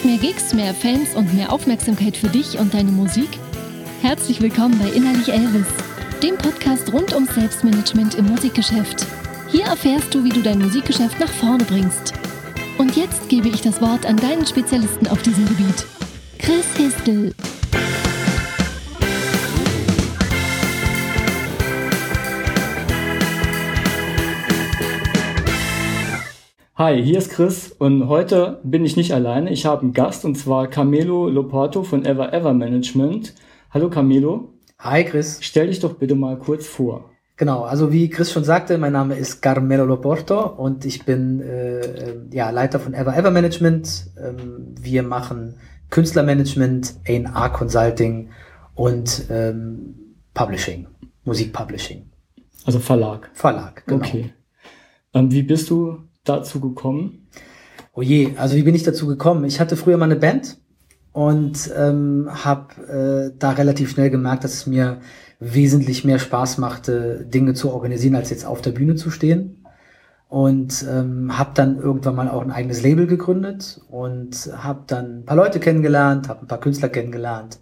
willst 0.00 0.04
mehr 0.04 0.32
Gigs, 0.32 0.54
mehr 0.54 0.74
Fans 0.74 1.14
und 1.14 1.34
mehr 1.34 1.52
Aufmerksamkeit 1.52 2.16
für 2.16 2.28
dich 2.28 2.58
und 2.58 2.72
deine 2.72 2.90
Musik? 2.90 3.28
Herzlich 4.00 4.40
willkommen 4.40 4.78
bei 4.78 4.88
Innerlich 4.90 5.28
Elvis, 5.28 5.66
dem 6.22 6.36
Podcast 6.36 6.92
rund 6.92 7.12
ums 7.12 7.34
Selbstmanagement 7.34 8.14
im 8.14 8.26
Musikgeschäft. 8.26 9.06
Hier 9.48 9.64
erfährst 9.64 10.14
du, 10.14 10.24
wie 10.24 10.30
du 10.30 10.42
dein 10.42 10.58
Musikgeschäft 10.58 11.18
nach 11.20 11.28
vorne 11.28 11.64
bringst. 11.64 12.14
Und 12.78 12.96
jetzt 12.96 13.28
gebe 13.28 13.48
ich 13.48 13.60
das 13.60 13.80
Wort 13.80 14.06
an 14.06 14.16
deinen 14.16 14.46
Spezialisten 14.46 15.06
auf 15.08 15.20
diesem 15.22 15.46
Gebiet, 15.46 15.84
Chris 16.38 16.66
Histel. 16.76 17.34
Hi, 26.80 27.02
hier 27.02 27.18
ist 27.18 27.32
Chris 27.32 27.72
und 27.72 28.08
heute 28.08 28.58
bin 28.62 28.86
ich 28.86 28.96
nicht 28.96 29.12
alleine. 29.12 29.50
Ich 29.50 29.66
habe 29.66 29.82
einen 29.82 29.92
Gast 29.92 30.24
und 30.24 30.36
zwar 30.36 30.66
Camelo 30.66 31.28
Lopato 31.28 31.82
von 31.82 32.06
Ever 32.06 32.32
Ever 32.32 32.54
Management. 32.54 33.34
Hallo 33.70 33.90
Camelo. 33.90 34.54
Hi 34.78 35.04
Chris. 35.04 35.40
Stell 35.42 35.66
dich 35.66 35.80
doch 35.80 35.96
bitte 35.96 36.14
mal 36.14 36.38
kurz 36.38 36.66
vor. 36.66 37.10
Genau, 37.36 37.64
also 37.64 37.92
wie 37.92 38.08
Chris 38.08 38.32
schon 38.32 38.44
sagte, 38.44 38.78
mein 38.78 38.94
Name 38.94 39.14
ist 39.16 39.42
Carmelo 39.42 39.84
Loporto 39.84 40.40
und 40.40 40.86
ich 40.86 41.04
bin 41.04 41.42
äh, 41.42 42.14
ja, 42.32 42.48
Leiter 42.48 42.80
von 42.80 42.94
Ever 42.94 43.14
Ever 43.14 43.30
Management. 43.30 44.06
Ähm, 44.18 44.74
wir 44.80 45.02
machen 45.02 45.56
Künstlermanagement, 45.90 46.94
A&R 47.06 47.50
Consulting 47.50 48.30
und 48.74 49.26
ähm, 49.28 50.16
Publishing, 50.32 50.86
Musikpublishing. 51.24 52.08
Also 52.64 52.78
Verlag. 52.78 53.28
Verlag, 53.34 53.84
genau. 53.84 54.02
Okay. 54.02 54.32
Ähm, 55.12 55.30
wie 55.30 55.42
bist 55.42 55.68
du 55.68 56.08
dazu 56.24 56.60
gekommen? 56.60 57.28
Oh 57.92 58.02
je, 58.02 58.34
also 58.36 58.56
wie 58.56 58.62
bin 58.62 58.74
ich 58.74 58.82
dazu 58.82 59.06
gekommen? 59.06 59.44
Ich 59.44 59.60
hatte 59.60 59.76
früher 59.76 59.96
mal 59.96 60.04
eine 60.04 60.16
Band 60.16 60.58
und 61.12 61.70
ähm, 61.76 62.28
habe 62.30 63.32
äh, 63.32 63.36
da 63.38 63.50
relativ 63.50 63.90
schnell 63.90 64.10
gemerkt, 64.10 64.44
dass 64.44 64.54
es 64.54 64.66
mir 64.66 65.00
wesentlich 65.40 66.04
mehr 66.04 66.18
Spaß 66.18 66.58
machte, 66.58 67.24
Dinge 67.24 67.54
zu 67.54 67.72
organisieren, 67.72 68.14
als 68.14 68.30
jetzt 68.30 68.46
auf 68.46 68.60
der 68.60 68.72
Bühne 68.72 68.94
zu 68.94 69.10
stehen. 69.10 69.56
Und 70.28 70.86
ähm, 70.88 71.36
habe 71.36 71.50
dann 71.54 71.80
irgendwann 71.80 72.14
mal 72.14 72.28
auch 72.28 72.42
ein 72.42 72.52
eigenes 72.52 72.82
Label 72.82 73.08
gegründet 73.08 73.80
und 73.90 74.48
habe 74.56 74.84
dann 74.86 75.20
ein 75.20 75.24
paar 75.24 75.36
Leute 75.36 75.58
kennengelernt, 75.58 76.28
habe 76.28 76.42
ein 76.42 76.46
paar 76.46 76.60
Künstler 76.60 76.88
kennengelernt. 76.88 77.58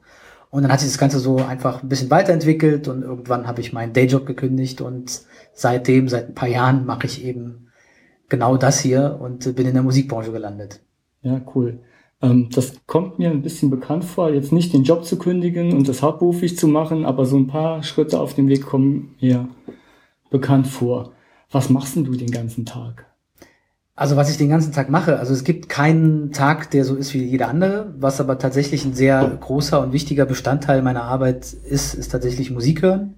Und 0.50 0.62
dann 0.62 0.72
hat 0.72 0.80
sich 0.80 0.90
das 0.90 0.98
Ganze 0.98 1.18
so 1.18 1.36
einfach 1.36 1.82
ein 1.82 1.88
bisschen 1.88 2.10
weiterentwickelt 2.10 2.88
und 2.88 3.02
irgendwann 3.02 3.46
habe 3.46 3.62
ich 3.62 3.72
meinen 3.72 3.94
Dayjob 3.94 4.26
gekündigt 4.26 4.82
und 4.82 5.22
seitdem, 5.54 6.08
seit 6.08 6.28
ein 6.28 6.34
paar 6.34 6.48
Jahren, 6.48 6.84
mache 6.84 7.06
ich 7.06 7.24
eben 7.24 7.67
genau 8.28 8.56
das 8.56 8.80
hier 8.80 9.18
und 9.20 9.54
bin 9.56 9.66
in 9.66 9.74
der 9.74 9.82
Musikbranche 9.82 10.32
gelandet. 10.32 10.80
Ja, 11.22 11.40
cool. 11.54 11.80
Ähm, 12.20 12.48
das 12.52 12.72
kommt 12.86 13.18
mir 13.18 13.30
ein 13.30 13.42
bisschen 13.42 13.70
bekannt 13.70 14.04
vor, 14.04 14.30
jetzt 14.30 14.52
nicht 14.52 14.72
den 14.72 14.84
Job 14.84 15.04
zu 15.04 15.18
kündigen 15.18 15.72
und 15.72 15.88
das 15.88 16.02
hauptberuflich 16.02 16.56
zu 16.56 16.68
machen, 16.68 17.04
aber 17.04 17.24
so 17.24 17.36
ein 17.36 17.46
paar 17.46 17.82
Schritte 17.82 18.20
auf 18.20 18.34
dem 18.34 18.48
Weg 18.48 18.66
kommen 18.66 19.14
mir 19.20 19.48
bekannt 20.30 20.66
vor. 20.66 21.12
Was 21.50 21.70
machst 21.70 21.96
denn 21.96 22.04
du 22.04 22.12
den 22.12 22.30
ganzen 22.30 22.66
Tag? 22.66 23.06
Also 23.94 24.14
was 24.14 24.30
ich 24.30 24.36
den 24.36 24.48
ganzen 24.48 24.72
Tag 24.72 24.90
mache, 24.90 25.18
also 25.18 25.32
es 25.32 25.42
gibt 25.42 25.68
keinen 25.68 26.30
Tag, 26.30 26.70
der 26.70 26.84
so 26.84 26.94
ist 26.94 27.14
wie 27.14 27.24
jeder 27.24 27.48
andere. 27.48 27.94
Was 27.98 28.20
aber 28.20 28.38
tatsächlich 28.38 28.84
ein 28.84 28.94
sehr 28.94 29.26
großer 29.40 29.80
und 29.80 29.92
wichtiger 29.92 30.24
Bestandteil 30.24 30.82
meiner 30.82 31.02
Arbeit 31.02 31.52
ist, 31.52 31.94
ist 31.94 32.10
tatsächlich 32.10 32.52
Musik 32.52 32.82
hören 32.82 33.16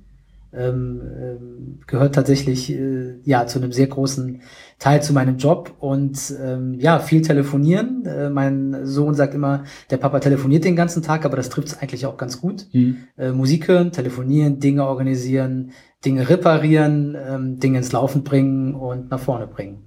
ähm, 0.53 1.01
ähm, 1.21 1.81
gehört 1.87 2.15
tatsächlich 2.15 2.73
äh, 2.73 3.19
ja 3.25 3.47
zu 3.47 3.59
einem 3.59 3.73
sehr 3.73 3.87
großen 3.87 4.43
Teil 4.81 5.03
zu 5.03 5.13
meinem 5.13 5.37
Job 5.37 5.75
und 5.79 6.35
ähm, 6.43 6.75
ja 6.81 6.99
viel 7.01 7.21
telefonieren. 7.21 8.07
Äh, 8.07 8.31
mein 8.31 8.87
Sohn 8.87 9.15
sagt 9.15 9.35
immer, 9.35 9.65
der 9.91 9.99
Papa 9.99 10.21
telefoniert 10.21 10.65
den 10.65 10.75
ganzen 10.75 11.03
Tag, 11.03 11.27
aber 11.27 11.37
das 11.37 11.51
trifft 11.51 11.69
es 11.69 11.79
eigentlich 11.79 12.07
auch 12.07 12.17
ganz 12.17 12.41
gut. 12.41 12.67
Mhm. 12.73 12.97
Äh, 13.19 13.33
Musik 13.33 13.69
hören, 13.69 13.93
telefonieren, 13.93 14.59
Dinge 14.59 14.87
organisieren, 14.87 15.73
Dinge 16.03 16.29
reparieren, 16.31 17.15
ähm, 17.15 17.61
Dinge 17.61 17.79
ins 17.79 17.93
Laufen 17.93 18.25
bringen 18.25 18.75
und 18.75 19.11
nach 19.11 19.21
vorne 19.21 19.47
bringen. 19.47 19.87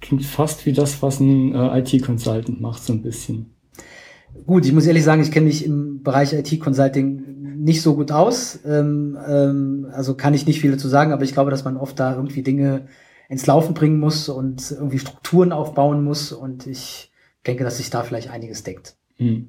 Klingt 0.00 0.24
fast 0.24 0.64
wie 0.64 0.72
das, 0.72 1.02
was 1.02 1.20
ein 1.20 1.54
äh, 1.54 1.80
IT-Consultant 1.80 2.62
macht, 2.62 2.82
so 2.82 2.94
ein 2.94 3.02
bisschen. 3.02 3.50
Gut, 4.46 4.64
ich 4.64 4.72
muss 4.72 4.86
ehrlich 4.86 5.04
sagen, 5.04 5.20
ich 5.20 5.32
kenne 5.32 5.46
mich 5.46 5.66
im 5.66 6.02
Bereich 6.02 6.32
IT-Consulting 6.32 7.58
nicht 7.58 7.82
so 7.82 7.94
gut 7.94 8.10
aus. 8.10 8.58
Ähm, 8.64 9.18
ähm, 9.28 9.86
also 9.92 10.14
kann 10.14 10.32
ich 10.32 10.46
nicht 10.46 10.62
viel 10.62 10.70
dazu 10.70 10.88
sagen, 10.88 11.12
aber 11.12 11.24
ich 11.24 11.34
glaube, 11.34 11.50
dass 11.50 11.64
man 11.64 11.76
oft 11.76 12.00
da 12.00 12.14
irgendwie 12.14 12.42
Dinge 12.42 12.86
ins 13.28 13.46
Laufen 13.46 13.74
bringen 13.74 14.00
muss 14.00 14.28
und 14.28 14.70
irgendwie 14.70 14.98
Strukturen 14.98 15.52
aufbauen 15.52 16.02
muss. 16.02 16.32
Und 16.32 16.66
ich 16.66 17.10
denke, 17.46 17.64
dass 17.64 17.76
sich 17.76 17.90
da 17.90 18.02
vielleicht 18.02 18.30
einiges 18.30 18.62
deckt. 18.62 18.96
Hm. 19.16 19.48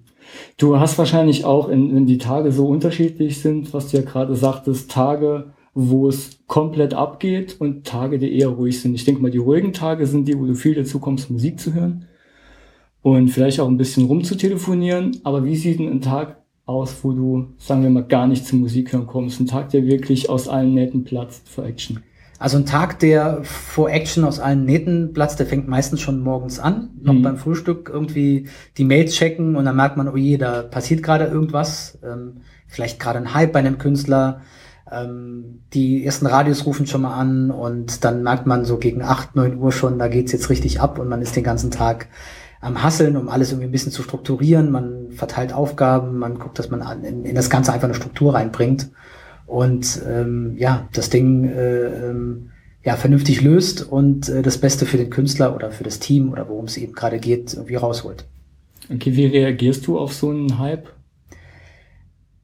Du 0.57 0.79
hast 0.79 0.97
wahrscheinlich 0.97 1.45
auch, 1.45 1.69
in, 1.69 1.95
wenn 1.95 2.06
die 2.06 2.18
Tage 2.18 2.51
so 2.51 2.68
unterschiedlich 2.68 3.41
sind, 3.41 3.73
was 3.73 3.89
du 3.89 3.97
ja 3.97 4.03
gerade 4.03 4.35
sagtest, 4.35 4.91
Tage, 4.91 5.53
wo 5.73 6.07
es 6.07 6.39
komplett 6.47 6.94
abgeht 6.94 7.56
und 7.59 7.85
Tage, 7.85 8.19
die 8.19 8.38
eher 8.38 8.50
ruhig 8.50 8.81
sind. 8.81 8.95
Ich 8.95 9.06
denke 9.06 9.22
mal, 9.22 9.31
die 9.31 9.38
ruhigen 9.38 9.72
Tage 9.72 10.06
sind 10.07 10.28
die, 10.28 10.38
wo 10.38 10.45
du 10.45 10.56
viel 10.56 10.75
dazu 10.75 11.00
kommst, 11.00 11.29
Musik 11.29 11.59
zu 11.59 11.73
hören 11.73 12.06
und 13.01 13.29
vielleicht 13.29 13.59
auch 13.59 13.68
ein 13.68 13.78
bisschen 13.78 14.06
rumzutelefonieren. 14.06 15.22
Aber 15.23 15.45
wie 15.45 15.56
sieht 15.56 15.79
denn 15.79 15.89
ein 15.89 16.01
Tag 16.01 16.41
aus, 16.66 16.97
wo 17.03 17.13
du, 17.13 17.47
sagen 17.57 17.84
wir 17.84 17.89
mal, 17.89 18.03
gar 18.03 18.28
nicht 18.28 18.45
zum 18.45 18.59
Musik 18.59 18.91
hören 18.91 19.07
kommst? 19.07 19.39
Ein 19.39 19.47
Tag, 19.47 19.69
der 19.69 19.85
wirklich 19.85 20.29
aus 20.29 20.47
allen 20.47 20.73
Nähten 20.73 21.03
platzt 21.03 21.47
für 21.47 21.63
Action? 21.63 22.03
Also 22.39 22.57
ein 22.57 22.66
Tag, 22.66 23.00
der 23.00 23.44
vor 23.44 23.89
Action 23.89 24.23
aus 24.23 24.39
allen 24.39 24.63
Nähten 24.63 25.11
platzt, 25.11 25.39
der 25.39 25.45
fängt 25.45 25.67
meistens 25.67 26.00
schon 26.00 26.22
morgens 26.22 26.57
an, 26.57 26.91
noch 27.01 27.13
mhm. 27.13 27.22
beim 27.22 27.38
Frühstück 27.38 27.89
irgendwie 27.94 28.47
die 28.77 28.85
Mails 28.85 29.13
checken 29.13 29.57
und 29.57 29.66
dann 29.66 29.75
merkt 29.75 29.97
man, 29.97 30.07
oh 30.07 30.16
je, 30.16 30.38
da 30.38 30.61
passiert 30.61 31.03
gerade 31.03 31.25
irgendwas, 31.25 32.00
ähm, 32.01 32.38
vielleicht 32.66 32.97
gerade 32.97 33.19
ein 33.19 33.33
Hype 33.33 33.51
bei 33.51 33.59
einem 33.59 33.77
Künstler, 33.77 34.39
ähm, 34.89 35.63
die 35.73 36.05
ersten 36.05 36.27
Radios 36.27 36.66
rufen 36.66 36.88
schon 36.88 37.01
mal 37.01 37.13
an 37.13 37.51
und 37.51 38.05
dann 38.05 38.23
merkt 38.23 38.47
man 38.47 38.63
so 38.63 38.77
gegen 38.77 39.03
acht, 39.03 39.35
neun 39.35 39.57
Uhr 39.57 39.73
schon, 39.73 40.00
da 40.00 40.07
geht's 40.07 40.31
jetzt 40.31 40.50
richtig 40.50 40.79
ab 40.79 40.97
und 40.97 41.09
man 41.09 41.21
ist 41.21 41.35
den 41.35 41.44
ganzen 41.44 41.71
Tag 41.71 42.07
am 42.61 42.81
Hasseln, 42.81 43.17
um 43.17 43.27
alles 43.27 43.51
irgendwie 43.51 43.67
ein 43.67 43.71
bisschen 43.71 43.91
zu 43.91 44.01
strukturieren. 44.01 44.71
Man 44.71 45.11
verteilt 45.11 45.53
Aufgaben, 45.53 46.17
man 46.17 46.39
guckt, 46.39 46.57
dass 46.59 46.69
man 46.69 47.03
in, 47.03 47.25
in 47.25 47.35
das 47.35 47.50
Ganze 47.50 47.73
einfach 47.73 47.88
eine 47.88 47.95
Struktur 47.95 48.33
reinbringt 48.33 48.89
und 49.50 50.02
ähm, 50.08 50.56
ja, 50.58 50.88
das 50.94 51.10
Ding 51.10 51.46
äh, 51.46 51.86
ähm, 51.86 52.52
ja 52.84 52.96
vernünftig 52.96 53.42
löst 53.42 53.82
und 53.82 54.30
äh, 54.30 54.42
das 54.42 54.60
Beste 54.60 54.86
für 54.86 54.98
den 54.98 55.10
Künstler 55.10 55.56
oder 55.56 55.72
für 55.72 55.84
das 55.84 56.00
Team 56.00 56.32
oder 56.32 56.48
worum 56.48 56.66
es 56.66 56.78
eben 56.78 56.94
gerade 56.94 57.20
geht, 57.20 57.54
irgendwie 57.54 57.76
rausholt. 57.76 58.26
Okay, 58.94 59.16
wie 59.16 59.26
reagierst 59.26 59.88
du 59.88 59.98
auf 59.98 60.14
so 60.14 60.30
einen 60.30 60.60
Hype? 60.60 60.88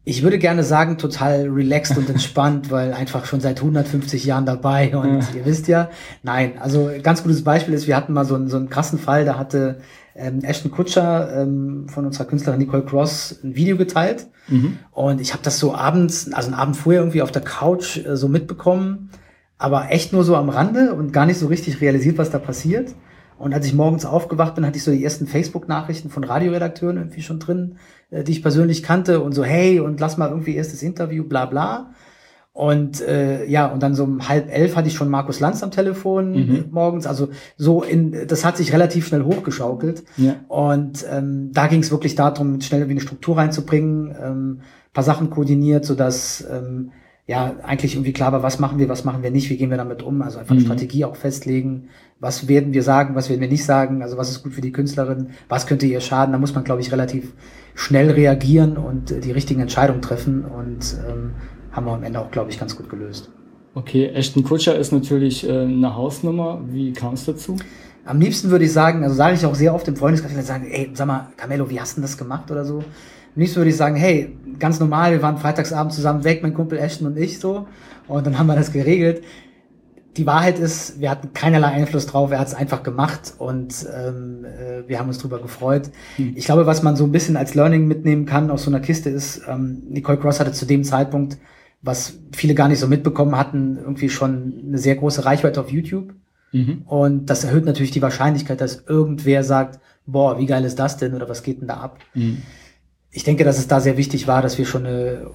Ich 0.04 0.22
würde 0.22 0.38
gerne 0.38 0.64
sagen, 0.64 0.98
total 0.98 1.48
relaxed 1.48 1.98
und 1.98 2.10
entspannt, 2.10 2.70
weil 2.72 2.94
einfach 2.94 3.26
schon 3.26 3.40
seit 3.40 3.60
150 3.60 4.26
Jahren 4.26 4.48
dabei 4.48 4.96
und 4.96 5.22
ja. 5.22 5.36
ihr 5.36 5.46
wisst 5.46 5.68
ja, 5.68 5.92
nein, 6.24 6.58
also 6.60 6.90
ganz 7.04 7.22
gutes 7.22 7.44
Beispiel 7.44 7.76
ist, 7.76 7.86
wir 7.88 7.96
hatten 7.96 8.14
mal 8.14 8.26
so 8.26 8.34
einen, 8.34 8.48
so 8.48 8.58
einen 8.58 8.70
krassen 8.70 8.98
Fall, 8.98 9.26
da 9.26 9.38
hatte 9.38 9.80
ähm, 10.16 10.40
Ashton 10.44 10.72
Kutscher 10.72 11.42
ähm, 11.42 11.88
von 11.90 12.06
unserer 12.06 12.26
Künstlerin 12.26 12.60
Nicole 12.60 12.84
Cross 12.84 13.40
ein 13.44 13.56
Video 13.56 13.78
geteilt. 13.78 14.28
Mhm. 14.48 14.80
Und 14.92 15.22
ich 15.22 15.34
habe 15.34 15.44
das 15.44 15.60
so 15.60 15.74
abends, 15.74 16.32
also 16.34 16.48
einen 16.48 16.60
Abend 16.60 16.78
vorher 16.78 17.02
irgendwie 17.02 17.22
auf 17.22 17.32
der 17.32 17.42
Couch 17.42 17.98
äh, 17.98 18.16
so 18.16 18.28
mitbekommen, 18.28 19.10
aber 19.58 19.92
echt 19.92 20.14
nur 20.14 20.24
so 20.24 20.36
am 20.36 20.50
Rande 20.50 20.94
und 20.94 21.14
gar 21.14 21.26
nicht 21.26 21.40
so 21.40 21.48
richtig 21.48 21.82
realisiert, 21.82 22.18
was 22.18 22.32
da 22.32 22.40
passiert. 22.40 22.94
Und 23.38 23.54
als 23.54 23.66
ich 23.66 23.74
morgens 23.74 24.06
aufgewacht 24.06 24.56
bin, 24.56 24.66
hatte 24.66 24.78
ich 24.78 24.84
so 24.84 24.92
die 24.92 25.04
ersten 25.04 25.28
Facebook-Nachrichten 25.28 26.10
von 26.10 26.24
Radioredakteuren 26.24 26.98
irgendwie 26.98 27.22
schon 27.22 27.40
drin, 27.40 27.76
äh, 28.10 28.24
die 28.24 28.32
ich 28.32 28.42
persönlich 28.42 28.84
kannte 28.84 29.20
und 29.20 29.34
so, 29.34 29.44
hey, 29.44 29.80
und 29.80 30.00
lass 30.00 30.18
mal 30.18 30.30
irgendwie 30.30 30.56
erstes 30.56 30.82
Interview, 30.84 31.24
bla 31.26 31.46
bla. 31.46 31.92
Und 32.56 33.02
äh, 33.02 33.46
ja, 33.48 33.68
und 33.68 33.84
dann 33.84 33.96
so 33.96 34.06
um 34.06 34.30
halb 34.30 34.50
elf 34.50 34.78
hatte 34.78 34.88
ich 34.88 34.94
schon 34.94 35.10
Markus 35.10 35.42
Lanz 35.42 35.62
am 35.62 35.72
Telefon 35.72 36.32
mhm. 36.32 36.66
morgens. 36.72 37.06
Also 37.06 37.28
so 37.58 37.84
in, 37.84 38.30
das 38.30 38.46
hat 38.46 38.56
sich 38.56 38.72
relativ 38.72 39.08
schnell 39.08 39.24
hochgeschaukelt. 39.24 40.06
Ja. 40.16 40.38
Und 40.48 41.06
ähm, 41.12 41.50
da 41.52 41.68
ging 41.68 41.82
es 41.82 41.92
wirklich 41.92 42.16
darum, 42.16 42.62
schnell 42.62 42.88
wie 42.88 42.92
eine 42.92 43.02
Struktur 43.02 43.36
reinzubringen, 43.36 44.16
ähm, 44.24 44.62
paar 44.94 45.04
Sachen 45.04 45.32
koordiniert, 45.32 45.84
sodass 45.84 46.48
ähm, 46.50 46.92
ja 47.28 47.56
eigentlich 47.62 47.96
irgendwie 47.96 48.14
klar 48.14 48.32
war, 48.32 48.42
was 48.42 48.58
machen 48.58 48.80
wir, 48.80 48.88
was 48.88 49.04
machen 49.04 49.22
wir 49.22 49.32
nicht, 49.32 49.50
wie 49.50 49.58
gehen 49.58 49.70
wir 49.70 49.78
damit 49.78 50.02
um. 50.02 50.22
Also 50.22 50.40
einfach 50.40 50.52
eine 50.52 50.62
mhm. 50.62 50.66
Strategie 50.66 51.04
auch 51.04 51.18
festlegen. 51.18 51.90
Was 52.22 52.48
werden 52.48 52.72
wir 52.72 52.84
sagen, 52.84 53.16
was 53.16 53.30
werden 53.30 53.42
wir 53.42 53.50
nicht 53.50 53.66
sagen, 53.66 54.02
also 54.02 54.16
was 54.16 54.30
ist 54.30 54.44
gut 54.44 54.54
für 54.54 54.62
die 54.62 54.72
Künstlerin, 54.72 55.32
was 55.50 55.68
könnte 55.68 55.88
ihr 55.88 56.00
schaden. 56.00 56.32
Da 56.32 56.40
muss 56.40 56.56
man, 56.56 56.64
glaube 56.64 56.80
ich, 56.80 56.90
relativ 56.94 57.34
schnell 57.74 58.12
reagieren 58.12 58.78
und 58.78 59.12
äh, 59.12 59.20
die 59.20 59.32
richtigen 59.32 59.60
Entscheidungen 59.60 60.02
treffen. 60.02 60.46
Und 60.46 60.96
ähm, 61.06 61.32
haben 61.76 61.86
wir 61.86 61.94
am 61.94 62.04
Ende 62.04 62.20
auch, 62.20 62.32
glaube 62.32 62.50
ich, 62.50 62.60
ganz 62.60 62.76
gut 62.76 62.90
gelöst. 62.90 63.30
Okay, 63.74 64.08
Ashton 64.08 64.44
Kutscher 64.44 64.78
ist 64.78 64.94
natürlich 64.94 65.48
äh, 65.48 65.64
eine 65.64 65.96
Hausnummer. 65.96 66.62
Wie 66.68 66.94
kam 66.94 67.16
es 67.16 67.26
dazu? 67.26 67.58
Am 68.06 68.22
liebsten 68.22 68.50
würde 68.50 68.66
ich 68.66 68.72
sagen, 68.72 69.04
also 69.04 69.16
sage 69.16 69.36
ich 69.36 69.46
auch 69.46 69.56
sehr 69.56 69.74
oft 69.74 69.88
im 69.88 69.96
Freundeskreis, 69.96 70.48
sagen, 70.48 70.68
ey, 70.72 70.92
sag 70.94 71.08
mal, 71.08 71.28
Camelo, 71.36 71.70
wie 71.70 71.82
hast 71.82 71.98
du 71.98 72.02
das 72.02 72.18
gemacht 72.18 72.50
oder 72.52 72.64
so? 72.64 72.78
Am 72.78 73.42
liebsten 73.42 73.58
würde 73.58 73.72
ich 73.72 73.78
sagen, 73.78 73.96
hey, 73.96 74.38
ganz 74.60 74.80
normal, 74.80 75.12
wir 75.12 75.22
waren 75.22 75.38
freitagsabend 75.38 75.92
zusammen 75.92 76.24
weg, 76.24 76.42
mein 76.42 76.54
Kumpel 76.54 76.78
Ashton 76.78 77.08
und 77.08 77.18
ich 77.18 77.40
so, 77.40 77.68
und 78.08 78.26
dann 78.26 78.40
haben 78.40 78.48
wir 78.48 78.56
das 78.56 78.72
geregelt. 78.72 79.24
die 80.18 80.26
Wahrheit 80.26 80.60
ist, 80.60 81.00
wir 81.02 81.10
hatten 81.10 81.34
keinerlei 81.34 81.68
Einfluss 81.68 82.06
drauf, 82.06 82.32
er 82.32 82.40
hat 82.40 82.48
es 82.48 82.54
einfach 82.54 82.84
gemacht 82.84 83.34
und 83.38 83.86
ähm, 83.94 84.46
äh, 84.46 84.88
wir 84.88 85.00
haben 85.00 85.10
uns 85.10 85.18
drüber 85.18 85.42
gefreut. 85.42 85.90
Hm. 86.16 86.34
Ich 86.36 86.46
glaube, 86.46 86.66
was 86.66 86.84
man 86.84 86.96
so 86.96 87.04
ein 87.04 87.12
bisschen 87.12 87.36
als 87.36 87.56
Learning 87.56 87.88
mitnehmen 87.88 88.26
kann 88.26 88.50
aus 88.50 88.64
so 88.64 88.72
einer 88.72 88.80
Kiste 88.80 89.10
ist, 89.10 89.42
ähm, 89.50 89.84
Nicole 89.90 90.18
Cross 90.18 90.40
hatte 90.40 90.54
zu 90.54 90.66
dem 90.66 90.84
Zeitpunkt, 90.84 91.38
was 91.86 92.18
viele 92.34 92.56
gar 92.56 92.68
nicht 92.68 92.80
so 92.80 92.88
mitbekommen 92.88 93.38
hatten, 93.38 93.78
irgendwie 93.78 94.10
schon 94.10 94.54
eine 94.68 94.78
sehr 94.80 94.96
große 94.96 95.24
Reichweite 95.24 95.62
auf 95.62 95.72
YouTube. 95.72 96.14
Mhm. 96.52 96.82
Und 96.86 97.28
das 97.28 97.44
erhöht 97.44 97.66
natürlich 97.66 97.92
die 97.92 98.02
Wahrscheinlichkeit, 98.02 98.60
dass 98.60 98.84
irgendwer 98.88 99.44
sagt, 99.44 99.80
boah, 100.06 100.40
wie 100.40 100.48
geil 100.48 100.66
ist 100.66 100.80
das 100.80 100.98
denn 100.98 101.14
oder 101.14 101.30
was 101.30 101.44
geht 101.44 101.62
denn 101.62 101.68
da 101.68 101.76
ab? 101.76 102.00
Mhm. 102.16 102.40
Ich 103.12 103.24
denke, 103.24 103.44
dass 103.44 103.60
es 103.60 103.68
da 103.68 103.80
sehr 103.80 103.98
wichtig 103.98 104.28
war, 104.28 104.42
dass 104.42 104.58
wir 104.58 104.66
schon 104.66 104.86
eine 104.86 105.28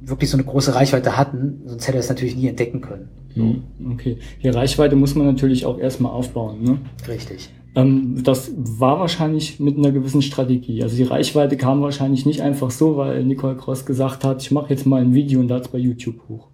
wirklich 0.00 0.30
so 0.30 0.36
eine 0.36 0.44
große 0.44 0.74
Reichweite 0.74 1.16
hatten, 1.16 1.62
sonst 1.66 1.86
hätte 1.86 1.98
er 1.98 2.00
es 2.00 2.08
natürlich 2.08 2.36
nie 2.36 2.48
entdecken 2.48 2.80
können. 2.80 3.08
So. 3.34 3.56
Okay. 3.92 4.18
Die 4.42 4.48
Reichweite 4.48 4.96
muss 4.96 5.14
man 5.14 5.26
natürlich 5.26 5.64
auch 5.64 5.78
erstmal 5.78 6.12
aufbauen, 6.12 6.62
ne? 6.62 6.78
Richtig. 7.08 7.50
Ähm, 7.74 8.22
das 8.22 8.52
war 8.56 9.00
wahrscheinlich 9.00 9.58
mit 9.58 9.78
einer 9.78 9.92
gewissen 9.92 10.22
Strategie. 10.22 10.82
Also 10.82 10.96
die 10.96 11.04
Reichweite 11.04 11.56
kam 11.56 11.82
wahrscheinlich 11.82 12.26
nicht 12.26 12.42
einfach 12.42 12.70
so, 12.70 12.96
weil 12.96 13.24
Nicole 13.24 13.56
Cross 13.56 13.86
gesagt 13.86 14.24
hat, 14.24 14.42
ich 14.42 14.50
mache 14.50 14.70
jetzt 14.70 14.86
mal 14.86 15.00
ein 15.00 15.14
Video 15.14 15.40
und 15.40 15.48
das 15.48 15.68
bei 15.68 15.78
YouTube 15.78 16.20
hoch. 16.28 16.48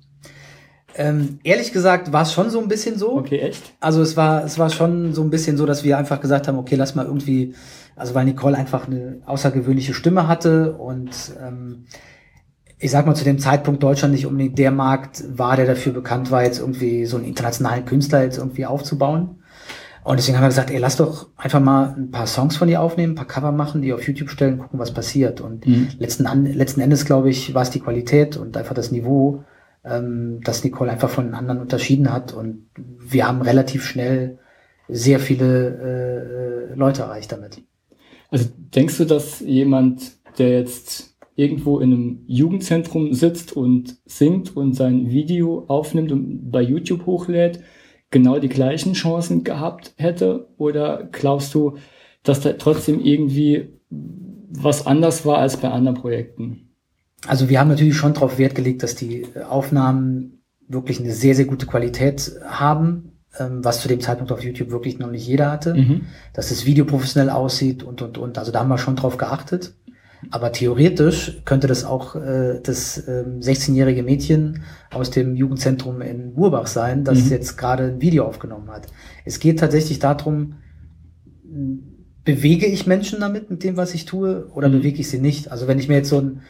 Ähm, 0.94 1.38
ehrlich 1.44 1.72
gesagt 1.72 2.12
war 2.12 2.22
es 2.22 2.32
schon 2.32 2.50
so 2.50 2.60
ein 2.60 2.68
bisschen 2.68 2.98
so. 2.98 3.16
Okay, 3.16 3.38
echt? 3.38 3.62
Also 3.80 4.02
es 4.02 4.16
war, 4.16 4.44
es 4.44 4.58
war 4.58 4.70
schon 4.70 5.12
so 5.12 5.22
ein 5.22 5.30
bisschen 5.30 5.56
so, 5.56 5.66
dass 5.66 5.84
wir 5.84 5.98
einfach 5.98 6.20
gesagt 6.20 6.48
haben, 6.48 6.58
okay, 6.58 6.74
lass 6.74 6.94
mal 6.94 7.06
irgendwie, 7.06 7.54
also 7.94 8.14
weil 8.14 8.24
Nicole 8.24 8.56
einfach 8.56 8.86
eine 8.86 9.20
außergewöhnliche 9.26 9.94
Stimme 9.94 10.26
hatte 10.26 10.76
und 10.76 11.10
ähm, 11.40 11.84
ich 12.80 12.90
sag 12.90 13.06
mal, 13.06 13.14
zu 13.14 13.24
dem 13.24 13.38
Zeitpunkt 13.38 13.82
Deutschland 13.82 14.14
nicht 14.14 14.26
unbedingt 14.26 14.58
der 14.58 14.70
Markt 14.70 15.24
war, 15.36 15.56
der 15.56 15.66
dafür 15.66 15.92
bekannt 15.92 16.30
war, 16.30 16.44
jetzt 16.44 16.60
irgendwie 16.60 17.06
so 17.06 17.16
einen 17.16 17.26
internationalen 17.26 17.84
Künstler 17.84 18.22
jetzt 18.22 18.38
irgendwie 18.38 18.66
aufzubauen. 18.66 19.38
Und 20.04 20.18
deswegen 20.18 20.36
haben 20.36 20.44
wir 20.44 20.48
gesagt, 20.48 20.70
ey, 20.70 20.78
lass 20.78 20.96
doch 20.96 21.28
einfach 21.36 21.60
mal 21.60 21.94
ein 21.96 22.10
paar 22.10 22.26
Songs 22.26 22.56
von 22.56 22.68
ihr 22.68 22.80
aufnehmen, 22.80 23.12
ein 23.12 23.16
paar 23.16 23.26
Cover 23.26 23.52
machen, 23.52 23.82
die 23.82 23.92
auf 23.92 24.06
YouTube 24.06 24.30
stellen, 24.30 24.58
gucken, 24.58 24.78
was 24.78 24.92
passiert. 24.92 25.40
Und 25.40 25.66
mhm. 25.66 25.88
letzten, 25.98 26.26
an, 26.26 26.46
letzten 26.46 26.80
Endes, 26.80 27.04
glaube 27.04 27.30
ich, 27.30 27.54
war 27.54 27.62
es 27.62 27.70
die 27.70 27.80
Qualität 27.80 28.36
und 28.36 28.56
einfach 28.56 28.74
das 28.74 28.90
Niveau, 28.90 29.44
ähm, 29.84 30.40
das 30.44 30.64
Nicole 30.64 30.90
einfach 30.90 31.10
von 31.10 31.34
anderen 31.34 31.60
unterschieden 31.60 32.12
hat. 32.12 32.32
Und 32.32 32.68
wir 32.76 33.26
haben 33.26 33.42
relativ 33.42 33.84
schnell 33.84 34.38
sehr 34.88 35.20
viele 35.20 36.70
äh, 36.72 36.74
Leute 36.74 37.02
erreicht 37.02 37.32
damit. 37.32 37.62
Also 38.30 38.46
denkst 38.56 38.98
du, 38.98 39.04
dass 39.04 39.40
jemand, 39.40 40.12
der 40.38 40.50
jetzt 40.50 41.16
irgendwo 41.34 41.78
in 41.78 41.92
einem 41.92 42.24
Jugendzentrum 42.26 43.12
sitzt 43.12 43.52
und 43.52 43.96
singt 44.06 44.56
und 44.56 44.74
sein 44.74 45.10
Video 45.10 45.64
aufnimmt 45.68 46.10
und 46.10 46.50
bei 46.50 46.62
YouTube 46.62 47.06
hochlädt, 47.06 47.60
genau 48.10 48.38
die 48.38 48.49
gleichen 48.49 48.94
Chancen 48.94 49.44
gehabt 49.44 49.93
hätte? 49.96 50.49
Oder 50.56 51.08
glaubst 51.12 51.55
du, 51.55 51.78
dass 52.22 52.40
da 52.40 52.52
trotzdem 52.55 53.00
irgendwie 53.00 53.69
was 53.90 54.87
anders 54.87 55.26
war 55.26 55.38
als 55.38 55.58
bei 55.58 55.70
anderen 55.70 55.96
Projekten? 55.96 56.70
Also 57.26 57.49
wir 57.49 57.60
haben 57.60 57.69
natürlich 57.69 57.96
schon 57.96 58.14
darauf 58.14 58.38
Wert 58.38 58.55
gelegt, 58.55 58.82
dass 58.82 58.94
die 58.94 59.26
Aufnahmen 59.49 60.40
wirklich 60.69 61.00
eine 61.00 61.12
sehr, 61.12 61.34
sehr 61.34 61.46
gute 61.46 61.66
Qualität 61.66 62.32
haben, 62.46 63.12
ähm, 63.38 63.64
was 63.64 63.81
zu 63.81 63.88
dem 63.88 64.00
Zeitpunkt 64.00 64.31
auf 64.31 64.43
YouTube 64.43 64.70
wirklich 64.70 64.99
noch 64.99 65.11
nicht 65.11 65.26
jeder 65.26 65.50
hatte, 65.50 65.75
mhm. 65.75 66.02
dass 66.32 66.50
das 66.50 66.66
Video 66.66 66.84
professionell 66.84 67.31
aussieht 67.31 67.82
und, 67.82 68.02
und, 68.02 68.19
und. 68.19 68.38
Also 68.38 68.52
da 68.52 68.61
haben 68.61 68.69
wir 68.69 68.78
schon 68.78 68.96
drauf 68.96 69.16
geachtet. 69.16 69.75
Aber 70.30 70.52
theoretisch 70.52 71.40
könnte 71.44 71.66
das 71.66 71.84
auch 71.84 72.16
äh, 72.16 72.60
das 72.62 73.06
ähm, 73.06 73.40
16-jährige 73.40 74.02
Mädchen 74.02 74.62
aus 74.90 75.10
dem 75.10 75.36
Jugendzentrum 75.36 76.00
in 76.00 76.34
Burbach 76.34 76.66
sein, 76.66 77.04
das 77.04 77.24
mhm. 77.24 77.30
jetzt 77.30 77.56
gerade 77.56 77.84
ein 77.84 78.00
Video 78.00 78.24
aufgenommen 78.24 78.70
hat. 78.70 78.88
Es 79.24 79.38
geht 79.38 79.60
tatsächlich 79.60 79.98
darum, 79.98 80.54
bewege 82.24 82.66
ich 82.66 82.86
Menschen 82.86 83.20
damit, 83.20 83.48
mit 83.48 83.64
dem, 83.64 83.76
was 83.76 83.94
ich 83.94 84.04
tue, 84.04 84.48
oder 84.48 84.68
mhm. 84.68 84.72
bewege 84.72 85.00
ich 85.00 85.08
sie 85.08 85.18
nicht? 85.18 85.50
Also 85.50 85.66
wenn 85.66 85.78
ich 85.78 85.88
mir 85.88 85.96
jetzt 85.96 86.10
so 86.10 86.20
ein, 86.20 86.42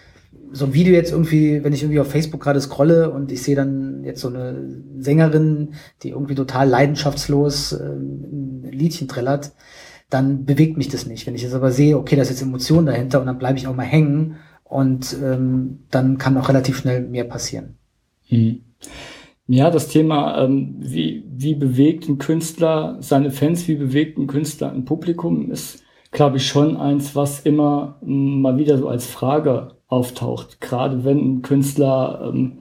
so 0.50 0.64
ein 0.64 0.74
Video 0.74 0.94
jetzt 0.94 1.12
irgendwie, 1.12 1.62
wenn 1.62 1.72
ich 1.72 1.82
irgendwie 1.82 2.00
auf 2.00 2.10
Facebook 2.10 2.40
gerade 2.40 2.60
scrolle 2.60 3.10
und 3.10 3.30
ich 3.30 3.42
sehe 3.42 3.54
dann 3.54 4.02
jetzt 4.02 4.20
so 4.20 4.28
eine 4.28 4.82
Sängerin, 4.98 5.74
die 6.02 6.10
irgendwie 6.10 6.34
total 6.34 6.68
leidenschaftslos 6.68 7.72
äh, 7.72 7.84
ein 7.84 8.68
Liedchen 8.72 9.08
trällert, 9.08 9.52
dann 10.10 10.44
bewegt 10.44 10.76
mich 10.76 10.88
das 10.88 11.06
nicht. 11.06 11.26
Wenn 11.26 11.34
ich 11.34 11.42
jetzt 11.42 11.54
aber 11.54 11.70
sehe, 11.70 11.98
okay, 11.98 12.16
da 12.16 12.22
ist 12.22 12.30
jetzt 12.30 12.42
Emotion 12.42 12.86
dahinter 12.86 13.20
und 13.20 13.26
dann 13.26 13.38
bleibe 13.38 13.58
ich 13.58 13.66
auch 13.66 13.76
mal 13.76 13.84
hängen 13.84 14.36
und 14.64 15.16
ähm, 15.22 15.80
dann 15.90 16.18
kann 16.18 16.36
auch 16.36 16.48
relativ 16.48 16.78
schnell 16.78 17.02
mehr 17.02 17.24
passieren. 17.24 17.76
Mhm. 18.30 18.62
Ja, 19.46 19.70
das 19.70 19.88
Thema, 19.88 20.44
ähm, 20.44 20.76
wie, 20.78 21.24
wie 21.26 21.54
bewegt 21.54 22.06
ein 22.08 22.18
Künstler 22.18 22.98
seine 23.00 23.30
Fans, 23.30 23.66
wie 23.66 23.76
bewegt 23.76 24.18
ein 24.18 24.26
Künstler 24.26 24.70
ein 24.72 24.84
Publikum, 24.84 25.50
ist, 25.50 25.82
glaube 26.10 26.36
ich, 26.36 26.46
schon 26.46 26.76
eins, 26.76 27.16
was 27.16 27.40
immer 27.40 27.98
mal 28.02 28.58
wieder 28.58 28.76
so 28.76 28.88
als 28.88 29.06
Frage 29.06 29.76
auftaucht. 29.86 30.60
Gerade 30.60 31.04
wenn 31.04 31.18
ein 31.18 31.42
Künstler, 31.42 32.30
ähm, 32.30 32.58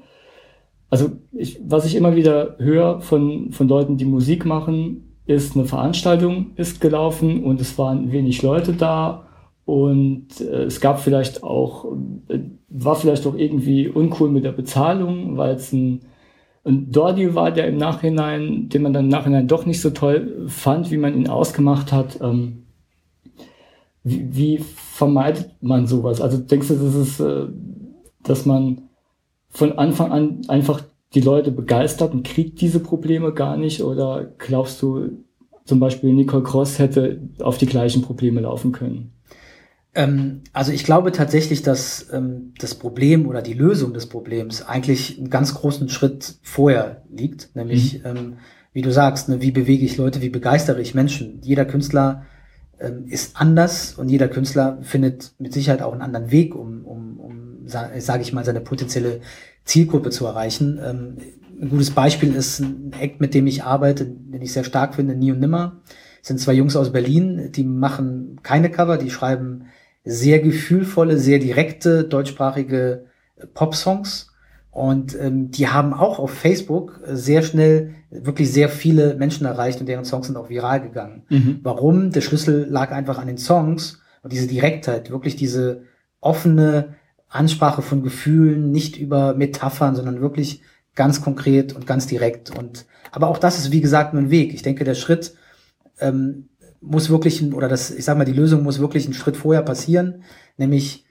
also 0.89 1.11
ich, 1.33 1.59
was 1.61 1.85
ich 1.85 1.95
immer 1.95 2.15
wieder 2.15 2.55
höre 2.57 3.01
von, 3.01 3.51
von 3.51 3.67
Leuten, 3.67 3.97
die 3.97 4.05
Musik 4.05 4.45
machen, 4.45 5.06
ist 5.27 5.55
eine 5.55 5.65
Veranstaltung 5.65 6.51
ist 6.55 6.81
gelaufen 6.81 7.43
und 7.43 7.61
es 7.61 7.77
waren 7.77 8.11
wenig 8.11 8.41
Leute 8.41 8.73
da 8.73 9.27
und 9.67 10.39
äh, 10.39 10.63
es 10.63 10.79
gab 10.79 11.01
vielleicht 11.01 11.43
auch, 11.43 11.85
äh, 12.29 12.39
war 12.69 12.95
vielleicht 12.95 13.27
auch 13.27 13.35
irgendwie 13.35 13.89
uncool 13.89 14.29
mit 14.29 14.45
der 14.45 14.53
Bezahlung, 14.53 15.35
weil 15.35 15.55
es 15.55 15.73
ein, 15.73 16.05
ein 16.63 16.89
Door-Deal 16.89 17.35
war, 17.35 17.51
der 17.51 17.67
im 17.67 17.75
Nachhinein, 17.75 18.69
den 18.69 18.81
man 18.81 18.93
dann 18.93 19.05
im 19.05 19.11
Nachhinein 19.11 19.49
doch 19.49 19.65
nicht 19.65 19.81
so 19.81 19.89
toll 19.89 20.45
fand, 20.47 20.89
wie 20.89 20.97
man 20.97 21.15
ihn 21.15 21.27
ausgemacht 21.27 21.91
hat. 21.91 22.19
Ähm, 22.21 22.63
wie, 24.03 24.33
wie 24.33 24.57
vermeidet 24.59 25.51
man 25.59 25.85
sowas? 25.85 26.21
Also 26.21 26.37
denkst 26.37 26.69
du, 26.69 26.75
das 26.75 26.95
ist, 26.95 27.19
äh, 27.19 27.47
dass 28.23 28.45
man 28.45 28.83
von 29.49 29.77
Anfang 29.77 30.13
an 30.13 30.41
einfach 30.47 30.81
die 31.13 31.21
Leute 31.21 31.51
begeistert 31.51 32.13
und 32.13 32.25
kriegt 32.25 32.61
diese 32.61 32.79
Probleme 32.79 33.33
gar 33.33 33.57
nicht? 33.57 33.83
Oder 33.83 34.31
glaubst 34.37 34.81
du, 34.81 35.09
zum 35.65 35.79
Beispiel 35.79 36.13
Nicole 36.13 36.43
Cross 36.43 36.79
hätte 36.79 37.21
auf 37.39 37.57
die 37.57 37.65
gleichen 37.65 38.01
Probleme 38.01 38.41
laufen 38.41 38.71
können? 38.71 39.11
Ähm, 39.97 40.41
also 40.53 40.71
ich 40.71 40.83
glaube 40.83 41.11
tatsächlich, 41.11 41.63
dass 41.63 42.07
ähm, 42.13 42.53
das 42.59 42.75
Problem 42.75 43.27
oder 43.27 43.41
die 43.41 43.53
Lösung 43.53 43.93
des 43.93 44.07
Problems 44.07 44.61
eigentlich 44.61 45.17
einen 45.17 45.29
ganz 45.29 45.55
großen 45.55 45.89
Schritt 45.89 46.35
vorher 46.43 47.03
liegt. 47.09 47.55
Nämlich, 47.55 47.99
mhm. 47.99 48.05
ähm, 48.05 48.33
wie 48.73 48.81
du 48.83 48.91
sagst, 48.91 49.27
ne, 49.27 49.41
wie 49.41 49.51
bewege 49.51 49.85
ich 49.85 49.97
Leute, 49.97 50.21
wie 50.21 50.29
begeistere 50.29 50.81
ich 50.81 50.93
Menschen? 50.93 51.39
Jeder 51.41 51.65
Künstler 51.65 52.25
ähm, 52.79 53.05
ist 53.07 53.37
anders 53.37 53.95
und 53.95 54.09
jeder 54.09 54.27
Künstler 54.27 54.77
findet 54.81 55.33
mit 55.39 55.51
Sicherheit 55.51 55.81
auch 55.81 55.93
einen 55.93 56.03
anderen 56.03 56.29
Weg, 56.29 56.53
um, 56.53 56.85
um, 56.85 57.19
um 57.19 57.67
sage 57.67 58.21
ich 58.21 58.33
mal, 58.33 58.45
seine 58.45 58.61
potenzielle 58.61 59.21
Zielgruppe 59.67 60.09
zu 60.09 60.25
erreichen. 60.25 60.79
Ähm, 60.83 61.17
ein 61.61 61.69
gutes 61.69 61.91
Beispiel 61.91 62.33
ist 62.33 62.59
ein 62.59 62.93
Act, 62.99 63.19
mit 63.19 63.33
dem 63.33 63.47
ich 63.47 63.63
arbeite, 63.63 64.05
den 64.05 64.41
ich 64.41 64.53
sehr 64.53 64.63
stark 64.63 64.95
finde, 64.95 65.15
Nie 65.15 65.31
und 65.31 65.39
Nimmer. 65.39 65.81
Das 66.19 66.29
sind 66.29 66.39
zwei 66.39 66.53
Jungs 66.53 66.75
aus 66.75 66.91
Berlin, 66.91 67.51
die 67.51 67.63
machen 67.63 68.39
keine 68.43 68.71
Cover, 68.71 68.97
die 68.97 69.09
schreiben 69.09 69.65
sehr 70.03 70.39
gefühlvolle, 70.39 71.17
sehr 71.17 71.39
direkte 71.39 72.03
deutschsprachige 72.03 73.05
Pop-Songs. 73.53 74.31
Und 74.71 75.19
ähm, 75.19 75.49
die 75.49 75.67
haben 75.67 75.93
auch 75.93 76.19
auf 76.19 76.31
Facebook 76.31 76.99
sehr 77.05 77.41
schnell 77.41 77.95
wirklich 78.11 78.51
sehr 78.51 78.69
viele 78.69 79.15
Menschen 79.15 79.47
erreicht 79.47 79.79
und 79.79 79.87
deren 79.87 80.05
Songs 80.05 80.27
sind 80.27 80.37
auch 80.37 80.49
viral 80.49 80.81
gegangen. 80.81 81.23
Mhm. 81.29 81.59
Warum? 81.63 82.11
Der 82.11 82.21
Schlüssel 82.21 82.67
lag 82.69 82.91
einfach 82.91 83.17
an 83.17 83.27
den 83.27 83.39
Songs 83.39 84.01
und 84.21 84.31
diese 84.31 84.47
Direktheit, 84.47 85.09
wirklich 85.09 85.35
diese 85.35 85.81
offene 86.21 86.95
Ansprache 87.29 87.81
von 87.81 88.03
Gefühlen, 88.03 88.71
nicht 88.71 88.97
über 88.97 89.33
Metaphern, 89.33 89.95
sondern 89.95 90.21
wirklich 90.21 90.61
ganz 90.95 91.21
konkret 91.21 91.73
und 91.73 91.85
ganz 91.85 92.07
direkt. 92.07 92.57
Und 92.57 92.85
aber 93.11 93.27
auch 93.27 93.37
das 93.37 93.57
ist 93.57 93.71
wie 93.71 93.81
gesagt 93.81 94.13
nur 94.13 94.23
ein 94.23 94.31
Weg. 94.31 94.53
Ich 94.53 94.61
denke, 94.61 94.83
der 94.83 94.95
Schritt 94.95 95.35
ähm, 95.99 96.49
muss 96.81 97.09
wirklich 97.09 97.41
oder 97.53 97.67
das, 97.67 97.91
ich 97.91 98.05
sag 98.05 98.17
mal, 98.17 98.25
die 98.25 98.33
Lösung 98.33 98.63
muss 98.63 98.79
wirklich 98.79 99.05
einen 99.05 99.13
Schritt 99.13 99.37
vorher 99.37 99.61
passieren, 99.61 100.23
nämlich 100.57 101.05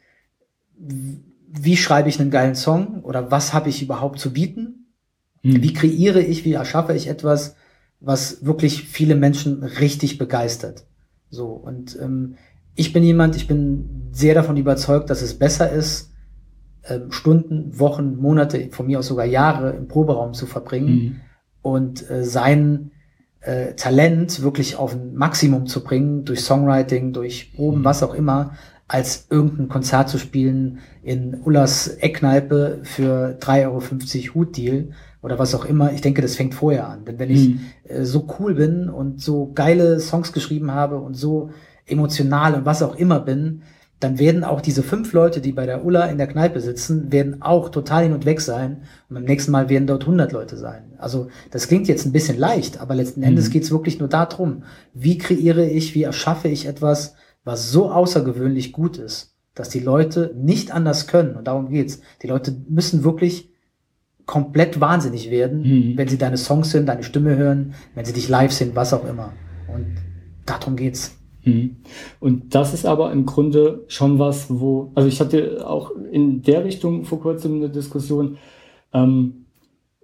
wie 0.79 1.77
schreibe 1.77 2.09
ich 2.09 2.21
einen 2.21 2.31
geilen 2.31 2.55
Song 2.55 3.03
oder 3.03 3.31
was 3.31 3.55
habe 3.55 3.69
ich 3.69 3.83
überhaupt 3.83 4.19
zu 4.19 4.33
bieten? 4.33 4.87
Mhm. 5.43 5.63
Wie 5.63 5.73
kreiere 5.73 6.21
ich, 6.21 6.45
wie 6.45 6.53
erschaffe 6.53 6.95
ich 6.95 7.09
etwas, 7.09 7.57
was 8.01 8.45
wirklich 8.45 8.85
viele 8.85 9.15
Menschen 9.15 9.63
richtig 9.63 10.19
begeistert? 10.19 10.85
So 11.31 11.49
und 11.49 11.99
ähm, 12.01 12.37
ich 12.77 12.93
bin 12.93 13.03
jemand, 13.03 13.35
ich 13.37 13.49
bin 13.49 14.11
sehr 14.13 14.35
davon 14.35 14.57
überzeugt, 14.57 15.11
dass 15.11 15.23
es 15.23 15.39
besser 15.39 15.71
ist, 15.71 16.13
ähm, 16.89 17.11
Stunden, 17.11 17.79
Wochen, 17.79 18.17
Monate, 18.17 18.69
von 18.71 18.87
mir 18.87 19.01
aus 19.01 19.09
sogar 19.09 19.27
Jahre 19.27 19.71
im 19.71 19.89
Proberaum 19.89 20.35
zu 20.35 20.47
verbringen 20.47 20.95
mhm. 20.95 21.17
und 21.63 22.11
äh, 22.11 22.23
sein 22.25 22.93
äh, 23.41 23.75
Talent 23.75 24.43
wirklich 24.43 24.77
auf 24.77 24.95
ein 24.95 25.15
Maximum 25.15 25.67
zu 25.67 25.83
bringen, 25.83 26.25
durch 26.25 26.43
Songwriting, 26.43 27.13
durch 27.13 27.55
Proben, 27.55 27.81
mhm. 27.81 27.85
was 27.85 28.03
auch 28.03 28.15
immer, 28.15 28.53
als 28.89 29.27
irgendein 29.31 29.69
Konzert 29.69 30.09
zu 30.09 30.19
spielen 30.19 30.79
in 31.03 31.41
Ullas 31.45 31.89
Eckkneipe 31.89 32.81
für 32.85 33.37
3,50 33.41 34.29
Euro 34.29 34.35
Hutdeal 34.35 34.89
oder 35.23 35.39
was 35.41 35.55
auch 35.57 35.65
immer. 35.65 35.93
Ich 35.93 36.03
denke, 36.03 36.23
das 36.23 36.37
fängt 36.37 36.55
vorher 36.55 36.89
an. 36.89 37.05
Denn 37.05 37.19
wenn 37.19 37.31
ich 37.31 37.49
Mhm. 37.49 37.61
äh, 37.85 38.05
so 38.05 38.29
cool 38.39 38.55
bin 38.55 38.89
und 38.89 39.21
so 39.21 39.51
geile 39.55 39.99
Songs 39.99 40.33
geschrieben 40.33 40.71
habe 40.71 40.99
und 40.99 41.15
so 41.15 41.51
emotional 41.87 42.55
und 42.55 42.65
was 42.67 42.83
auch 42.83 42.97
immer 42.97 43.21
bin, 43.21 43.63
dann 43.99 44.19
werden 44.19 44.45
auch 44.45 44.61
diese 44.61 44.83
fünf 44.83 45.15
Leute, 45.15 45.41
die 45.41 45.53
bei 45.53 45.65
der 45.65 45.83
Ulla 45.85 46.05
in 46.07 46.19
der 46.19 46.27
Kneipe 46.27 46.61
sitzen, 46.61 47.11
werden 47.13 47.41
auch 47.41 47.71
total 47.71 48.03
hin 48.03 48.13
und 48.13 48.27
weg 48.27 48.43
sein. 48.43 48.83
Und 49.09 49.15
beim 49.15 49.25
nächsten 49.25 49.53
Mal 49.53 49.71
werden 49.71 49.87
dort 49.87 50.03
100 50.03 50.33
Leute 50.33 50.59
sein. 50.59 50.93
Also 50.99 51.29
das 51.51 51.67
klingt 51.67 51.89
jetzt 51.89 52.05
ein 52.05 52.13
bisschen 52.13 52.39
leicht, 52.39 52.79
aber 52.79 52.95
letzten 52.95 53.23
Endes 53.23 53.49
geht 53.49 53.63
es 53.63 53.71
wirklich 53.71 53.99
nur 53.99 54.09
darum, 54.09 54.65
wie 54.93 55.17
kreiere 55.17 55.65
ich, 55.67 55.95
wie 55.95 56.03
erschaffe 56.03 56.49
ich 56.49 56.67
etwas, 56.67 57.15
was 57.43 57.71
so 57.71 57.91
außergewöhnlich 57.91 58.73
gut 58.73 58.99
ist, 58.99 59.35
dass 59.55 59.71
die 59.71 59.81
Leute 59.81 60.35
nicht 60.37 60.73
anders 60.73 61.07
können. 61.07 61.35
Und 61.35 61.47
darum 61.47 61.71
geht's. 61.71 62.01
Die 62.23 62.27
Leute 62.27 62.55
müssen 62.69 63.03
wirklich 63.03 63.49
komplett 64.27 64.79
wahnsinnig 64.79 65.31
werden, 65.31 65.63
Mhm. 65.63 65.97
wenn 65.97 66.09
sie 66.09 66.19
deine 66.19 66.37
Songs 66.37 66.75
hören, 66.75 66.85
deine 66.85 67.05
Stimme 67.05 67.37
hören, 67.37 67.73
wenn 67.95 68.05
sie 68.05 68.13
dich 68.13 68.29
live 68.29 68.53
sehen, 68.53 68.73
was 68.75 68.93
auch 68.93 69.09
immer. 69.09 69.33
Und 69.73 69.87
darum 70.45 70.77
geht's. 70.77 71.13
Mhm. 71.47 71.77
Und 72.21 72.55
das 72.55 72.75
ist 72.75 72.85
aber 72.85 73.13
im 73.13 73.25
Grunde 73.25 73.85
schon 73.87 74.19
was, 74.19 74.47
wo, 74.51 74.91
also 74.95 75.09
ich 75.09 75.21
hatte 75.21 75.67
auch 75.67 75.93
in 76.11 76.43
der 76.43 76.65
Richtung 76.65 77.05
vor 77.05 77.21
kurzem 77.21 77.57
eine 77.57 77.71
Diskussion, 77.71 78.37
ähm, 78.93 79.47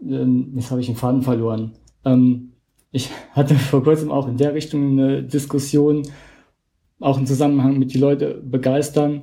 ähm, 0.01 0.53
jetzt 0.55 0.71
habe 0.71 0.81
ich 0.81 0.87
den 0.87 0.97
Faden 0.97 1.23
verloren. 1.23 1.73
Ähm, 2.05 2.53
ich 2.93 3.11
hatte 3.33 3.57
vor 3.57 3.83
kurzem 3.83 4.11
auch 4.11 4.29
in 4.29 4.37
der 4.37 4.55
Richtung 4.55 4.93
eine 4.93 5.23
Diskussion, 5.23 6.03
auch 7.01 7.19
im 7.19 7.27
Zusammenhang 7.27 7.79
mit 7.79 7.93
die 7.93 7.99
Leute 7.99 8.41
begeistern, 8.45 9.23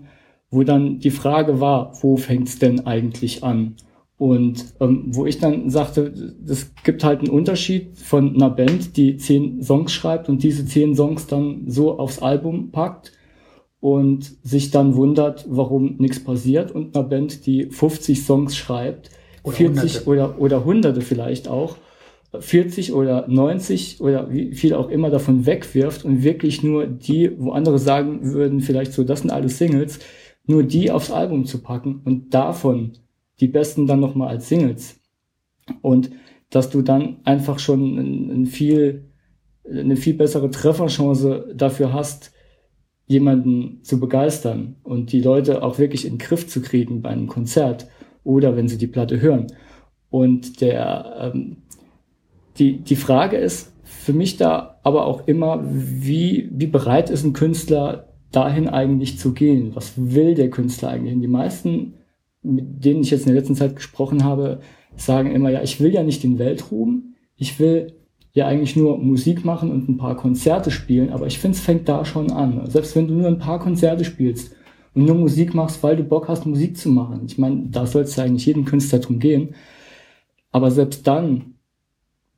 wo 0.52 0.64
dann 0.64 1.00
die 1.00 1.12
Frage 1.12 1.62
war, 1.62 1.94
wo 2.02 2.18
fängt's 2.18 2.60
denn 2.60 2.86
eigentlich 2.86 3.44
an? 3.44 3.76
Und 4.20 4.74
ähm, 4.82 5.06
wo 5.08 5.26
ich 5.26 5.40
dann 5.40 5.70
sagte, 5.70 6.14
es 6.46 6.74
gibt 6.84 7.06
halt 7.06 7.22
einen 7.22 7.30
Unterschied 7.30 7.98
von 7.98 8.36
einer 8.36 8.50
Band, 8.50 8.98
die 8.98 9.16
zehn 9.16 9.64
Songs 9.64 9.94
schreibt 9.94 10.28
und 10.28 10.44
diese 10.44 10.66
zehn 10.66 10.94
Songs 10.94 11.26
dann 11.28 11.64
so 11.68 11.98
aufs 11.98 12.20
Album 12.20 12.70
packt 12.70 13.14
und 13.80 14.30
sich 14.44 14.72
dann 14.72 14.96
wundert, 14.96 15.46
warum 15.48 15.96
nichts 16.00 16.22
passiert 16.22 16.70
und 16.74 16.98
einer 16.98 17.08
Band, 17.08 17.46
die 17.46 17.68
50 17.68 18.22
Songs 18.22 18.58
schreibt, 18.58 19.10
Oder 19.44 19.56
40 19.56 20.06
Hunderte. 20.06 20.10
oder, 20.10 20.42
oder 20.42 20.66
Hunderte 20.66 21.00
vielleicht 21.00 21.48
auch, 21.48 21.78
40 22.38 22.92
oder 22.92 23.26
90 23.26 24.02
oder 24.02 24.30
wie 24.34 24.54
viel 24.54 24.74
auch 24.74 24.90
immer 24.90 25.10
davon 25.10 25.46
wegwirft 25.46 26.04
und 26.04 26.24
wirklich 26.24 26.62
nur 26.62 26.88
die, 26.88 27.32
wo 27.40 27.52
andere 27.52 27.80
sagen 27.80 28.34
würden, 28.34 28.60
vielleicht 28.60 28.92
so, 28.92 29.06
das 29.06 29.22
sind 29.22 29.32
alles 29.32 29.58
Singles, 29.58 30.00
nur 30.46 30.64
die 30.64 30.92
aufs 30.92 31.10
Album 31.10 31.46
zu 31.46 31.60
packen 31.60 32.02
und 32.04 32.34
davon 32.34 32.98
die 33.40 33.48
besten 33.48 33.88
dann 33.88 34.00
nochmal 34.00 34.30
als 34.30 34.50
Singles. 34.50 35.00
Und 35.82 36.12
dass 36.50 36.70
du 36.70 36.82
dann 36.82 37.18
einfach 37.24 37.60
schon 37.60 37.98
ein, 37.98 38.30
ein 38.32 38.46
viel, 38.46 39.12
eine 39.70 39.96
viel 39.96 40.16
bessere 40.16 40.50
Trefferchance 40.50 41.54
dafür 41.56 41.94
hast, 41.94 42.32
jemanden 43.06 43.84
zu 43.84 44.00
begeistern 44.00 44.76
und 44.84 45.12
die 45.12 45.22
Leute 45.22 45.64
auch 45.64 45.80
wirklich 45.80 46.06
in 46.06 46.14
den 46.14 46.20
Griff 46.20 46.48
zu 46.48 46.62
kriegen 46.62 47.02
bei 47.02 47.10
einem 47.10 47.28
Konzert 47.28 47.88
oder 48.24 48.56
wenn 48.56 48.68
sie 48.68 48.78
die 48.78 48.88
Platte 48.88 49.20
hören. 49.20 49.48
Und 50.10 50.62
der, 50.62 51.34
ähm, 51.34 51.58
die, 52.58 52.78
die 52.78 52.96
Frage 52.96 53.38
ist 53.38 53.74
für 53.84 54.14
mich 54.14 54.38
da 54.38 54.80
aber 54.84 55.06
auch 55.06 55.28
immer, 55.28 55.64
wie, 55.64 56.50
wie 56.52 56.68
bereit 56.68 57.10
ist 57.10 57.24
ein 57.24 57.34
Künstler 57.34 58.10
dahin 58.32 58.68
eigentlich 58.68 59.18
zu 59.18 59.34
gehen? 59.34 59.76
Was 59.76 59.94
will 59.96 60.36
der 60.36 60.52
Künstler 60.52 60.90
eigentlich? 60.90 61.16
Und 61.16 61.22
die 61.22 61.28
meisten, 61.28 61.96
mit 62.42 62.84
denen 62.86 63.02
ich 63.02 63.12
jetzt 63.12 63.26
in 63.26 63.34
der 63.34 63.42
letzten 63.42 63.56
Zeit 63.56 63.76
gesprochen 63.76 64.24
habe, 64.24 64.62
sagen 64.96 65.32
immer, 65.32 65.50
ja, 65.50 65.62
ich 65.62 65.80
will 65.80 65.94
ja 65.94 66.04
nicht 66.04 66.24
den 66.24 66.40
Weltruhm, 66.40 67.16
ich 67.36 67.60
will 67.60 67.94
ja 68.34 68.48
eigentlich 68.48 68.76
nur 68.76 68.98
Musik 68.98 69.44
machen 69.44 69.72
und 69.72 69.90
ein 69.90 69.98
paar 69.98 70.16
Konzerte 70.16 70.72
spielen, 70.72 71.10
aber 71.10 71.28
ich 71.28 71.40
finde, 71.40 71.58
es 71.58 71.64
fängt 71.64 71.90
da 71.90 72.06
schon 72.06 72.32
an. 72.32 72.70
Selbst 72.70 72.96
wenn 72.96 73.08
du 73.08 73.16
nur 73.16 73.28
ein 73.28 73.40
paar 73.40 73.60
Konzerte 73.60 74.06
spielst 74.06 74.56
und 74.94 75.06
nur 75.06 75.16
Musik 75.16 75.54
machst, 75.54 75.82
weil 75.84 75.98
du 75.98 76.04
Bock 76.04 76.28
hast, 76.28 76.46
Musik 76.46 76.78
zu 76.78 76.90
machen. 76.90 77.24
Ich 77.26 77.38
meine, 77.38 77.68
da 77.70 77.86
soll 77.86 78.04
es 78.04 78.16
ja 78.16 78.24
eigentlich 78.24 78.46
jedem 78.46 78.66
Künstler 78.66 79.00
drum 79.00 79.20
gehen. 79.20 79.56
Aber 80.52 80.72
selbst 80.72 81.06
dann 81.08 81.56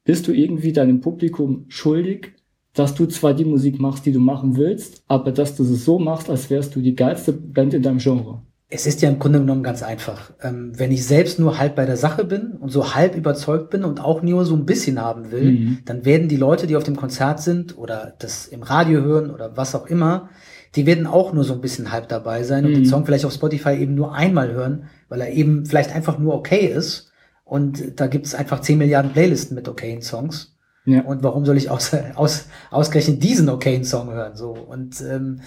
bist 0.03 0.27
du 0.27 0.31
irgendwie 0.31 0.74
deinem 0.74 1.01
Publikum 1.01 1.65
schuldig, 1.67 2.34
dass 2.74 2.96
du 2.96 3.05
zwar 3.05 3.34
die 3.34 3.46
Musik 3.46 3.79
machst, 3.79 4.05
die 4.05 4.13
du 4.13 4.20
machen 4.20 4.55
willst, 4.55 5.03
aber 5.08 5.31
dass 5.31 5.55
du 5.55 5.63
es 5.63 5.86
so 5.86 6.00
machst, 6.00 6.29
als 6.29 6.50
wärst 6.50 6.75
du 6.75 6.81
die 6.81 6.96
geilste 6.96 7.34
Band 7.34 7.74
in 7.74 7.84
deinem 7.84 8.00
Genre. 8.00 8.41
Es 8.73 8.87
ist 8.87 9.01
ja 9.01 9.09
im 9.09 9.19
Grunde 9.19 9.39
genommen 9.39 9.63
ganz 9.63 9.83
einfach. 9.83 10.31
Ähm, 10.41 10.71
wenn 10.79 10.91
ich 10.91 11.05
selbst 11.05 11.39
nur 11.39 11.59
halb 11.59 11.75
bei 11.75 11.85
der 11.85 11.97
Sache 11.97 12.23
bin 12.23 12.53
und 12.53 12.69
so 12.69 12.95
halb 12.95 13.15
überzeugt 13.15 13.69
bin 13.69 13.83
und 13.83 13.99
auch 13.99 14.21
nur 14.21 14.45
so 14.45 14.55
ein 14.55 14.65
bisschen 14.65 14.99
haben 14.99 15.31
will, 15.31 15.51
Mhm. 15.51 15.77
dann 15.85 16.05
werden 16.05 16.29
die 16.29 16.37
Leute, 16.37 16.67
die 16.67 16.77
auf 16.77 16.83
dem 16.85 16.95
Konzert 16.95 17.41
sind 17.41 17.77
oder 17.77 18.13
das 18.19 18.47
im 18.47 18.63
Radio 18.63 19.01
hören 19.01 19.29
oder 19.29 19.57
was 19.57 19.75
auch 19.75 19.87
immer, 19.87 20.29
die 20.75 20.85
werden 20.85 21.05
auch 21.05 21.33
nur 21.33 21.43
so 21.43 21.53
ein 21.53 21.59
bisschen 21.59 21.91
halb 21.91 22.07
dabei 22.07 22.43
sein 22.43 22.63
und 22.65 22.71
Mhm. 22.71 22.75
den 22.75 22.85
Song 22.85 23.05
vielleicht 23.05 23.25
auf 23.25 23.33
Spotify 23.33 23.71
eben 23.75 23.93
nur 23.93 24.15
einmal 24.15 24.53
hören, 24.53 24.85
weil 25.09 25.19
er 25.19 25.31
eben 25.31 25.65
vielleicht 25.65 25.93
einfach 25.93 26.17
nur 26.17 26.33
okay 26.33 26.65
ist. 26.65 27.11
Und 27.43 27.99
da 27.99 28.07
gibt 28.07 28.25
es 28.25 28.33
einfach 28.33 28.61
10 28.61 28.77
Milliarden 28.77 29.11
Playlisten 29.11 29.55
mit 29.55 29.67
okayen 29.67 30.01
Songs. 30.01 30.55
Ja. 30.85 31.01
Und 31.01 31.21
warum 31.23 31.45
soll 31.45 31.57
ich 31.57 31.69
aus, 31.69 31.91
aus, 32.15 32.45
ausgerechnet 32.71 33.21
diesen 33.21 33.49
okayen 33.49 33.83
Song 33.83 34.11
hören? 34.13 34.35
So 34.37 34.51
und 34.51 35.01
ähm, 35.01 35.41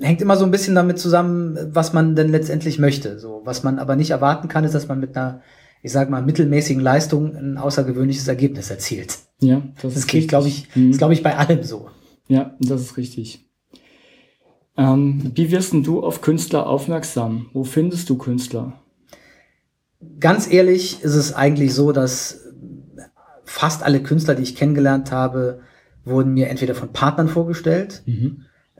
hängt 0.00 0.20
immer 0.22 0.36
so 0.36 0.44
ein 0.44 0.50
bisschen 0.50 0.74
damit 0.74 0.98
zusammen, 0.98 1.58
was 1.72 1.92
man 1.92 2.16
denn 2.16 2.30
letztendlich 2.30 2.78
möchte. 2.78 3.18
So 3.18 3.42
was 3.44 3.62
man 3.62 3.78
aber 3.78 3.96
nicht 3.96 4.10
erwarten 4.10 4.48
kann, 4.48 4.64
ist, 4.64 4.74
dass 4.74 4.88
man 4.88 5.00
mit 5.00 5.16
einer, 5.16 5.40
ich 5.82 5.92
sag 5.92 6.10
mal, 6.10 6.22
mittelmäßigen 6.22 6.82
Leistung 6.82 7.36
ein 7.36 7.58
außergewöhnliches 7.58 8.26
Ergebnis 8.28 8.70
erzielt. 8.70 9.18
Ja, 9.40 9.62
das, 9.74 9.82
Das 9.82 9.96
ist 9.96 10.06
gilt, 10.08 10.28
glaube 10.28 10.48
ich, 10.48 10.68
Mhm. 10.74 10.90
ist 10.90 10.98
glaube 10.98 11.12
ich 11.14 11.22
bei 11.22 11.36
allem 11.36 11.62
so. 11.62 11.88
Ja, 12.28 12.54
das 12.60 12.80
ist 12.80 12.96
richtig. 12.96 13.46
Ähm, 14.76 15.30
wie 15.34 15.50
wirst 15.50 15.72
denn 15.72 15.82
du 15.84 16.02
auf 16.02 16.20
Künstler 16.20 16.66
aufmerksam? 16.66 17.46
Wo 17.52 17.62
findest 17.64 18.10
du 18.10 18.16
Künstler? 18.16 18.80
Ganz 20.20 20.50
ehrlich 20.50 21.02
ist 21.02 21.14
es 21.14 21.32
eigentlich 21.32 21.74
so, 21.74 21.92
dass 21.92 22.40
fast 23.44 23.82
alle 23.82 24.02
Künstler, 24.02 24.34
die 24.34 24.42
ich 24.42 24.56
kennengelernt 24.56 25.12
habe, 25.12 25.60
wurden 26.04 26.32
mir 26.34 26.48
entweder 26.48 26.74
von 26.74 26.92
Partnern 26.92 27.28
vorgestellt 27.28 28.02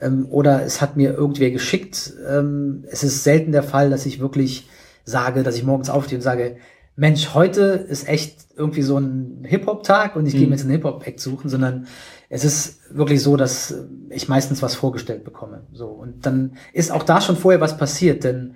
ähm, 0.05 0.27
oder 0.31 0.63
es 0.65 0.81
hat 0.81 0.97
mir 0.97 1.15
irgendwer 1.15 1.51
geschickt. 1.51 2.13
Ähm, 2.29 2.85
es 2.91 3.03
ist 3.03 3.25
selten 3.25 3.53
der 3.53 3.63
Fall, 3.63 3.91
dass 3.91 4.07
ich 4.07 4.21
wirklich 4.21 4.69
sage, 5.05 5.43
dass 5.43 5.57
ich 5.57 5.65
morgens 5.65 5.91
aufstehe 5.91 6.19
und 6.19 6.23
sage, 6.23 6.57
Mensch, 6.97 7.35
heute 7.35 7.63
ist 7.63 8.09
echt 8.09 8.47
irgendwie 8.57 8.83
so 8.83 8.97
ein 8.99 9.43
Hip-Hop-Tag 9.45 10.15
und 10.15 10.27
ich 10.27 10.33
gehe 10.35 10.43
Mhm. 10.43 10.51
mir 10.51 10.55
jetzt 10.55 10.63
einen 10.63 10.71
Hip-Hop-Act 10.73 11.19
suchen, 11.19 11.49
sondern 11.51 11.87
es 12.29 12.45
ist 12.45 12.79
wirklich 12.97 13.21
so, 13.21 13.37
dass 13.37 13.75
ich 14.11 14.29
meistens 14.29 14.63
was 14.63 14.77
vorgestellt 14.77 15.25
bekomme. 15.25 15.63
So 15.73 15.87
und 15.89 16.25
dann 16.25 16.53
ist 16.73 16.93
auch 16.93 17.03
da 17.03 17.21
schon 17.21 17.37
vorher 17.37 17.61
was 17.61 17.77
passiert, 17.77 18.23
denn 18.23 18.55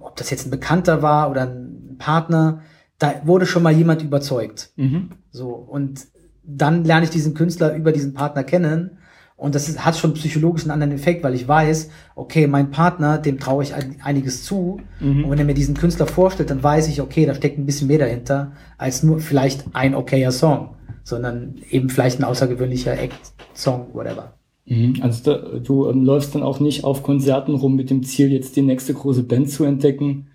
ob 0.00 0.16
das 0.16 0.30
jetzt 0.30 0.46
ein 0.46 0.50
Bekannter 0.50 1.02
war 1.02 1.30
oder 1.30 1.42
ein 1.42 1.96
Partner, 1.98 2.62
da 2.98 3.14
wurde 3.24 3.46
schon 3.46 3.62
mal 3.62 3.72
jemand 3.72 4.02
überzeugt. 4.02 4.70
Mhm. 4.76 5.10
So, 5.30 5.50
und 5.50 6.06
dann 6.44 6.84
lerne 6.84 7.04
ich 7.04 7.10
diesen 7.10 7.34
Künstler 7.34 7.74
über 7.76 7.92
diesen 7.92 8.12
Partner 8.14 8.42
kennen. 8.42 8.97
Und 9.38 9.54
das 9.54 9.68
ist, 9.68 9.84
hat 9.84 9.96
schon 9.96 10.14
psychologisch 10.14 10.64
einen 10.64 10.72
anderen 10.72 10.92
Effekt, 10.92 11.22
weil 11.22 11.32
ich 11.32 11.46
weiß, 11.46 11.90
okay, 12.16 12.48
mein 12.48 12.72
Partner, 12.72 13.18
dem 13.18 13.38
traue 13.38 13.62
ich 13.62 13.72
ein, 13.72 13.96
einiges 14.02 14.42
zu. 14.42 14.80
Mhm. 14.98 15.24
Und 15.24 15.30
wenn 15.30 15.38
er 15.38 15.44
mir 15.44 15.54
diesen 15.54 15.76
Künstler 15.76 16.08
vorstellt, 16.08 16.50
dann 16.50 16.60
weiß 16.60 16.88
ich, 16.88 17.00
okay, 17.00 17.24
da 17.24 17.36
steckt 17.36 17.56
ein 17.56 17.64
bisschen 17.64 17.86
mehr 17.86 17.98
dahinter, 17.98 18.50
als 18.78 19.04
nur 19.04 19.20
vielleicht 19.20 19.64
ein 19.74 19.94
okayer 19.94 20.32
Song, 20.32 20.70
sondern 21.04 21.54
eben 21.70 21.88
vielleicht 21.88 22.18
ein 22.18 22.24
außergewöhnlicher 22.24 22.98
Act, 22.98 23.32
Song, 23.54 23.86
whatever. 23.92 24.34
Mhm. 24.66 24.96
Also 25.02 25.22
da, 25.22 25.58
du 25.60 25.88
ähm, 25.88 26.02
läufst 26.02 26.34
dann 26.34 26.42
auch 26.42 26.58
nicht 26.58 26.82
auf 26.82 27.04
Konzerten 27.04 27.54
rum 27.54 27.76
mit 27.76 27.90
dem 27.90 28.02
Ziel, 28.02 28.32
jetzt 28.32 28.56
die 28.56 28.62
nächste 28.62 28.92
große 28.92 29.22
Band 29.22 29.50
zu 29.50 29.62
entdecken, 29.62 30.26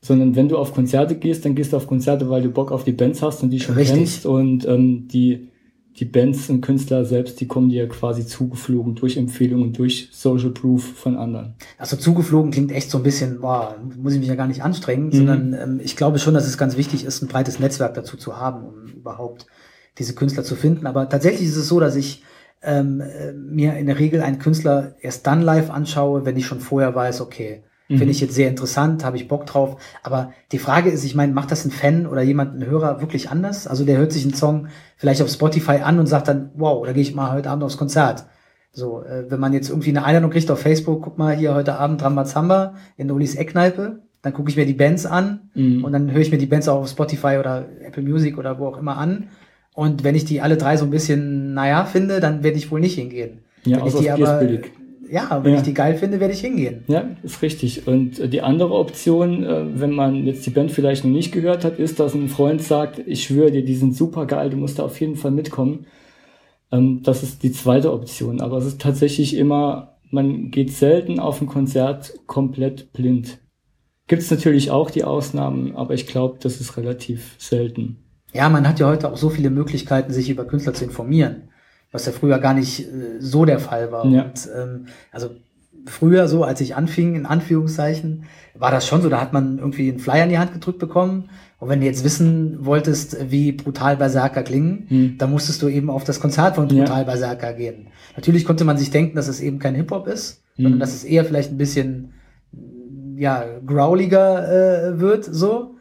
sondern 0.00 0.34
wenn 0.34 0.48
du 0.48 0.56
auf 0.56 0.72
Konzerte 0.72 1.14
gehst, 1.14 1.44
dann 1.44 1.54
gehst 1.54 1.74
du 1.74 1.76
auf 1.76 1.86
Konzerte, 1.86 2.30
weil 2.30 2.40
du 2.40 2.48
Bock 2.48 2.72
auf 2.72 2.84
die 2.84 2.92
Bands 2.92 3.20
hast 3.20 3.42
und 3.42 3.50
die 3.50 3.60
schon 3.60 3.74
Richtig. 3.74 3.98
kennst 3.98 4.24
und 4.24 4.66
ähm, 4.66 5.08
die 5.08 5.51
die 5.96 6.04
Bands 6.06 6.48
und 6.48 6.62
Künstler 6.62 7.04
selbst, 7.04 7.40
die 7.40 7.46
kommen 7.46 7.68
dir 7.68 7.86
quasi 7.88 8.26
zugeflogen 8.26 8.94
durch 8.94 9.16
Empfehlungen, 9.16 9.72
durch 9.72 10.08
Social 10.12 10.50
Proof 10.50 10.82
von 10.82 11.16
anderen. 11.16 11.54
Also 11.76 11.96
zugeflogen 11.96 12.50
klingt 12.50 12.72
echt 12.72 12.90
so 12.90 12.98
ein 12.98 13.04
bisschen, 13.04 13.40
boah, 13.40 13.76
muss 13.98 14.14
ich 14.14 14.18
mich 14.20 14.28
ja 14.28 14.34
gar 14.34 14.46
nicht 14.46 14.62
anstrengen, 14.62 15.06
Mhm. 15.06 15.12
sondern 15.12 15.52
ähm, 15.54 15.80
ich 15.82 15.96
glaube 15.96 16.18
schon, 16.18 16.34
dass 16.34 16.46
es 16.46 16.56
ganz 16.56 16.76
wichtig 16.76 17.04
ist, 17.04 17.22
ein 17.22 17.28
breites 17.28 17.58
Netzwerk 17.58 17.94
dazu 17.94 18.16
zu 18.16 18.38
haben, 18.38 18.64
um 18.64 18.86
überhaupt 18.94 19.46
diese 19.98 20.14
Künstler 20.14 20.44
zu 20.44 20.54
finden. 20.56 20.86
Aber 20.86 21.08
tatsächlich 21.08 21.48
ist 21.48 21.56
es 21.56 21.68
so, 21.68 21.78
dass 21.78 21.94
ich 21.96 22.22
ähm, 22.62 23.00
äh, 23.00 23.32
mir 23.32 23.76
in 23.76 23.86
der 23.86 23.98
Regel 23.98 24.22
einen 24.22 24.38
Künstler 24.38 24.94
erst 25.00 25.26
dann 25.26 25.42
live 25.42 25.68
anschaue, 25.70 26.24
wenn 26.24 26.36
ich 26.36 26.46
schon 26.46 26.60
vorher 26.60 26.94
weiß, 26.94 27.20
okay, 27.20 27.62
Mhm. 27.88 27.98
finde 27.98 28.12
ich 28.12 28.20
jetzt 28.20 28.34
sehr 28.34 28.48
interessant, 28.48 29.04
habe 29.04 29.16
ich 29.16 29.28
Bock 29.28 29.46
drauf. 29.46 29.76
Aber 30.02 30.32
die 30.52 30.58
Frage 30.58 30.90
ist, 30.90 31.04
ich 31.04 31.14
meine, 31.14 31.32
macht 31.32 31.50
das 31.50 31.64
ein 31.64 31.70
Fan 31.70 32.06
oder 32.06 32.22
jemand, 32.22 32.56
ein 32.56 32.66
Hörer 32.66 33.00
wirklich 33.00 33.30
anders? 33.30 33.66
Also 33.66 33.84
der 33.84 33.98
hört 33.98 34.12
sich 34.12 34.24
einen 34.24 34.34
Song 34.34 34.68
vielleicht 34.96 35.20
auf 35.22 35.28
Spotify 35.30 35.78
an 35.82 35.98
und 35.98 36.06
sagt 36.06 36.28
dann, 36.28 36.50
wow, 36.54 36.86
da 36.86 36.92
gehe 36.92 37.02
ich 37.02 37.14
mal 37.14 37.32
heute 37.32 37.50
Abend 37.50 37.64
aufs 37.64 37.76
Konzert. 37.76 38.24
So, 38.72 39.02
äh, 39.02 39.30
wenn 39.30 39.38
man 39.40 39.52
jetzt 39.52 39.68
irgendwie 39.68 39.90
eine 39.90 40.04
Einladung 40.04 40.30
kriegt 40.30 40.50
auf 40.50 40.60
Facebook, 40.60 41.02
guck 41.02 41.18
mal 41.18 41.34
hier 41.36 41.54
heute 41.54 41.74
Abend 41.78 42.02
Rambazamba 42.02 42.74
in 42.96 43.10
Ulis 43.10 43.34
Eckkneipe, 43.34 43.98
dann 44.22 44.32
gucke 44.32 44.48
ich 44.50 44.56
mir 44.56 44.64
die 44.64 44.72
Bands 44.72 45.04
an 45.04 45.50
Mhm. 45.54 45.84
und 45.84 45.92
dann 45.92 46.10
höre 46.10 46.20
ich 46.22 46.30
mir 46.30 46.38
die 46.38 46.46
Bands 46.46 46.68
auch 46.68 46.80
auf 46.82 46.88
Spotify 46.88 47.36
oder 47.38 47.66
Apple 47.84 48.02
Music 48.02 48.38
oder 48.38 48.58
wo 48.58 48.66
auch 48.68 48.78
immer 48.78 48.96
an. 48.96 49.28
Und 49.74 50.04
wenn 50.04 50.14
ich 50.14 50.24
die 50.24 50.40
alle 50.40 50.56
drei 50.56 50.76
so 50.76 50.84
ein 50.84 50.90
bisschen, 50.90 51.54
naja, 51.54 51.84
finde, 51.84 52.20
dann 52.20 52.42
werde 52.44 52.56
ich 52.56 52.70
wohl 52.70 52.80
nicht 52.80 52.94
hingehen. 52.94 53.40
Ja, 53.64 53.78
wenn 53.78 53.86
ich 53.86 53.94
die 53.94 54.10
aber, 54.10 54.38
billig. 54.38 54.70
Ja, 55.12 55.44
wenn 55.44 55.52
Ja. 55.52 55.58
ich 55.58 55.64
die 55.64 55.74
geil 55.74 55.94
finde, 55.96 56.20
werde 56.20 56.32
ich 56.32 56.40
hingehen. 56.40 56.84
Ja, 56.88 57.04
ist 57.22 57.42
richtig. 57.42 57.86
Und 57.86 58.18
äh, 58.18 58.28
die 58.28 58.40
andere 58.40 58.72
Option, 58.72 59.44
äh, 59.44 59.80
wenn 59.80 59.92
man 59.92 60.26
jetzt 60.26 60.46
die 60.46 60.50
Band 60.50 60.72
vielleicht 60.72 61.04
noch 61.04 61.10
nicht 61.12 61.32
gehört 61.32 61.64
hat, 61.64 61.78
ist, 61.78 62.00
dass 62.00 62.14
ein 62.14 62.28
Freund 62.28 62.62
sagt, 62.62 62.98
ich 63.06 63.24
schwöre 63.24 63.50
dir, 63.50 63.64
die 63.64 63.74
sind 63.76 63.94
super 63.94 64.26
geil, 64.26 64.50
du 64.50 64.56
musst 64.56 64.78
da 64.78 64.84
auf 64.84 64.98
jeden 65.00 65.16
Fall 65.16 65.30
mitkommen. 65.30 65.86
Ähm, 66.72 67.02
das 67.02 67.22
ist 67.22 67.42
die 67.42 67.52
zweite 67.52 67.92
Option. 67.92 68.40
Aber 68.40 68.56
es 68.56 68.64
ist 68.64 68.80
tatsächlich 68.80 69.36
immer, 69.36 69.98
man 70.10 70.50
geht 70.50 70.72
selten 70.72 71.20
auf 71.20 71.40
ein 71.42 71.46
Konzert 71.46 72.14
komplett 72.26 72.92
blind. 72.94 73.38
Gibt 74.08 74.22
es 74.22 74.30
natürlich 74.30 74.70
auch 74.70 74.90
die 74.90 75.04
Ausnahmen, 75.04 75.76
aber 75.76 75.92
ich 75.94 76.06
glaube, 76.06 76.38
das 76.40 76.60
ist 76.60 76.76
relativ 76.76 77.34
selten. 77.38 77.98
Ja, 78.32 78.48
man 78.48 78.66
hat 78.66 78.80
ja 78.80 78.88
heute 78.88 79.12
auch 79.12 79.16
so 79.18 79.28
viele 79.28 79.50
Möglichkeiten, 79.50 80.10
sich 80.12 80.30
über 80.30 80.46
Künstler 80.46 80.72
zu 80.72 80.84
informieren, 80.84 81.48
was 81.92 82.06
ja 82.06 82.12
früher 82.12 82.38
gar 82.38 82.54
nicht 82.54 82.80
äh, 82.80 83.20
so 83.20 83.44
der 83.44 83.58
Fall 83.60 83.92
war. 83.92 84.04
Ja. 84.06 84.22
Und 84.24 84.48
ähm, 84.56 84.86
also 85.12 85.30
früher 85.86 86.26
so, 86.28 86.44
als 86.44 86.60
ich 86.60 86.74
anfing, 86.76 87.14
in 87.14 87.26
Anführungszeichen, 87.26 88.24
war 88.56 88.70
das 88.70 88.86
schon 88.86 89.02
so, 89.02 89.08
da 89.08 89.20
hat 89.20 89.32
man 89.32 89.58
irgendwie 89.58 89.88
einen 89.90 89.98
Flyer 89.98 90.24
in 90.24 90.30
die 90.30 90.38
Hand 90.38 90.52
gedrückt 90.52 90.78
bekommen. 90.78 91.28
Und 91.58 91.68
wenn 91.68 91.80
du 91.80 91.86
jetzt 91.86 92.02
wissen 92.04 92.64
wolltest, 92.64 93.30
wie 93.30 93.52
brutal 93.52 93.96
Berserker 93.96 94.42
klingen, 94.42 94.86
Hm. 94.88 95.14
dann 95.18 95.30
musstest 95.30 95.62
du 95.62 95.68
eben 95.68 95.90
auf 95.90 96.04
das 96.04 96.18
Konzert 96.20 96.56
von 96.56 96.68
Ja. 96.68 96.84
Brutal 96.84 97.04
Berserker 97.04 97.52
gehen. 97.52 97.88
Natürlich 98.16 98.44
konnte 98.44 98.64
man 98.64 98.76
sich 98.78 98.90
denken, 98.90 99.16
dass 99.16 99.28
es 99.28 99.40
eben 99.40 99.58
kein 99.58 99.74
Hip-Hop 99.74 100.06
ist, 100.08 100.42
sondern 100.56 100.74
Mhm. 100.74 100.78
dass 100.80 100.92
es 100.94 101.04
eher 101.04 101.24
vielleicht 101.24 101.50
ein 101.52 101.58
bisschen 101.58 102.12
ja, 103.16 103.44
growliger 103.64 104.48
äh, 104.92 105.00
wird, 105.00 105.24
so. 105.24 105.71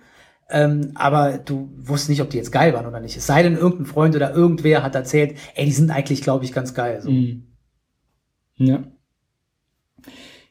Ähm, 0.52 0.92
aber 0.96 1.38
du 1.38 1.70
wusstest 1.78 2.10
nicht, 2.10 2.22
ob 2.22 2.30
die 2.30 2.38
jetzt 2.38 2.52
geil 2.52 2.74
waren 2.74 2.86
oder 2.86 3.00
nicht. 3.00 3.16
Es 3.16 3.26
sei 3.26 3.42
denn, 3.44 3.56
irgendein 3.56 3.86
Freund 3.86 4.16
oder 4.16 4.34
irgendwer 4.34 4.84
hat 4.84 4.96
erzählt, 4.96 5.38
ey, 5.56 5.66
die 5.66 5.72
sind 5.72 5.92
eigentlich, 5.92 6.22
glaube 6.22 6.46
ich, 6.46 6.54
ganz 6.54 6.74
geil. 6.74 7.02
So. 7.02 7.10
Mhm. 7.10 7.44
Ja. 8.58 8.84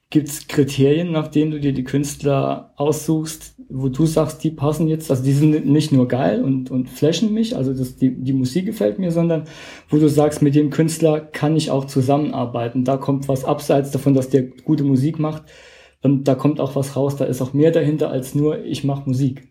Gibt 0.08 0.28
es 0.28 0.48
Kriterien, 0.48 1.12
nach 1.12 1.28
denen 1.28 1.52
du 1.52 1.60
dir 1.60 1.72
die 1.72 1.84
Künstler 1.84 2.72
aussuchst, 2.76 3.54
wo 3.68 3.88
du 3.88 4.06
sagst, 4.06 4.42
die 4.42 4.50
passen 4.50 4.88
jetzt, 4.88 5.08
also 5.08 5.22
die 5.22 5.32
sind 5.32 5.66
nicht 5.66 5.92
nur 5.92 6.08
geil 6.08 6.42
und, 6.42 6.68
und 6.70 6.88
flashen 6.90 7.32
mich, 7.32 7.56
also 7.56 7.72
das, 7.72 7.94
die, 7.94 8.10
die 8.20 8.32
Musik 8.32 8.66
gefällt 8.66 8.98
mir, 8.98 9.12
sondern 9.12 9.44
wo 9.88 9.98
du 9.98 10.08
sagst, 10.08 10.42
mit 10.42 10.56
dem 10.56 10.70
Künstler 10.70 11.20
kann 11.20 11.54
ich 11.54 11.70
auch 11.70 11.84
zusammenarbeiten. 11.84 12.84
Da 12.84 12.96
kommt 12.96 13.28
was 13.28 13.44
abseits 13.44 13.92
davon, 13.92 14.14
dass 14.14 14.30
der 14.30 14.42
gute 14.42 14.82
Musik 14.82 15.20
macht. 15.20 15.44
Und 16.02 16.26
da 16.26 16.34
kommt 16.34 16.58
auch 16.58 16.74
was 16.74 16.96
raus, 16.96 17.16
da 17.16 17.26
ist 17.26 17.42
auch 17.42 17.52
mehr 17.52 17.70
dahinter 17.70 18.10
als 18.10 18.34
nur, 18.34 18.64
ich 18.64 18.82
mache 18.82 19.08
Musik. 19.08 19.49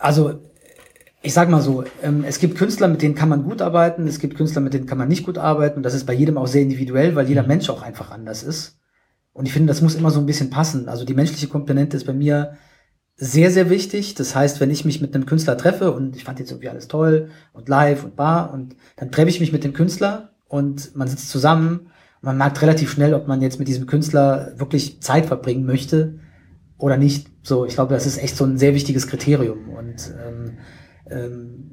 Also, 0.00 0.40
ich 1.22 1.34
sag 1.34 1.50
mal 1.50 1.60
so, 1.60 1.84
ähm, 2.02 2.24
es 2.26 2.38
gibt 2.38 2.56
Künstler, 2.56 2.88
mit 2.88 3.02
denen 3.02 3.14
kann 3.14 3.28
man 3.28 3.44
gut 3.44 3.60
arbeiten, 3.60 4.08
es 4.08 4.18
gibt 4.18 4.36
Künstler, 4.36 4.62
mit 4.62 4.72
denen 4.72 4.86
kann 4.86 4.96
man 4.98 5.08
nicht 5.08 5.26
gut 5.26 5.36
arbeiten. 5.36 5.76
Und 5.76 5.82
das 5.82 5.94
ist 5.94 6.06
bei 6.06 6.14
jedem 6.14 6.38
auch 6.38 6.46
sehr 6.46 6.62
individuell, 6.62 7.14
weil 7.14 7.28
jeder 7.28 7.42
Mensch 7.42 7.68
auch 7.68 7.82
einfach 7.82 8.10
anders 8.10 8.42
ist. 8.42 8.78
Und 9.34 9.46
ich 9.46 9.52
finde, 9.52 9.68
das 9.68 9.82
muss 9.82 9.94
immer 9.94 10.10
so 10.10 10.18
ein 10.18 10.26
bisschen 10.26 10.50
passen. 10.50 10.88
Also 10.88 11.04
die 11.04 11.14
menschliche 11.14 11.48
Komponente 11.48 11.96
ist 11.96 12.06
bei 12.06 12.14
mir 12.14 12.56
sehr, 13.16 13.50
sehr 13.50 13.68
wichtig. 13.68 14.14
Das 14.14 14.34
heißt, 14.34 14.60
wenn 14.60 14.70
ich 14.70 14.86
mich 14.86 15.02
mit 15.02 15.14
einem 15.14 15.26
Künstler 15.26 15.58
treffe 15.58 15.92
und 15.92 16.16
ich 16.16 16.24
fand 16.24 16.38
jetzt 16.38 16.50
irgendwie 16.50 16.70
alles 16.70 16.88
toll 16.88 17.30
und 17.52 17.68
live 17.68 18.02
und 18.04 18.16
bar 18.16 18.54
und 18.54 18.74
dann 18.96 19.12
treffe 19.12 19.28
ich 19.28 19.40
mich 19.40 19.52
mit 19.52 19.62
dem 19.62 19.74
Künstler 19.74 20.30
und 20.48 20.96
man 20.96 21.06
sitzt 21.06 21.28
zusammen 21.28 21.90
und 22.22 22.22
man 22.22 22.38
merkt 22.38 22.62
relativ 22.62 22.90
schnell, 22.90 23.12
ob 23.12 23.28
man 23.28 23.42
jetzt 23.42 23.58
mit 23.58 23.68
diesem 23.68 23.86
Künstler 23.86 24.54
wirklich 24.56 25.02
Zeit 25.02 25.26
verbringen 25.26 25.66
möchte 25.66 26.18
oder 26.80 26.96
nicht. 26.96 27.28
So, 27.42 27.64
ich 27.64 27.74
glaube, 27.74 27.94
das 27.94 28.06
ist 28.06 28.22
echt 28.22 28.36
so 28.36 28.44
ein 28.44 28.58
sehr 28.58 28.74
wichtiges 28.74 29.06
Kriterium 29.06 29.68
und 29.68 30.12
ähm, 30.26 30.58
ähm, 31.10 31.70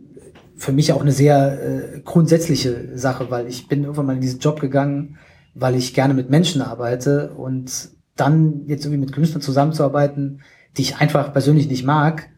für 0.56 0.72
mich 0.72 0.92
auch 0.92 1.02
eine 1.02 1.12
sehr 1.12 1.62
äh, 1.62 2.00
grundsätzliche 2.02 2.98
Sache, 2.98 3.30
weil 3.30 3.48
ich 3.48 3.68
bin 3.68 3.84
irgendwann 3.84 4.08
mal 4.08 4.16
in 4.16 4.22
diesen 4.22 4.40
Job 4.40 4.60
gegangen, 4.60 5.18
weil 5.54 5.76
ich 5.76 5.94
gerne 5.94 6.14
mit 6.14 6.30
Menschen 6.30 6.62
arbeite 6.62 7.34
und 7.34 7.90
dann 8.16 8.64
jetzt 8.68 8.86
irgendwie 8.86 9.02
mit 9.02 9.14
Künstlern 9.14 9.42
zusammenzuarbeiten, 9.42 10.42
die 10.76 10.82
ich 10.82 10.98
einfach 10.98 11.32
persönlich 11.32 11.68
nicht 11.68 11.86
mag, 11.86 12.30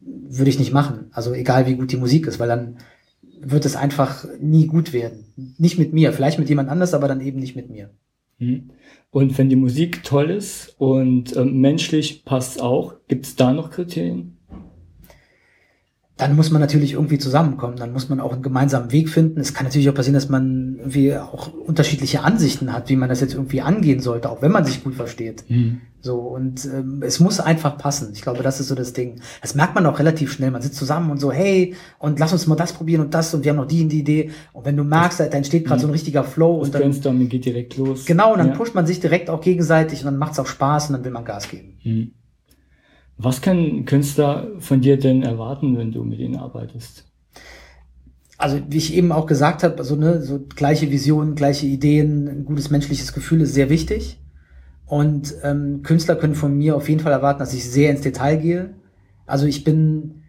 würde 0.00 0.50
ich 0.50 0.58
nicht 0.58 0.72
machen. 0.72 1.10
Also 1.12 1.32
egal 1.32 1.66
wie 1.66 1.76
gut 1.76 1.92
die 1.92 1.96
Musik 1.96 2.26
ist, 2.26 2.40
weil 2.40 2.48
dann 2.48 2.78
wird 3.40 3.64
es 3.64 3.76
einfach 3.76 4.26
nie 4.40 4.66
gut 4.66 4.92
werden. 4.92 5.24
Nicht 5.58 5.78
mit 5.78 5.92
mir, 5.92 6.12
vielleicht 6.12 6.38
mit 6.38 6.48
jemand 6.48 6.68
anders, 6.68 6.94
aber 6.94 7.08
dann 7.08 7.20
eben 7.20 7.38
nicht 7.38 7.56
mit 7.56 7.70
mir. 7.70 7.90
Mhm. 8.40 8.70
Und 9.10 9.38
wenn 9.38 9.48
die 9.48 9.56
Musik 9.56 10.02
toll 10.02 10.30
ist 10.30 10.74
und 10.78 11.36
ähm, 11.36 11.60
menschlich 11.60 12.24
passt 12.24 12.60
auch, 12.60 12.94
gibt 13.08 13.26
es 13.26 13.36
da 13.36 13.52
noch 13.52 13.70
Kriterien? 13.70 14.39
Dann 16.20 16.36
muss 16.36 16.50
man 16.50 16.60
natürlich 16.60 16.92
irgendwie 16.94 17.18
zusammenkommen. 17.18 17.76
Dann 17.76 17.92
muss 17.92 18.08
man 18.08 18.20
auch 18.20 18.32
einen 18.32 18.42
gemeinsamen 18.42 18.92
Weg 18.92 19.08
finden. 19.08 19.40
Es 19.40 19.54
kann 19.54 19.64
natürlich 19.66 19.88
auch 19.88 19.94
passieren, 19.94 20.14
dass 20.14 20.28
man 20.28 20.76
irgendwie 20.78 21.16
auch 21.16 21.52
unterschiedliche 21.52 22.22
Ansichten 22.22 22.72
hat, 22.72 22.88
wie 22.88 22.96
man 22.96 23.08
das 23.08 23.20
jetzt 23.20 23.34
irgendwie 23.34 23.60
angehen 23.62 24.00
sollte, 24.00 24.30
auch 24.30 24.42
wenn 24.42 24.52
man 24.52 24.64
sich 24.64 24.82
gut 24.84 24.94
versteht. 24.94 25.44
Mhm. 25.48 25.80
So, 26.02 26.16
und 26.18 26.64
ähm, 26.64 27.02
es 27.04 27.20
muss 27.20 27.40
einfach 27.40 27.76
passen. 27.76 28.10
Ich 28.14 28.22
glaube, 28.22 28.42
das 28.42 28.58
ist 28.58 28.68
so 28.68 28.74
das 28.74 28.94
Ding. 28.94 29.20
Das 29.42 29.54
merkt 29.54 29.74
man 29.74 29.84
auch 29.84 29.98
relativ 29.98 30.32
schnell. 30.32 30.50
Man 30.50 30.62
sitzt 30.62 30.76
zusammen 30.76 31.10
und 31.10 31.18
so, 31.20 31.30
hey, 31.30 31.74
und 31.98 32.18
lass 32.18 32.32
uns 32.32 32.46
mal 32.46 32.56
das 32.56 32.72
probieren 32.72 33.02
und 33.02 33.12
das 33.12 33.34
und 33.34 33.44
wir 33.44 33.50
haben 33.50 33.58
noch 33.58 33.66
die 33.66 33.82
und 33.82 33.90
die 33.90 33.98
Idee. 33.98 34.30
Und 34.54 34.64
wenn 34.64 34.76
du 34.78 34.84
merkst, 34.84 35.20
da 35.20 35.24
entsteht 35.24 35.66
gerade 35.66 35.80
so 35.82 35.86
ein 35.88 35.92
richtiger 35.92 36.24
Flow 36.24 36.58
Das 36.60 36.68
und 36.68 36.74
dann, 36.74 36.82
Brainstorming 36.82 37.28
geht 37.28 37.44
direkt 37.44 37.76
los. 37.76 38.06
genau, 38.06 38.32
und 38.32 38.38
dann 38.38 38.48
Ja. 38.48 38.54
pusht 38.54 38.74
man 38.74 38.86
sich 38.86 39.00
direkt 39.00 39.28
auch 39.28 39.42
gegenseitig 39.42 40.00
und 40.00 40.06
dann 40.06 40.16
macht's 40.16 40.38
auch 40.38 40.46
Spaß 40.46 40.88
und 40.88 40.94
dann 40.94 41.04
will 41.04 41.12
man 41.12 41.26
Gas 41.26 41.48
geben. 41.50 41.78
Mhm. 41.84 42.12
Was 43.22 43.42
kann 43.42 43.58
ein 43.58 43.84
Künstler 43.84 44.48
von 44.60 44.80
dir 44.80 44.98
denn 44.98 45.22
erwarten, 45.22 45.76
wenn 45.76 45.92
du 45.92 46.04
mit 46.04 46.18
ihnen 46.18 46.36
arbeitest? 46.36 47.10
also 48.40 48.58
wie 48.68 48.78
ich 48.78 48.94
eben 48.94 49.12
auch 49.12 49.26
gesagt 49.26 49.62
habe, 49.62 49.76
also 49.78 49.96
ne, 49.96 50.22
so 50.22 50.40
gleiche 50.40 50.90
Visionen, 50.90 51.34
gleiche 51.34 51.66
Ideen, 51.66 52.26
ein 52.26 52.44
gutes 52.46 52.70
menschliches 52.70 53.12
Gefühl 53.12 53.42
ist 53.42 53.52
sehr 53.52 53.68
wichtig. 53.68 54.18
Und 54.86 55.34
ähm, 55.42 55.82
Künstler 55.82 56.16
können 56.16 56.34
von 56.34 56.56
mir 56.56 56.74
auf 56.74 56.88
jeden 56.88 57.00
Fall 57.00 57.12
erwarten, 57.12 57.40
dass 57.40 57.52
ich 57.52 57.70
sehr 57.70 57.90
ins 57.90 58.00
Detail 58.00 58.38
gehe. 58.38 58.74
Also 59.26 59.46
ich 59.46 59.62
bin 59.62 60.22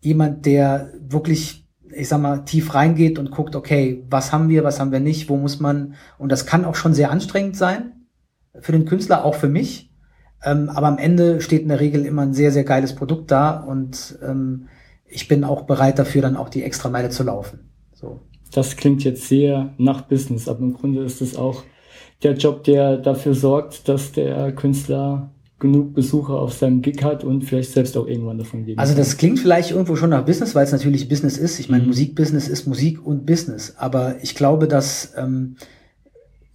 jemand, 0.00 0.44
der 0.44 0.92
wirklich, 1.00 1.66
ich 1.90 2.08
sag 2.08 2.20
mal, 2.20 2.44
tief 2.44 2.74
reingeht 2.74 3.18
und 3.18 3.30
guckt, 3.30 3.56
okay, 3.56 4.04
was 4.10 4.32
haben 4.32 4.50
wir, 4.50 4.62
was 4.62 4.78
haben 4.78 4.92
wir 4.92 5.00
nicht, 5.00 5.30
wo 5.30 5.38
muss 5.38 5.58
man, 5.58 5.94
und 6.18 6.30
das 6.30 6.44
kann 6.44 6.66
auch 6.66 6.74
schon 6.74 6.92
sehr 6.92 7.10
anstrengend 7.10 7.56
sein 7.56 8.06
für 8.60 8.72
den 8.72 8.84
Künstler, 8.84 9.24
auch 9.24 9.34
für 9.34 9.48
mich. 9.48 9.85
Ähm, 10.46 10.70
aber 10.70 10.86
am 10.86 10.98
Ende 10.98 11.40
steht 11.40 11.62
in 11.62 11.68
der 11.68 11.80
Regel 11.80 12.06
immer 12.06 12.22
ein 12.22 12.32
sehr, 12.32 12.52
sehr 12.52 12.64
geiles 12.64 12.94
Produkt 12.94 13.30
da 13.30 13.60
und 13.60 14.18
ähm, 14.22 14.68
ich 15.08 15.28
bin 15.28 15.44
auch 15.44 15.62
bereit 15.62 15.98
dafür, 15.98 16.22
dann 16.22 16.36
auch 16.36 16.48
die 16.48 16.62
extra 16.62 16.88
Meile 16.88 17.10
zu 17.10 17.22
laufen. 17.24 17.70
So. 17.92 18.20
Das 18.52 18.76
klingt 18.76 19.04
jetzt 19.04 19.28
sehr 19.28 19.74
nach 19.76 20.02
Business, 20.02 20.48
aber 20.48 20.60
im 20.60 20.74
Grunde 20.74 21.02
ist 21.02 21.20
es 21.20 21.36
auch 21.36 21.64
der 22.22 22.34
Job, 22.34 22.64
der 22.64 22.96
dafür 22.96 23.34
sorgt, 23.34 23.88
dass 23.88 24.12
der 24.12 24.52
Künstler 24.52 25.30
genug 25.58 25.94
Besucher 25.94 26.34
auf 26.34 26.52
seinem 26.52 26.82
Gig 26.82 27.02
hat 27.02 27.24
und 27.24 27.42
vielleicht 27.42 27.72
selbst 27.72 27.96
auch 27.96 28.06
irgendwann 28.06 28.38
davon 28.38 28.64
leben 28.64 28.78
Also 28.78 28.94
das 28.94 29.16
klingt 29.16 29.38
vielleicht 29.38 29.70
irgendwo 29.70 29.96
schon 29.96 30.10
nach 30.10 30.24
Business, 30.24 30.54
weil 30.54 30.64
es 30.64 30.72
natürlich 30.72 31.08
Business 31.08 31.38
ist. 31.38 31.58
Ich 31.58 31.68
meine, 31.68 31.82
Mhm. 31.82 31.88
Musikbusiness 31.88 32.46
ist 32.48 32.66
Musik 32.66 33.04
und 33.04 33.24
Business. 33.24 33.74
Aber 33.78 34.16
ich 34.22 34.34
glaube, 34.34 34.68
dass 34.68 35.14
ähm, 35.16 35.56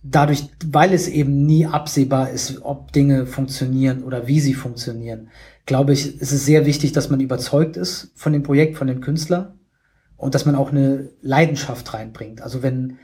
dadurch, 0.04 0.50
weil 0.66 0.94
es 0.94 1.08
eben 1.08 1.46
nie 1.46 1.66
absehbar 1.66 2.30
ist, 2.30 2.62
ob 2.64 2.92
Dinge 2.92 3.26
funktionieren 3.26 4.04
oder 4.04 4.28
wie 4.28 4.40
sie 4.40 4.54
funktionieren, 4.54 5.30
glaube 5.66 5.94
ich, 5.94 6.20
ist 6.20 6.32
es 6.32 6.46
sehr 6.46 6.66
wichtig, 6.66 6.92
dass 6.92 7.10
man 7.10 7.20
überzeugt 7.20 7.78
ist 7.78 8.12
von 8.16 8.34
dem 8.34 8.44
Projekt, 8.44 8.78
von 8.78 8.88
dem 8.88 9.02
Künstler 9.02 9.56
und 10.18 10.36
dass 10.36 10.46
man 10.46 10.56
auch 10.56 10.72
eine 10.72 11.10
Leidenschaft 11.22 11.94
reinbringt. 11.94 12.42
Also 12.42 12.64
wenn 12.64 12.98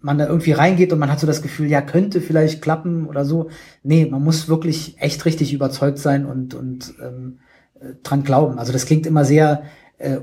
man 0.00 0.18
da 0.18 0.26
irgendwie 0.26 0.52
reingeht 0.52 0.92
und 0.92 0.98
man 0.98 1.10
hat 1.10 1.18
so 1.18 1.26
das 1.26 1.40
Gefühl, 1.40 1.70
ja, 1.70 1.80
könnte 1.80 2.20
vielleicht 2.20 2.60
klappen 2.60 3.06
oder 3.06 3.24
so. 3.24 3.48
Nee, 3.82 4.04
man 4.04 4.22
muss 4.22 4.48
wirklich 4.48 5.00
echt 5.00 5.24
richtig 5.24 5.54
überzeugt 5.54 5.98
sein 5.98 6.26
und, 6.26 6.52
und 6.52 6.94
ähm, 7.02 7.38
äh, 7.80 7.94
dran 8.02 8.22
glauben. 8.22 8.58
Also 8.58 8.70
das 8.70 8.84
klingt 8.84 9.06
immer 9.06 9.24
sehr, 9.24 9.62
äh, 9.96 10.18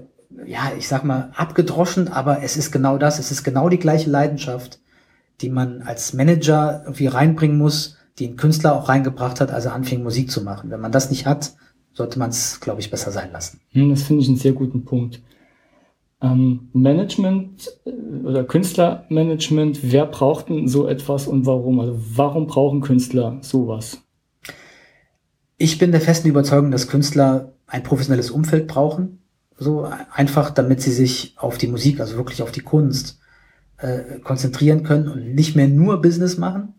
ja, 0.46 0.72
ich 0.78 0.88
sag 0.88 1.04
mal, 1.04 1.32
abgedroschen, 1.36 2.10
aber 2.10 2.44
es 2.44 2.58
ist 2.58 2.72
genau 2.72 3.00
das. 3.00 3.18
Es 3.18 3.32
ist 3.32 3.44
genau 3.44 3.70
die 3.70 3.80
gleiche 3.80 4.12
Leidenschaft, 4.12 4.81
die 5.42 5.50
man 5.50 5.82
als 5.82 6.14
Manager 6.14 6.82
irgendwie 6.84 7.08
reinbringen 7.08 7.58
muss, 7.58 7.98
die 8.20 8.28
ein 8.28 8.36
Künstler 8.36 8.76
auch 8.76 8.90
reingebracht 8.90 9.42
hat, 9.42 9.52
als 9.52 9.66
er 9.66 9.74
anfing, 9.74 10.04
Musik 10.04 10.32
zu 10.32 10.44
machen. 10.44 10.70
Wenn 10.70 10.82
man 10.82 10.92
das 10.92 11.10
nicht 11.10 11.26
hat, 11.26 11.54
sollte 11.94 12.20
man 12.20 12.30
es, 12.30 12.60
glaube 12.60 12.80
ich, 12.82 12.90
besser 12.90 13.12
sein 13.12 13.32
lassen. 13.32 13.60
Hm, 13.72 13.90
Das 13.90 14.04
finde 14.04 14.22
ich 14.22 14.28
einen 14.28 14.38
sehr 14.38 14.54
guten 14.54 14.86
Punkt. 14.86 15.22
Ähm, 16.22 16.70
Management 16.74 17.72
äh, 17.86 17.92
oder 18.24 18.44
Künstlermanagement, 18.44 19.80
wer 19.82 20.06
braucht 20.06 20.50
denn 20.50 20.68
so 20.68 20.88
etwas 20.88 21.28
und 21.28 21.46
warum? 21.46 21.80
Also 21.80 22.00
warum 22.16 22.48
brauchen 22.48 22.82
Künstler 22.82 23.40
sowas? 23.42 24.04
Ich 25.58 25.78
bin 25.80 25.92
der 25.92 26.02
festen 26.02 26.28
Überzeugung, 26.28 26.72
dass 26.72 26.88
Künstler 26.88 27.54
ein 27.66 27.84
professionelles 27.84 28.30
Umfeld 28.30 28.68
brauchen. 28.68 29.20
So 29.58 29.88
einfach, 30.12 30.52
damit 30.52 30.82
sie 30.82 30.92
sich 30.92 31.36
auf 31.38 31.58
die 31.58 31.68
Musik, 31.68 32.00
also 32.00 32.18
wirklich 32.18 32.42
auf 32.42 32.52
die 32.52 32.62
Kunst, 32.62 33.21
äh, 33.82 34.20
konzentrieren 34.24 34.84
können 34.84 35.08
und 35.08 35.34
nicht 35.34 35.56
mehr 35.56 35.68
nur 35.68 36.02
Business 36.02 36.38
machen. 36.38 36.74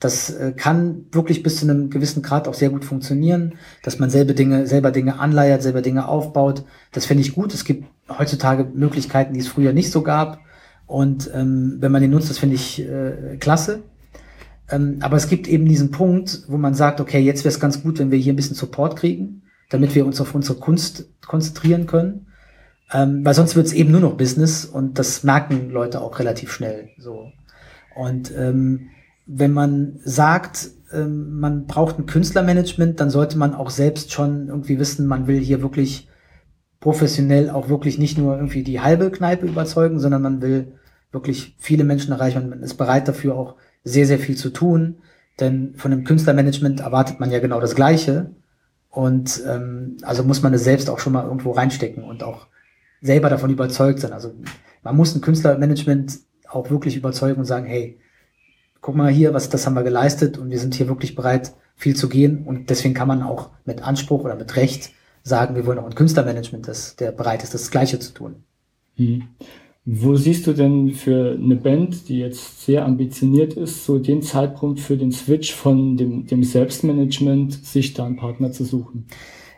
Das 0.00 0.30
äh, 0.30 0.52
kann 0.56 1.06
wirklich 1.10 1.42
bis 1.42 1.58
zu 1.58 1.68
einem 1.68 1.90
gewissen 1.90 2.22
Grad 2.22 2.46
auch 2.46 2.54
sehr 2.54 2.70
gut 2.70 2.84
funktionieren, 2.84 3.54
dass 3.82 3.98
man 3.98 4.10
selber 4.10 4.32
Dinge, 4.32 4.66
selber 4.66 4.92
Dinge 4.92 5.18
anleiert, 5.18 5.62
selber 5.62 5.82
Dinge 5.82 6.06
aufbaut. 6.06 6.64
Das 6.92 7.06
finde 7.06 7.22
ich 7.22 7.34
gut. 7.34 7.52
Es 7.52 7.64
gibt 7.64 7.86
heutzutage 8.08 8.64
Möglichkeiten, 8.64 9.34
die 9.34 9.40
es 9.40 9.48
früher 9.48 9.72
nicht 9.72 9.90
so 9.90 10.02
gab. 10.02 10.40
Und 10.86 11.30
ähm, 11.34 11.78
wenn 11.80 11.92
man 11.92 12.00
den 12.00 12.12
nutzt, 12.12 12.30
das 12.30 12.38
finde 12.38 12.54
ich 12.54 12.80
äh, 12.80 13.36
klasse. 13.38 13.82
Ähm, 14.70 14.98
aber 15.00 15.16
es 15.16 15.28
gibt 15.28 15.48
eben 15.48 15.66
diesen 15.66 15.90
Punkt, 15.90 16.44
wo 16.46 16.56
man 16.56 16.74
sagt, 16.74 17.00
okay, 17.00 17.20
jetzt 17.20 17.40
wäre 17.44 17.52
es 17.52 17.60
ganz 17.60 17.82
gut, 17.82 17.98
wenn 17.98 18.10
wir 18.10 18.18
hier 18.18 18.32
ein 18.32 18.36
bisschen 18.36 18.56
Support 18.56 18.96
kriegen, 18.96 19.42
damit 19.68 19.94
wir 19.94 20.06
uns 20.06 20.20
auf 20.20 20.34
unsere 20.34 20.58
Kunst 20.58 21.10
konzentrieren 21.26 21.86
können. 21.86 22.27
Ähm, 22.92 23.24
weil 23.24 23.34
sonst 23.34 23.54
wird 23.54 23.66
es 23.66 23.72
eben 23.72 23.90
nur 23.90 24.00
noch 24.00 24.16
Business 24.16 24.64
und 24.64 24.98
das 24.98 25.22
merken 25.22 25.70
Leute 25.70 26.00
auch 26.00 26.18
relativ 26.18 26.52
schnell. 26.52 26.90
So. 26.98 27.32
Und 27.94 28.32
ähm, 28.36 28.88
wenn 29.26 29.52
man 29.52 30.00
sagt, 30.04 30.70
ähm, 30.92 31.38
man 31.38 31.66
braucht 31.66 31.98
ein 31.98 32.06
Künstlermanagement, 32.06 32.98
dann 33.00 33.10
sollte 33.10 33.36
man 33.36 33.54
auch 33.54 33.70
selbst 33.70 34.12
schon 34.12 34.48
irgendwie 34.48 34.78
wissen, 34.78 35.06
man 35.06 35.26
will 35.26 35.38
hier 35.38 35.60
wirklich 35.60 36.08
professionell 36.80 37.50
auch 37.50 37.68
wirklich 37.68 37.98
nicht 37.98 38.16
nur 38.16 38.36
irgendwie 38.36 38.62
die 38.62 38.80
halbe 38.80 39.10
Kneipe 39.10 39.46
überzeugen, 39.46 39.98
sondern 39.98 40.22
man 40.22 40.40
will 40.40 40.72
wirklich 41.10 41.56
viele 41.58 41.84
Menschen 41.84 42.12
erreichen 42.12 42.42
und 42.42 42.50
man 42.50 42.62
ist 42.62 42.74
bereit 42.74 43.08
dafür 43.08 43.36
auch 43.36 43.56
sehr, 43.84 44.06
sehr 44.06 44.18
viel 44.18 44.36
zu 44.36 44.50
tun. 44.50 44.98
Denn 45.40 45.74
von 45.76 45.90
dem 45.90 46.04
Künstlermanagement 46.04 46.80
erwartet 46.80 47.20
man 47.20 47.30
ja 47.30 47.38
genau 47.38 47.60
das 47.60 47.74
Gleiche. 47.74 48.30
Und 48.90 49.42
ähm, 49.46 49.98
also 50.02 50.24
muss 50.24 50.42
man 50.42 50.54
es 50.54 50.64
selbst 50.64 50.90
auch 50.90 50.98
schon 50.98 51.12
mal 51.12 51.24
irgendwo 51.24 51.52
reinstecken 51.52 52.02
und 52.02 52.22
auch 52.22 52.46
selber 53.00 53.30
davon 53.30 53.50
überzeugt 53.50 54.00
sein. 54.00 54.12
Also 54.12 54.32
man 54.82 54.96
muss 54.96 55.14
ein 55.14 55.20
Künstlermanagement 55.20 56.18
auch 56.48 56.70
wirklich 56.70 56.96
überzeugen 56.96 57.40
und 57.40 57.44
sagen, 57.44 57.66
hey, 57.66 57.98
guck 58.80 58.94
mal 58.94 59.10
hier, 59.10 59.34
was 59.34 59.48
das 59.48 59.66
haben 59.66 59.74
wir 59.74 59.82
geleistet 59.82 60.38
und 60.38 60.50
wir 60.50 60.58
sind 60.58 60.74
hier 60.74 60.88
wirklich 60.88 61.14
bereit, 61.14 61.52
viel 61.76 61.94
zu 61.94 62.08
gehen. 62.08 62.44
Und 62.44 62.70
deswegen 62.70 62.94
kann 62.94 63.08
man 63.08 63.22
auch 63.22 63.50
mit 63.64 63.82
Anspruch 63.82 64.24
oder 64.24 64.34
mit 64.34 64.56
Recht 64.56 64.90
sagen, 65.22 65.54
wir 65.54 65.66
wollen 65.66 65.78
auch 65.78 65.86
ein 65.86 65.94
Künstlermanagement, 65.94 66.66
das 66.66 66.96
der 66.96 67.12
bereit 67.12 67.42
ist, 67.42 67.54
das 67.54 67.70
Gleiche 67.70 67.98
zu 67.98 68.12
tun. 68.12 68.44
Hm. 68.96 69.24
Wo 69.84 70.16
siehst 70.16 70.46
du 70.46 70.52
denn 70.52 70.92
für 70.92 71.32
eine 71.32 71.56
Band, 71.56 72.08
die 72.08 72.18
jetzt 72.18 72.66
sehr 72.66 72.84
ambitioniert 72.84 73.54
ist, 73.54 73.86
so 73.86 73.98
den 73.98 74.20
Zeitpunkt 74.20 74.80
für 74.80 74.98
den 74.98 75.12
Switch 75.12 75.54
von 75.54 75.96
dem, 75.96 76.26
dem 76.26 76.44
Selbstmanagement, 76.44 77.64
sich 77.64 77.94
da 77.94 78.04
einen 78.04 78.16
Partner 78.16 78.52
zu 78.52 78.64
suchen? 78.64 79.06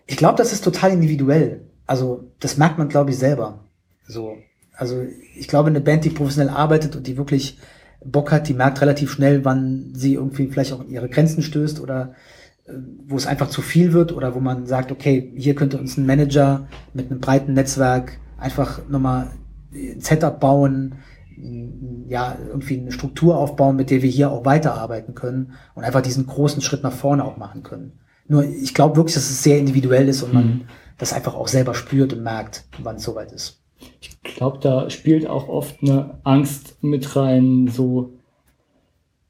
Ich 0.07 0.17
glaube, 0.17 0.39
das 0.39 0.53
ist 0.53 0.63
total 0.63 0.93
individuell. 0.93 1.63
Also 1.91 2.31
das 2.39 2.57
merkt 2.57 2.79
man, 2.79 2.89
glaube 2.89 3.11
ich, 3.11 3.19
selber. 3.19 3.65
So, 4.07 4.37
also 4.77 5.03
ich 5.35 5.49
glaube, 5.49 5.71
eine 5.71 5.81
Band, 5.81 6.05
die 6.05 6.11
professionell 6.11 6.49
arbeitet 6.49 6.95
und 6.95 7.05
die 7.05 7.17
wirklich 7.17 7.59
Bock 8.05 8.31
hat, 8.31 8.47
die 8.47 8.55
merkt 8.55 8.81
relativ 8.81 9.11
schnell, 9.11 9.45
wann 9.45 9.91
sie 9.93 10.15
irgendwie 10.15 10.47
vielleicht 10.47 10.73
auch 10.73 10.85
ihre 10.87 11.09
Grenzen 11.09 11.43
stößt 11.43 11.81
oder 11.81 12.15
äh, 12.67 12.75
wo 13.09 13.17
es 13.17 13.27
einfach 13.27 13.49
zu 13.49 13.61
viel 13.61 13.93
wird 13.93 14.13
oder 14.13 14.37
wo 14.37 14.39
man 14.39 14.67
sagt, 14.67 14.93
okay, 14.93 15.33
hier 15.35 15.57
könnte 15.57 15.79
uns 15.79 15.97
ein 15.97 16.07
Manager 16.07 16.69
mit 16.95 17.11
einem 17.11 17.19
breiten 17.19 17.55
Netzwerk 17.55 18.19
einfach 18.39 18.89
nochmal 18.89 19.33
ein 19.73 20.01
Setup 20.01 20.39
bauen, 20.39 20.95
ja, 22.07 22.39
irgendwie 22.51 22.79
eine 22.79 22.93
Struktur 22.93 23.37
aufbauen, 23.37 23.75
mit 23.75 23.91
der 23.91 24.03
wir 24.03 24.11
hier 24.11 24.31
auch 24.31 24.45
weiterarbeiten 24.45 25.17
können 25.17 25.55
und 25.75 25.83
einfach 25.83 26.03
diesen 26.03 26.29
großen 26.29 26.63
Schritt 26.63 26.85
nach 26.85 26.93
vorne 26.93 27.25
auch 27.25 27.37
machen 27.37 27.65
können. 27.65 27.99
Nur 28.29 28.45
ich 28.45 28.75
glaube 28.75 28.95
wirklich, 28.95 29.15
dass 29.15 29.29
es 29.29 29.43
sehr 29.43 29.59
individuell 29.59 30.07
ist 30.07 30.23
und 30.23 30.33
man 30.33 30.45
mhm. 30.45 30.61
Das 31.01 31.13
einfach 31.13 31.35
auch 31.35 31.49
selber 31.49 31.75
spürt 31.75 32.13
und 32.13 32.23
merkt, 32.23 32.65
wann 32.79 32.97
es 32.97 33.03
soweit 33.03 33.33
ist. 33.33 33.61
Ich 34.01 34.21
glaube, 34.23 34.59
da 34.61 34.91
spielt 34.91 35.27
auch 35.27 35.49
oft 35.49 35.83
eine 35.83 36.19
Angst 36.23 36.77
mit 36.83 37.17
rein, 37.17 37.69
so 37.69 38.13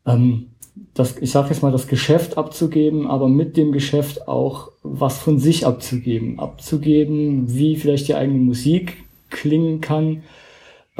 ähm, 0.05 0.51
das, 0.95 1.19
ich 1.19 1.31
sage 1.31 1.51
jetzt 1.51 1.63
mal, 1.63 1.73
das 1.73 1.87
Geschäft 1.87 2.37
abzugeben, 2.37 3.07
aber 3.07 3.29
mit 3.29 3.57
dem 3.57 3.71
Geschäft 3.71 4.27
auch 4.27 4.73
was 4.83 5.19
von 5.19 5.39
sich 5.39 5.67
abzugeben. 5.67 6.41
Abzugeben, 6.41 7.55
wie 7.55 7.77
vielleicht 7.77 8.09
die 8.09 8.15
eigene 8.15 8.39
Musik 8.39 9.05
klingen 9.31 9.81
kann. 9.81 10.25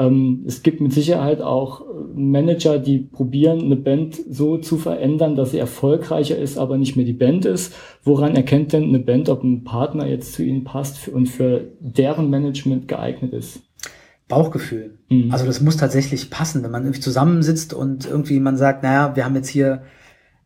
Ähm, 0.01 0.43
es 0.47 0.63
gibt 0.63 0.81
mit 0.81 0.93
Sicherheit 0.93 1.41
auch 1.41 1.85
Manager, 2.15 2.79
die 2.79 2.99
probieren, 2.99 3.61
eine 3.61 3.75
Band 3.75 4.19
so 4.29 4.57
zu 4.57 4.77
verändern, 4.77 5.35
dass 5.35 5.51
sie 5.51 5.59
erfolgreicher 5.59 6.37
ist, 6.37 6.57
aber 6.57 6.77
nicht 6.77 6.95
mehr 6.95 7.05
die 7.05 7.13
Band 7.13 7.45
ist. 7.45 7.73
Woran 8.03 8.35
erkennt 8.35 8.73
denn 8.73 8.83
eine 8.85 8.99
Band, 8.99 9.29
ob 9.29 9.43
ein 9.43 9.63
Partner 9.63 10.07
jetzt 10.07 10.33
zu 10.33 10.43
ihnen 10.43 10.63
passt 10.63 11.07
und 11.07 11.27
für 11.27 11.69
deren 11.79 12.29
Management 12.29 12.87
geeignet 12.87 13.33
ist? 13.33 13.61
Bauchgefühl. 14.27 14.97
Mhm. 15.09 15.31
Also 15.31 15.45
das 15.45 15.61
muss 15.61 15.77
tatsächlich 15.77 16.29
passen, 16.29 16.63
wenn 16.63 16.71
man 16.71 16.83
irgendwie 16.83 17.01
zusammensitzt 17.01 17.73
und 17.73 18.07
irgendwie 18.07 18.39
man 18.39 18.57
sagt, 18.57 18.81
naja, 18.81 19.15
wir 19.15 19.25
haben 19.25 19.35
jetzt 19.35 19.49
hier 19.49 19.83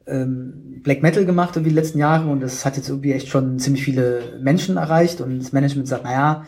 ähm, 0.07 0.81
Black 0.83 1.01
Metal 1.01 1.25
gemacht 1.25 1.55
irgendwie 1.55 1.69
die 1.69 1.75
letzten 1.75 1.99
Jahre 1.99 2.29
und 2.29 2.41
das 2.41 2.65
hat 2.65 2.77
jetzt 2.77 2.89
irgendwie 2.89 3.13
echt 3.13 3.27
schon 3.27 3.59
ziemlich 3.59 3.83
viele 3.83 4.39
Menschen 4.41 4.77
erreicht 4.77 5.21
und 5.21 5.39
das 5.39 5.53
Management 5.53 5.87
sagt, 5.87 6.03
naja, 6.03 6.45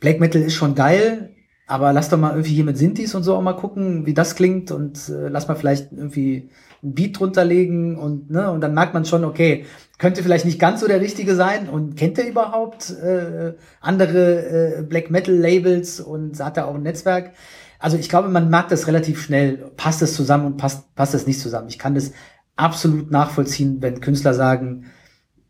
Black 0.00 0.20
Metal 0.20 0.42
ist 0.42 0.54
schon 0.54 0.74
geil, 0.74 1.31
aber 1.72 1.94
lass 1.94 2.10
doch 2.10 2.18
mal 2.18 2.32
irgendwie 2.32 2.52
hier 2.52 2.64
mit 2.64 2.76
Sintis 2.76 3.14
und 3.14 3.22
so 3.22 3.34
auch 3.34 3.40
mal 3.40 3.54
gucken, 3.54 4.04
wie 4.04 4.12
das 4.12 4.34
klingt 4.34 4.70
und 4.70 5.08
äh, 5.08 5.28
lass 5.28 5.48
mal 5.48 5.54
vielleicht 5.54 5.90
irgendwie 5.90 6.50
ein 6.82 6.92
Beat 6.92 7.18
drunter 7.18 7.46
legen 7.46 7.96
und 7.96 8.30
ne 8.30 8.50
und 8.50 8.60
dann 8.60 8.74
merkt 8.74 8.92
man 8.92 9.06
schon, 9.06 9.24
okay, 9.24 9.64
könnte 9.96 10.22
vielleicht 10.22 10.44
nicht 10.44 10.58
ganz 10.58 10.80
so 10.80 10.86
der 10.86 11.00
richtige 11.00 11.34
sein 11.34 11.70
und 11.70 11.96
kennt 11.96 12.18
er 12.18 12.28
überhaupt 12.28 12.90
äh, 12.90 13.54
andere 13.80 14.80
äh, 14.80 14.82
Black 14.82 15.10
Metal 15.10 15.34
Labels 15.34 15.98
und 15.98 16.38
hat 16.40 16.58
er 16.58 16.68
auch 16.68 16.74
ein 16.74 16.82
Netzwerk? 16.82 17.32
Also 17.78 17.96
ich 17.96 18.10
glaube, 18.10 18.28
man 18.28 18.50
merkt 18.50 18.70
das 18.70 18.86
relativ 18.86 19.22
schnell. 19.22 19.70
Passt 19.78 20.02
es 20.02 20.12
zusammen 20.12 20.44
und 20.44 20.56
passt 20.58 20.94
passt 20.94 21.14
es 21.14 21.26
nicht 21.26 21.40
zusammen? 21.40 21.68
Ich 21.70 21.78
kann 21.78 21.94
das 21.94 22.12
absolut 22.54 23.10
nachvollziehen, 23.10 23.78
wenn 23.80 24.02
Künstler 24.02 24.34
sagen, 24.34 24.84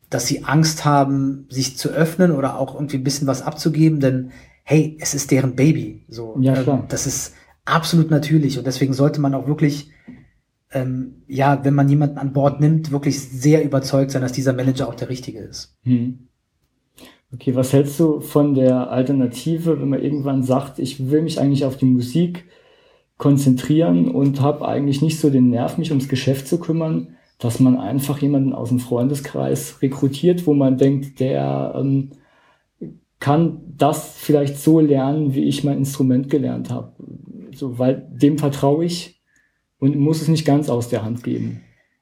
dass 0.09 0.29
sie 0.29 0.45
Angst 0.45 0.85
haben, 0.85 1.49
sich 1.51 1.77
zu 1.77 1.89
öffnen 1.89 2.31
oder 2.31 2.61
auch 2.61 2.75
irgendwie 2.77 2.99
ein 2.99 3.05
bisschen 3.05 3.27
was 3.27 3.43
abzugeben, 3.43 3.99
denn 3.99 4.31
hey, 4.63 4.97
es 5.01 5.15
ist 5.15 5.31
deren 5.31 5.57
Baby. 5.57 6.05
So, 6.09 6.37
ja, 6.41 6.57
ähm, 6.57 6.63
klar. 6.63 6.85
das 6.89 7.07
ist 7.07 7.35
absolut 7.65 8.11
natürlich 8.11 8.59
und 8.59 8.67
deswegen 8.67 8.93
sollte 8.93 9.21
man 9.21 9.35
auch 9.35 9.47
wirklich, 9.47 9.91
ähm, 10.73 11.23
ja, 11.27 11.65
wenn 11.65 11.75
man 11.75 11.89
jemanden 11.89 12.19
an 12.19 12.33
Bord 12.33 12.61
nimmt, 12.61 12.91
wirklich 12.91 13.21
sehr 13.21 13.65
überzeugt 13.65 14.11
sein, 14.11 14.23
dass 14.23 14.33
dieser 14.33 14.53
Manager 14.53 14.89
auch 14.89 14.95
der 14.95 15.09
richtige 15.09 15.41
ist. 15.41 15.77
Hm. 15.85 16.29
Okay, 17.35 17.55
was 17.55 17.73
hältst 17.73 17.99
du 17.99 18.21
von 18.21 18.55
der 18.55 18.91
Alternative, 18.91 19.81
wenn 19.81 19.89
man 19.89 20.03
irgendwann 20.03 20.43
sagt, 20.43 20.79
ich 20.79 21.11
will 21.11 21.23
mich 21.23 21.41
eigentlich 21.41 21.65
auf 21.65 21.79
die 21.79 21.87
Musik 21.87 22.45
konzentrieren 23.17 24.11
und 24.11 24.41
habe 24.41 24.67
eigentlich 24.69 25.01
nicht 25.01 25.19
so 25.19 25.31
den 25.31 25.49
Nerv, 25.49 25.79
mich 25.79 25.91
ums 25.91 26.09
Geschäft 26.09 26.47
zu 26.47 26.59
kümmern? 26.59 27.17
dass 27.43 27.59
man 27.59 27.77
einfach 27.77 28.19
jemanden 28.19 28.53
aus 28.53 28.69
dem 28.69 28.79
Freundeskreis 28.79 29.83
rekrutiert, 29.83 30.47
wo 30.47 30.55
man 30.55 30.79
denkt, 30.79 31.19
der 31.19 31.75
ähm, 31.77 32.11
kann 33.23 33.61
das 33.79 34.15
vielleicht 34.17 34.59
so 34.59 34.81
lernen, 34.81 35.33
wie 35.33 35.45
ich 35.45 35.63
mein 35.63 35.79
Instrument 35.79 36.29
gelernt 36.29 36.71
habe. 36.71 36.93
So, 37.55 37.79
weil 37.79 38.05
dem 38.11 38.37
vertraue 38.37 38.85
ich 38.85 39.23
und 39.79 39.97
muss 39.97 40.21
es 40.21 40.27
nicht 40.27 40.45
ganz 40.45 40.69
aus 40.69 40.89
der 40.89 41.05
Hand 41.05 41.23
geben. 41.23 41.61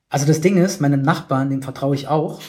Also 0.08 0.26
das 0.26 0.40
Ding 0.40 0.56
ist, 0.56 0.80
meinem 0.80 1.02
Nachbarn, 1.02 1.50
dem 1.50 1.60
vertraue 1.60 1.94
ich 1.94 2.08
auch, 2.08 2.40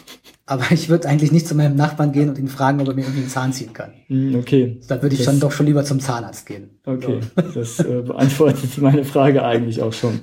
aber 0.45 0.71
ich 0.71 0.88
würde 0.88 1.10
eigentlich 1.10 1.34
nicht 1.34 1.49
zu 1.49 1.53
meinem 1.53 1.75
Nachbarn 1.75 2.13
gehen 2.13 2.29
und 2.29 2.39
ihn 2.39 2.47
fragen, 2.47 2.79
ob 2.79 2.88
er 2.88 2.93
mir 2.93 3.01
irgendwie 3.01 3.19
einen 3.19 3.29
Zahn 3.29 3.51
ziehen 3.51 3.73
kann. 3.73 3.91
Hm, 4.07 4.36
okay. 4.36 4.79
Da 4.88 5.01
würde 5.01 5.15
ich 5.15 5.19
das, 5.19 5.25
dann 5.25 5.41
doch 5.41 5.51
schon 5.51 5.65
lieber 5.65 5.84
zum 5.84 5.99
Zahnarzt 5.99 6.45
gehen. 6.45 6.69
Okay, 6.86 7.19
so. 7.36 7.41
das 7.53 7.79
äh, 7.79 8.01
beantwortet 8.03 8.77
meine 8.77 9.03
Frage 9.03 9.43
eigentlich 9.43 9.81
auch 9.81 9.93
schon. 9.93 10.21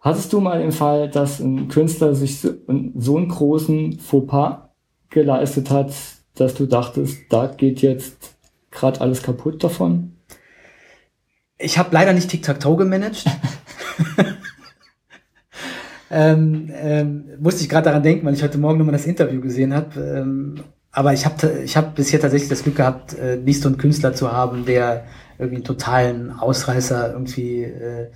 Hattest 0.00 0.32
du 0.32 0.40
mal 0.40 0.60
den 0.60 0.72
Fall, 0.72 1.10
dass 1.10 1.40
ein 1.40 1.66
Künstler 1.66 2.14
sich 2.14 2.38
so, 2.38 2.52
so 2.94 3.16
einen 3.16 3.28
großen 3.28 3.98
Fauxpas 3.98 4.68
geleistet 5.10 5.68
hat, 5.70 5.92
dass 6.34 6.54
du 6.54 6.66
dachtest, 6.66 7.20
da 7.30 7.46
geht 7.46 7.82
jetzt 7.82 8.36
gerade 8.70 9.00
alles 9.00 9.22
kaputt 9.22 9.62
davon? 9.62 10.16
Ich 11.58 11.78
habe 11.78 11.90
leider 11.92 12.12
nicht 12.12 12.30
Tic-Tac-Toe 12.30 12.76
gemanagt. 12.76 13.24
ähm, 16.10 16.70
ähm, 16.74 17.24
musste 17.38 17.62
ich 17.62 17.68
gerade 17.68 17.84
daran 17.84 18.02
denken, 18.02 18.26
weil 18.26 18.34
ich 18.34 18.42
heute 18.42 18.58
Morgen 18.58 18.78
nochmal 18.78 18.94
das 18.94 19.06
Interview 19.06 19.40
gesehen 19.40 19.74
habe. 19.74 20.00
Ähm, 20.00 20.62
aber 20.92 21.12
ich 21.12 21.24
habe 21.24 21.60
ich 21.64 21.76
hab 21.76 21.94
bisher 21.94 22.20
tatsächlich 22.20 22.48
das 22.48 22.62
Glück 22.62 22.76
gehabt, 22.76 23.16
äh, 23.16 23.36
nicht 23.36 23.60
so 23.62 23.68
einen 23.68 23.78
Künstler 23.78 24.14
zu 24.14 24.32
haben, 24.32 24.64
der 24.64 25.04
irgendwie 25.38 25.56
einen 25.56 25.64
totalen 25.64 26.32
Ausreißer 26.32 27.12
irgendwie 27.12 27.62
äh, 27.62 28.10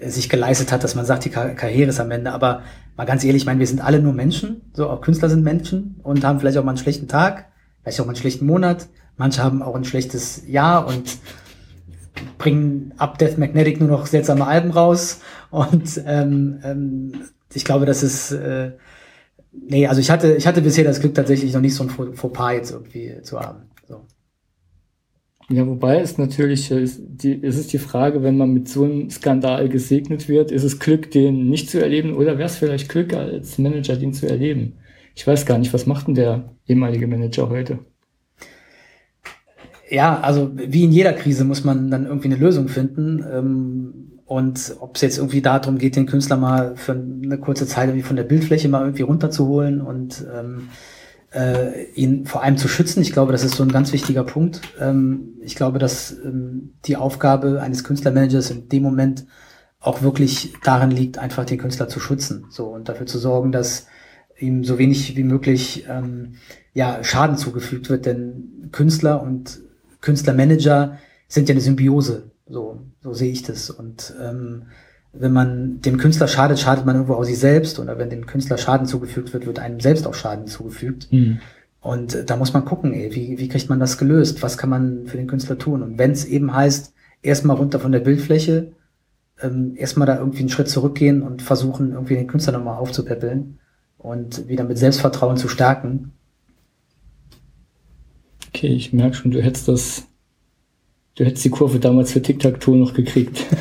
sich 0.00 0.28
geleistet 0.28 0.70
hat, 0.70 0.84
dass 0.84 0.94
man 0.94 1.04
sagt, 1.04 1.24
die 1.24 1.30
Kar 1.30 1.50
Karriere 1.50 1.90
ist 1.90 2.00
am 2.00 2.10
Ende. 2.10 2.32
Aber 2.32 2.62
mal 2.96 3.04
ganz 3.04 3.24
ehrlich, 3.24 3.42
ich 3.42 3.46
meine, 3.46 3.60
wir 3.60 3.66
sind 3.66 3.80
alle 3.80 4.00
nur 4.00 4.12
Menschen, 4.12 4.70
so 4.72 4.88
auch 4.88 5.00
Künstler 5.00 5.30
sind 5.30 5.42
Menschen 5.42 6.00
und 6.02 6.24
haben 6.24 6.38
vielleicht 6.38 6.58
auch 6.58 6.64
mal 6.64 6.72
einen 6.72 6.78
schlechten 6.78 7.08
Tag, 7.08 7.46
vielleicht 7.88 8.00
auch 8.00 8.06
mal 8.06 8.12
einen 8.12 8.20
schlechten 8.20 8.46
Monat. 8.46 8.88
Manche 9.16 9.42
haben 9.42 9.62
auch 9.62 9.74
ein 9.74 9.84
schlechtes 9.84 10.42
Jahr 10.46 10.86
und 10.86 11.18
bringen 12.36 12.92
ab 12.98 13.18
Death 13.18 13.38
Magnetic 13.38 13.80
nur 13.80 13.88
noch 13.88 14.06
seltsame 14.06 14.46
Alben 14.46 14.70
raus. 14.70 15.20
Und 15.50 16.00
ähm, 16.06 16.60
ähm, 16.62 17.12
ich 17.54 17.64
glaube, 17.64 17.86
das 17.86 18.02
ist 18.02 18.32
äh, 18.32 18.72
nee, 19.52 19.86
also 19.86 20.00
ich 20.00 20.10
hatte 20.10 20.34
ich 20.34 20.46
hatte 20.46 20.60
bisher 20.60 20.84
das 20.84 21.00
Glück 21.00 21.14
tatsächlich 21.14 21.52
noch 21.52 21.60
nicht 21.60 21.74
so 21.74 21.84
ein 21.84 21.90
Fauxpas 21.90 22.52
jetzt 22.52 22.70
irgendwie 22.72 23.22
zu 23.22 23.40
haben. 23.40 23.62
So. 23.88 24.02
Ja, 25.48 25.66
wobei 25.66 26.00
es 26.00 26.18
natürlich, 26.18 26.70
ist 26.70 27.00
die, 27.00 27.42
es 27.42 27.56
ist 27.56 27.72
die 27.72 27.78
Frage, 27.78 28.22
wenn 28.22 28.36
man 28.36 28.52
mit 28.52 28.68
so 28.68 28.84
einem 28.84 29.08
Skandal 29.08 29.70
gesegnet 29.70 30.28
wird, 30.28 30.52
ist 30.52 30.64
es 30.64 30.78
Glück, 30.78 31.10
den 31.10 31.48
nicht 31.48 31.70
zu 31.70 31.80
erleben 31.80 32.14
oder 32.14 32.36
wäre 32.36 32.48
es 32.48 32.58
vielleicht 32.58 32.90
Glück 32.90 33.14
als 33.14 33.56
Manager, 33.56 33.96
den 33.96 34.12
zu 34.12 34.28
erleben? 34.28 34.74
Ich 35.18 35.26
weiß 35.26 35.46
gar 35.46 35.58
nicht, 35.58 35.74
was 35.74 35.84
macht 35.84 36.06
denn 36.06 36.14
der 36.14 36.44
ehemalige 36.68 37.08
Manager 37.08 37.48
heute? 37.48 37.80
Ja, 39.90 40.20
also 40.20 40.52
wie 40.54 40.84
in 40.84 40.92
jeder 40.92 41.12
Krise 41.12 41.44
muss 41.44 41.64
man 41.64 41.90
dann 41.90 42.06
irgendwie 42.06 42.28
eine 42.28 42.36
Lösung 42.36 42.68
finden. 42.68 43.24
Ähm, 43.28 44.20
und 44.26 44.76
ob 44.78 44.94
es 44.94 45.02
jetzt 45.02 45.18
irgendwie 45.18 45.42
darum 45.42 45.78
geht, 45.78 45.96
den 45.96 46.06
Künstler 46.06 46.36
mal 46.36 46.76
für 46.76 46.92
eine 46.92 47.36
kurze 47.36 47.66
Zeit 47.66 47.88
irgendwie 47.88 48.06
von 48.06 48.14
der 48.14 48.22
Bildfläche 48.22 48.68
mal 48.68 48.82
irgendwie 48.82 49.02
runterzuholen 49.02 49.80
und 49.80 50.24
ähm, 50.32 50.68
äh, 51.34 51.90
ihn 51.94 52.24
vor 52.24 52.44
allem 52.44 52.56
zu 52.56 52.68
schützen. 52.68 53.02
Ich 53.02 53.12
glaube, 53.12 53.32
das 53.32 53.42
ist 53.42 53.56
so 53.56 53.64
ein 53.64 53.72
ganz 53.72 53.92
wichtiger 53.92 54.22
Punkt. 54.22 54.60
Ähm, 54.80 55.30
ich 55.42 55.56
glaube, 55.56 55.80
dass 55.80 56.12
ähm, 56.12 56.74
die 56.84 56.96
Aufgabe 56.96 57.60
eines 57.60 57.82
Künstlermanagers 57.82 58.52
in 58.52 58.68
dem 58.68 58.84
Moment 58.84 59.26
auch 59.80 60.00
wirklich 60.00 60.54
darin 60.62 60.92
liegt, 60.92 61.18
einfach 61.18 61.44
den 61.44 61.58
Künstler 61.58 61.88
zu 61.88 61.98
schützen. 61.98 62.46
So 62.50 62.66
und 62.66 62.88
dafür 62.88 63.06
zu 63.06 63.18
sorgen, 63.18 63.50
dass 63.50 63.88
ihm 64.38 64.64
so 64.64 64.78
wenig 64.78 65.16
wie 65.16 65.24
möglich 65.24 65.84
ähm, 65.88 66.34
ja, 66.74 67.02
Schaden 67.02 67.36
zugefügt 67.36 67.90
wird. 67.90 68.06
Denn 68.06 68.68
Künstler 68.72 69.22
und 69.22 69.60
Künstlermanager 70.00 70.98
sind 71.28 71.48
ja 71.48 71.54
eine 71.54 71.60
Symbiose. 71.60 72.30
So, 72.46 72.80
so 73.02 73.12
sehe 73.12 73.32
ich 73.32 73.42
das. 73.42 73.70
Und 73.70 74.14
ähm, 74.22 74.62
wenn 75.12 75.32
man 75.32 75.80
dem 75.80 75.98
Künstler 75.98 76.28
schadet, 76.28 76.58
schadet 76.58 76.86
man 76.86 76.96
irgendwo 76.96 77.14
auch 77.14 77.24
sich 77.24 77.38
selbst. 77.38 77.78
Oder 77.78 77.98
wenn 77.98 78.10
dem 78.10 78.26
Künstler 78.26 78.58
Schaden 78.58 78.86
zugefügt 78.86 79.32
wird, 79.32 79.46
wird 79.46 79.58
einem 79.58 79.80
selbst 79.80 80.06
auch 80.06 80.14
Schaden 80.14 80.46
zugefügt. 80.46 81.12
Mhm. 81.12 81.40
Und 81.80 82.14
äh, 82.14 82.24
da 82.24 82.36
muss 82.36 82.52
man 82.52 82.64
gucken, 82.64 82.92
ey, 82.92 83.14
wie, 83.14 83.38
wie 83.38 83.48
kriegt 83.48 83.68
man 83.68 83.80
das 83.80 83.98
gelöst? 83.98 84.42
Was 84.42 84.58
kann 84.58 84.70
man 84.70 85.06
für 85.06 85.16
den 85.16 85.26
Künstler 85.26 85.58
tun? 85.58 85.82
Und 85.82 85.98
wenn 85.98 86.12
es 86.12 86.24
eben 86.24 86.54
heißt, 86.54 86.94
erstmal 87.22 87.56
runter 87.56 87.80
von 87.80 87.92
der 87.92 88.00
Bildfläche, 88.00 88.72
ähm, 89.40 89.74
erstmal 89.76 90.06
da 90.06 90.18
irgendwie 90.18 90.40
einen 90.40 90.48
Schritt 90.48 90.68
zurückgehen 90.68 91.22
und 91.22 91.42
versuchen, 91.42 91.92
irgendwie 91.92 92.14
den 92.14 92.26
Künstler 92.26 92.52
nochmal 92.52 92.78
aufzupäppeln 92.78 93.57
und 93.98 94.48
wieder 94.48 94.64
mit 94.64 94.78
Selbstvertrauen 94.78 95.36
zu 95.36 95.48
stärken. 95.48 96.12
Okay, 98.48 98.68
ich 98.68 98.92
merke 98.92 99.14
schon, 99.14 99.30
du 99.30 99.42
hättest 99.42 99.68
das, 99.68 100.04
du 101.16 101.24
hättest 101.24 101.44
die 101.44 101.50
Kurve 101.50 101.78
damals 101.78 102.12
für 102.12 102.22
Tic-Tac-Toe 102.22 102.76
noch 102.76 102.94
gekriegt. 102.94 103.44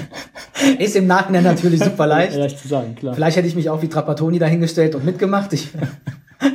Ist 0.79 0.95
im 0.95 1.07
Nachhinein 1.07 1.43
natürlich 1.43 1.83
super 1.83 2.07
leicht. 2.07 2.35
leicht 2.35 2.59
zu 2.59 2.67
sagen, 2.67 2.95
klar. 2.95 3.13
Vielleicht 3.13 3.37
hätte 3.37 3.47
ich 3.47 3.55
mich 3.55 3.69
auch 3.69 3.81
wie 3.81 3.89
Trapattoni 3.89 4.39
dahingestellt 4.39 4.95
und 4.95 5.05
mitgemacht. 5.05 5.53
Ich 5.53 5.69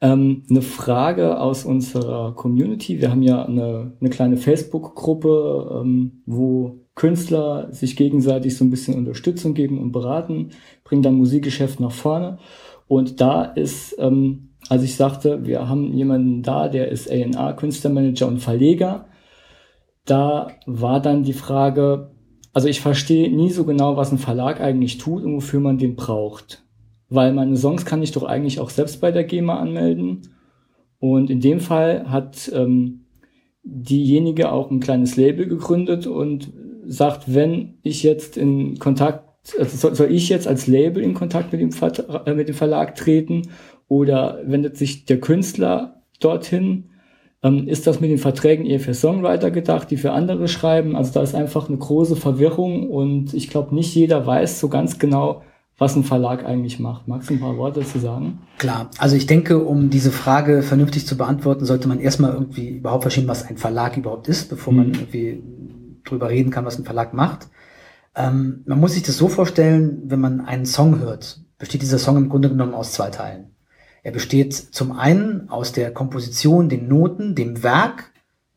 ähm, 0.00 0.44
eine 0.48 0.62
Frage 0.62 1.40
aus 1.40 1.64
unserer 1.64 2.34
Community. 2.34 3.00
Wir 3.00 3.10
haben 3.10 3.22
ja 3.22 3.44
eine, 3.44 3.92
eine 4.00 4.10
kleine 4.10 4.36
Facebook-Gruppe, 4.36 5.82
ähm, 5.82 6.22
wo 6.26 6.80
Künstler 6.98 7.72
sich 7.72 7.96
gegenseitig 7.96 8.56
so 8.56 8.64
ein 8.64 8.70
bisschen 8.70 8.96
Unterstützung 8.96 9.54
geben 9.54 9.80
und 9.80 9.92
beraten, 9.92 10.50
bringen 10.84 11.02
dann 11.02 11.14
Musikgeschäft 11.14 11.80
nach 11.80 11.92
vorne. 11.92 12.38
Und 12.86 13.20
da 13.22 13.44
ist, 13.44 13.96
ähm, 13.98 14.50
als 14.68 14.82
ich 14.82 14.96
sagte, 14.96 15.46
wir 15.46 15.68
haben 15.68 15.94
jemanden 15.94 16.42
da, 16.42 16.68
der 16.68 16.88
ist 16.88 17.10
A&R, 17.10 17.54
Künstlermanager 17.54 18.28
und 18.28 18.40
Verleger 18.40 19.06
da 20.08 20.48
war 20.66 21.00
dann 21.00 21.22
die 21.22 21.34
Frage, 21.34 22.10
also 22.52 22.66
ich 22.68 22.80
verstehe 22.80 23.30
nie 23.30 23.50
so 23.50 23.64
genau, 23.64 23.96
was 23.96 24.10
ein 24.10 24.18
Verlag 24.18 24.60
eigentlich 24.60 24.98
tut 24.98 25.22
und 25.22 25.34
wofür 25.34 25.60
man 25.60 25.78
den 25.78 25.96
braucht. 25.96 26.64
Weil 27.10 27.32
meine 27.32 27.56
Songs 27.56 27.84
kann 27.84 28.02
ich 28.02 28.12
doch 28.12 28.22
eigentlich 28.22 28.58
auch 28.60 28.70
selbst 28.70 29.00
bei 29.00 29.12
der 29.12 29.24
GEMA 29.24 29.58
anmelden. 29.58 30.22
Und 30.98 31.30
in 31.30 31.40
dem 31.40 31.60
Fall 31.60 32.10
hat 32.10 32.50
ähm, 32.54 33.04
diejenige 33.62 34.50
auch 34.50 34.70
ein 34.70 34.80
kleines 34.80 35.16
Label 35.16 35.46
gegründet 35.46 36.06
und 36.06 36.52
sagt, 36.88 37.34
wenn 37.34 37.74
ich 37.82 38.02
jetzt 38.02 38.36
in 38.36 38.78
Kontakt, 38.78 39.24
also 39.58 39.76
soll, 39.76 39.94
soll 39.94 40.12
ich 40.12 40.28
jetzt 40.28 40.48
als 40.48 40.66
Label 40.66 41.02
in 41.02 41.14
Kontakt 41.14 41.52
mit 41.52 41.60
dem, 41.60 41.72
Ver 41.72 42.26
äh, 42.26 42.34
mit 42.34 42.48
dem 42.48 42.54
Verlag 42.54 42.94
treten 42.94 43.48
oder 43.86 44.40
wendet 44.44 44.76
sich 44.76 45.04
der 45.04 45.20
Künstler 45.20 46.02
dorthin? 46.20 46.90
Ähm, 47.42 47.68
ist 47.68 47.86
das 47.86 48.00
mit 48.00 48.10
den 48.10 48.18
Verträgen 48.18 48.66
eher 48.66 48.80
für 48.80 48.94
Songwriter 48.94 49.50
gedacht, 49.50 49.90
die 49.90 49.96
für 49.96 50.12
andere 50.12 50.48
schreiben? 50.48 50.96
Also 50.96 51.12
da 51.12 51.22
ist 51.22 51.34
einfach 51.34 51.68
eine 51.68 51.78
große 51.78 52.16
Verwirrung 52.16 52.90
und 52.90 53.32
ich 53.32 53.48
glaube, 53.48 53.74
nicht 53.74 53.94
jeder 53.94 54.26
weiß 54.26 54.58
so 54.58 54.68
ganz 54.68 54.98
genau, 54.98 55.42
was 55.78 55.94
ein 55.94 56.02
Verlag 56.02 56.44
eigentlich 56.44 56.80
macht. 56.80 57.06
Magst 57.06 57.30
du 57.30 57.34
ein 57.34 57.40
paar 57.40 57.56
Worte 57.56 57.80
dazu 57.80 58.00
sagen? 58.00 58.40
Klar, 58.58 58.90
also 58.98 59.14
ich 59.14 59.26
denke, 59.26 59.62
um 59.62 59.90
diese 59.90 60.10
Frage 60.10 60.62
vernünftig 60.62 61.06
zu 61.06 61.16
beantworten, 61.16 61.64
sollte 61.64 61.86
man 61.86 62.00
erstmal 62.00 62.32
irgendwie 62.32 62.70
überhaupt 62.70 63.04
verstehen, 63.04 63.28
was 63.28 63.48
ein 63.48 63.56
Verlag 63.56 63.96
überhaupt 63.96 64.26
ist, 64.26 64.50
bevor 64.50 64.72
mhm. 64.72 64.78
man 64.78 64.94
irgendwie 64.94 65.40
drüber 66.08 66.28
reden 66.28 66.50
kann, 66.50 66.64
was 66.64 66.78
ein 66.78 66.84
Verlag 66.84 67.14
macht. 67.14 67.48
Ähm, 68.14 68.62
man 68.66 68.80
muss 68.80 68.94
sich 68.94 69.02
das 69.02 69.16
so 69.16 69.28
vorstellen, 69.28 70.02
wenn 70.06 70.20
man 70.20 70.40
einen 70.40 70.66
Song 70.66 71.00
hört, 71.00 71.40
besteht 71.58 71.82
dieser 71.82 71.98
Song 71.98 72.16
im 72.16 72.28
Grunde 72.28 72.48
genommen 72.48 72.74
aus 72.74 72.92
zwei 72.92 73.10
Teilen. 73.10 73.54
Er 74.02 74.12
besteht 74.12 74.54
zum 74.54 74.92
einen 74.92 75.48
aus 75.50 75.72
der 75.72 75.92
Komposition, 75.92 76.68
den 76.68 76.88
Noten, 76.88 77.34
dem 77.34 77.62
Werk 77.62 78.12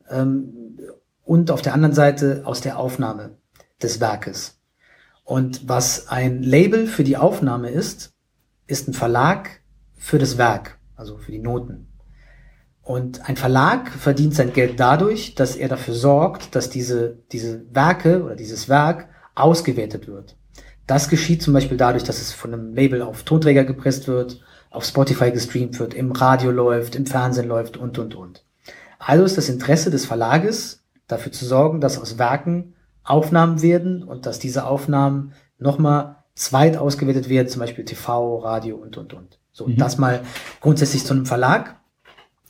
ähm, 0.08 0.78
und 1.24 1.50
auf 1.50 1.62
der 1.62 1.74
anderen 1.74 1.94
Seite 1.94 2.42
aus 2.44 2.60
der 2.60 2.78
Aufnahme 2.78 3.36
des 3.82 4.00
Werkes. 4.00 4.60
Und 5.24 5.68
was 5.68 6.08
ein 6.08 6.42
Label 6.42 6.86
für 6.86 7.04
die 7.04 7.16
Aufnahme 7.16 7.70
ist, 7.70 8.12
ist 8.66 8.88
ein 8.88 8.94
Verlag 8.94 9.60
für 9.94 10.18
das 10.18 10.38
Werk, 10.38 10.78
also 10.96 11.18
für 11.18 11.32
die 11.32 11.38
Noten. 11.38 11.91
Und 12.82 13.28
ein 13.28 13.36
Verlag 13.36 13.90
verdient 13.90 14.34
sein 14.34 14.52
Geld 14.52 14.80
dadurch, 14.80 15.34
dass 15.34 15.56
er 15.56 15.68
dafür 15.68 15.94
sorgt, 15.94 16.54
dass 16.54 16.68
diese, 16.68 17.18
diese 17.30 17.62
Werke 17.72 18.24
oder 18.24 18.34
dieses 18.34 18.68
Werk 18.68 19.08
ausgewertet 19.34 20.08
wird. 20.08 20.36
Das 20.86 21.08
geschieht 21.08 21.42
zum 21.42 21.54
Beispiel 21.54 21.76
dadurch, 21.76 22.02
dass 22.02 22.20
es 22.20 22.32
von 22.32 22.52
einem 22.52 22.74
Label 22.74 23.02
auf 23.02 23.22
Tonträger 23.22 23.64
gepresst 23.64 24.08
wird 24.08 24.42
auf 24.72 24.84
Spotify 24.84 25.30
gestreamt 25.30 25.78
wird, 25.78 25.94
im 25.94 26.12
Radio 26.12 26.50
läuft, 26.50 26.96
im 26.96 27.06
Fernsehen 27.06 27.48
läuft 27.48 27.76
und, 27.76 27.98
und, 27.98 28.14
und. 28.14 28.44
Also 28.98 29.24
ist 29.24 29.36
das 29.36 29.48
Interesse 29.48 29.90
des 29.90 30.06
Verlages, 30.06 30.82
dafür 31.06 31.32
zu 31.32 31.44
sorgen, 31.44 31.80
dass 31.80 32.00
aus 32.00 32.18
Werken 32.18 32.74
Aufnahmen 33.04 33.62
werden 33.62 34.02
und 34.02 34.26
dass 34.26 34.38
diese 34.38 34.64
Aufnahmen 34.64 35.32
nochmal 35.58 36.16
zweit 36.34 36.76
ausgewertet 36.76 37.28
werden, 37.28 37.48
zum 37.48 37.60
Beispiel 37.60 37.84
TV, 37.84 38.38
Radio 38.38 38.76
und, 38.76 38.96
und, 38.96 39.12
und. 39.12 39.38
So, 39.52 39.66
mhm. 39.66 39.76
das 39.76 39.98
mal 39.98 40.22
grundsätzlich 40.60 41.04
zu 41.04 41.12
einem 41.12 41.26
Verlag. 41.26 41.80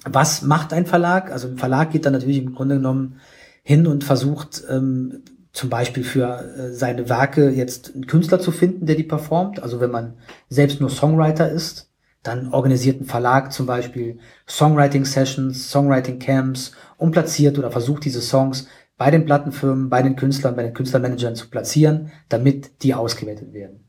Was 0.05 0.43
macht 0.43 0.73
ein 0.73 0.87
Verlag? 0.87 1.31
Also 1.31 1.49
ein 1.49 1.59
Verlag 1.59 1.91
geht 1.91 2.07
dann 2.07 2.13
natürlich 2.13 2.39
im 2.39 2.55
Grunde 2.55 2.77
genommen 2.77 3.21
hin 3.63 3.87
und 3.87 4.05
versucht 4.05 4.63
ähm, 4.69 5.23
zum 5.53 5.71
Beispiel 5.71 6.03
für 6.03 6.43
äh, 6.57 6.73
seine 6.73 7.09
Werke 7.09 7.51
jetzt 7.51 7.95
einen 7.95 8.07
Künstler 8.07 8.41
zu 8.41 8.51
finden, 8.51 8.87
der 8.87 8.97
die 8.97 9.05
performt. 9.05 9.63
Also 9.63 9.81
wenn 9.81 9.91
man 9.91 10.15
selbst 10.49 10.81
nur 10.81 10.91
Songwriter 10.91 11.51
ist, 11.51 11.91
dann 12.23 12.53
organisiert 12.53 13.01
ein 13.01 13.07
Verlag 13.07 13.53
zum 13.53 13.67
Beispiel 13.67 14.19
Songwriting-Sessions, 14.49 15.71
Songwriting-Camps 15.71 16.73
und 16.97 17.11
platziert 17.13 17.59
oder 17.59 17.71
versucht 17.71 18.05
diese 18.05 18.23
Songs 18.23 18.69
bei 18.97 19.11
den 19.11 19.25
Plattenfirmen, 19.25 19.91
bei 19.91 20.03
den 20.03 20.17
Künstlern, 20.17 20.55
bei 20.55 20.63
den 20.63 20.75
Künstlermanagern 20.75 21.35
zu 21.35 21.51
platzieren, 21.51 22.13
damit 22.29 22.83
die 22.83 22.95
ausgewertet 22.95 23.53
werden. 23.53 23.89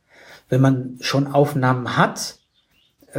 Wenn 0.50 0.62
man 0.62 0.98
schon 1.00 1.28
Aufnahmen 1.28 1.98
hat, 1.98 2.40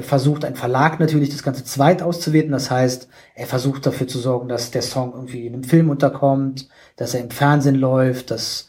versucht 0.02 0.44
ein 0.44 0.56
Verlag 0.56 0.98
natürlich 0.98 1.30
das 1.30 1.42
Ganze 1.42 1.64
zweit 1.64 2.02
auszuwerten. 2.02 2.52
Das 2.52 2.70
heißt, 2.70 3.08
er 3.34 3.46
versucht 3.46 3.86
dafür 3.86 4.08
zu 4.08 4.18
sorgen, 4.18 4.48
dass 4.48 4.70
der 4.70 4.82
Song 4.82 5.12
irgendwie 5.12 5.46
in 5.46 5.54
einem 5.54 5.64
Film 5.64 5.88
unterkommt, 5.88 6.68
dass 6.96 7.14
er 7.14 7.20
im 7.20 7.30
Fernsehen 7.30 7.76
läuft, 7.76 8.30
dass 8.30 8.68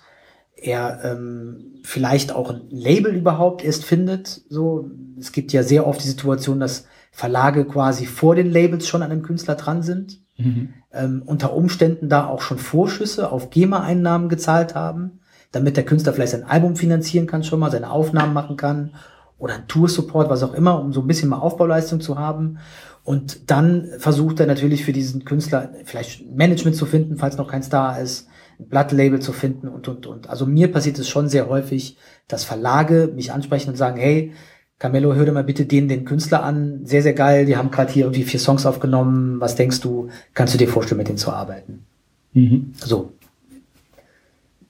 er 0.55 0.99
ähm, 1.03 1.79
vielleicht 1.83 2.31
auch 2.31 2.51
ein 2.51 2.61
Label 2.69 3.13
überhaupt 3.13 3.63
erst 3.63 3.85
findet. 3.85 4.41
So, 4.49 4.89
es 5.19 5.31
gibt 5.31 5.51
ja 5.51 5.63
sehr 5.63 5.87
oft 5.87 6.03
die 6.03 6.07
Situation, 6.07 6.59
dass 6.59 6.85
Verlage 7.11 7.65
quasi 7.65 8.05
vor 8.05 8.35
den 8.35 8.51
Labels 8.51 8.87
schon 8.87 9.01
an 9.01 9.11
einem 9.11 9.23
Künstler 9.23 9.55
dran 9.55 9.83
sind, 9.83 10.21
mhm. 10.37 10.73
ähm, 10.93 11.23
unter 11.25 11.53
Umständen 11.53 12.09
da 12.09 12.27
auch 12.27 12.41
schon 12.41 12.57
Vorschüsse 12.57 13.31
auf 13.31 13.49
GEMA-Einnahmen 13.49 14.29
gezahlt 14.29 14.75
haben, 14.75 15.19
damit 15.51 15.77
der 15.77 15.85
Künstler 15.85 16.13
vielleicht 16.13 16.33
sein 16.33 16.43
Album 16.43 16.75
finanzieren 16.75 17.27
kann, 17.27 17.43
schon 17.43 17.59
mal 17.59 17.71
seine 17.71 17.89
Aufnahmen 17.89 18.33
machen 18.33 18.57
kann 18.57 18.91
oder 19.37 19.55
ein 19.55 19.67
Tour-Support, 19.67 20.29
was 20.29 20.43
auch 20.43 20.53
immer, 20.53 20.79
um 20.79 20.93
so 20.93 21.01
ein 21.01 21.07
bisschen 21.07 21.29
mal 21.29 21.37
Aufbauleistung 21.37 22.01
zu 22.01 22.17
haben. 22.17 22.57
Und 23.03 23.51
dann 23.51 23.87
versucht 23.99 24.39
er 24.39 24.47
natürlich 24.47 24.83
für 24.85 24.93
diesen 24.93 25.25
Künstler 25.25 25.69
vielleicht 25.83 26.29
Management 26.31 26.75
zu 26.75 26.85
finden, 26.85 27.17
falls 27.17 27.37
noch 27.37 27.47
kein 27.47 27.61
Star 27.61 27.99
ist, 27.99 28.27
ein 28.59 28.67
Blattlabel 28.67 29.19
zu 29.19 29.33
finden 29.33 29.67
und, 29.67 29.87
und, 29.87 30.07
und. 30.07 30.29
Also 30.29 30.45
mir 30.45 30.71
passiert 30.71 30.97
es 30.97 31.09
schon 31.09 31.27
sehr 31.27 31.47
häufig, 31.49 31.97
dass 32.27 32.43
Verlage 32.45 33.11
mich 33.13 33.31
ansprechen 33.31 33.69
und 33.69 33.75
sagen, 33.75 33.97
hey, 33.97 34.33
Camelo, 34.79 35.13
hör 35.13 35.25
dir 35.25 35.31
mal 35.31 35.43
bitte 35.43 35.65
den, 35.65 35.87
den 35.87 36.03
Künstler 36.03 36.43
an. 36.43 36.81
Sehr, 36.83 37.01
sehr 37.01 37.13
geil. 37.13 37.45
Die 37.45 37.55
haben 37.55 37.71
gerade 37.71 37.91
hier 37.91 38.05
irgendwie 38.05 38.23
vier 38.23 38.39
Songs 38.39 38.65
aufgenommen. 38.65 39.39
Was 39.39 39.55
denkst 39.55 39.81
du? 39.81 40.09
Kannst 40.33 40.53
du 40.53 40.57
dir 40.57 40.67
vorstellen, 40.67 40.97
mit 40.97 41.07
denen 41.07 41.17
zu 41.17 41.31
arbeiten? 41.31 41.85
Mhm. 42.33 42.73
So. 42.77 43.13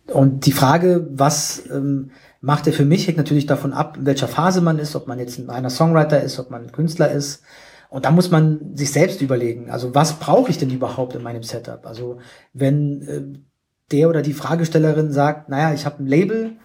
Und 0.07 0.45
die 0.45 0.51
Frage, 0.51 1.07
was 1.11 1.63
ähm, 1.71 2.11
macht 2.41 2.67
er 2.67 2.73
für 2.73 2.85
mich, 2.85 3.07
hängt 3.07 3.17
natürlich 3.17 3.45
davon 3.45 3.73
ab, 3.73 3.97
in 3.97 4.05
welcher 4.05 4.27
Phase 4.27 4.61
man 4.61 4.79
ist, 4.79 4.95
ob 4.95 5.07
man 5.07 5.19
jetzt 5.19 5.39
ein 5.39 5.49
einer 5.49 5.69
Songwriter 5.69 6.21
ist, 6.21 6.39
ob 6.39 6.51
man 6.51 6.71
Künstler 6.71 7.11
ist. 7.11 7.43
Und 7.89 8.05
da 8.05 8.11
muss 8.11 8.31
man 8.31 8.75
sich 8.75 8.91
selbst 8.91 9.21
überlegen, 9.21 9.69
also 9.69 9.95
was 9.95 10.19
brauche 10.19 10.49
ich 10.49 10.57
denn 10.57 10.69
überhaupt 10.69 11.15
in 11.15 11.23
meinem 11.23 11.43
Setup? 11.43 11.85
Also 11.85 12.17
wenn 12.53 13.01
äh, 13.03 13.39
der 13.91 14.09
oder 14.09 14.21
die 14.21 14.33
Fragestellerin 14.33 15.11
sagt, 15.11 15.49
naja, 15.49 15.73
ich 15.73 15.85
habe 15.85 16.03
ein 16.03 16.07
Label, 16.07 16.57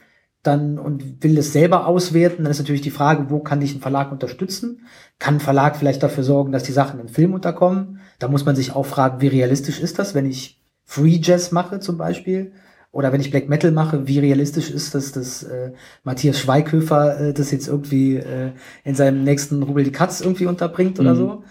dann 0.43 0.79
und 0.79 1.23
will 1.23 1.37
es 1.37 1.53
selber 1.53 1.87
auswerten, 1.87 2.45
dann 2.45 2.51
ist 2.51 2.59
natürlich 2.59 2.81
die 2.81 2.91
Frage, 2.91 3.27
wo 3.29 3.41
kann 3.41 3.61
ich 3.61 3.73
einen 3.73 3.83
Verlag 3.83 4.11
unterstützen? 4.11 4.87
Kann 5.19 5.35
ein 5.35 5.41
Verlag 5.41 5.77
vielleicht 5.77 6.03
dafür 6.03 6.25
sorgen, 6.25 6.53
dass 6.53 6.63
die 6.63 6.73
Sachen 6.73 6.99
im 6.99 7.09
Film 7.09 7.35
unterkommen? 7.35 8.01
Da 8.19 8.29
muss 8.29 8.47
man 8.47 8.57
sich 8.57 8.73
auch 8.75 8.87
fragen, 8.87 9.21
wie 9.21 9.27
realistisch 9.29 9.81
ist 9.81 9.99
das, 9.99 10.15
wenn 10.15 10.27
ich 10.27 10.63
Free 10.85 11.21
Jazz 11.23 11.53
mache 11.53 11.81
zum 11.81 11.99
Beispiel? 11.99 12.53
Oder 12.93 13.13
wenn 13.13 13.21
ich 13.21 13.31
Black 13.31 13.49
Metal 13.49 13.71
mache, 13.71 14.09
wie 14.09 14.19
realistisch 14.19 14.71
ist 14.71 14.95
das, 14.95 15.13
dass 15.13 15.45
äh, 15.45 15.73
Matthias 16.03 16.41
Schweighöfer 16.41 17.21
äh, 17.21 17.33
das 17.33 17.53
jetzt 17.53 17.69
irgendwie 17.69 18.17
äh, 18.17 18.51
in 18.83 18.97
seinem 18.97 19.23
nächsten 19.23 19.63
Rubel 19.63 19.85
die 19.85 19.93
Katz 19.93 20.21
irgendwie 20.21 20.47
unterbringt 20.47 20.99
oder 20.99 21.15
mhm. 21.15 21.19
so? 21.19 21.45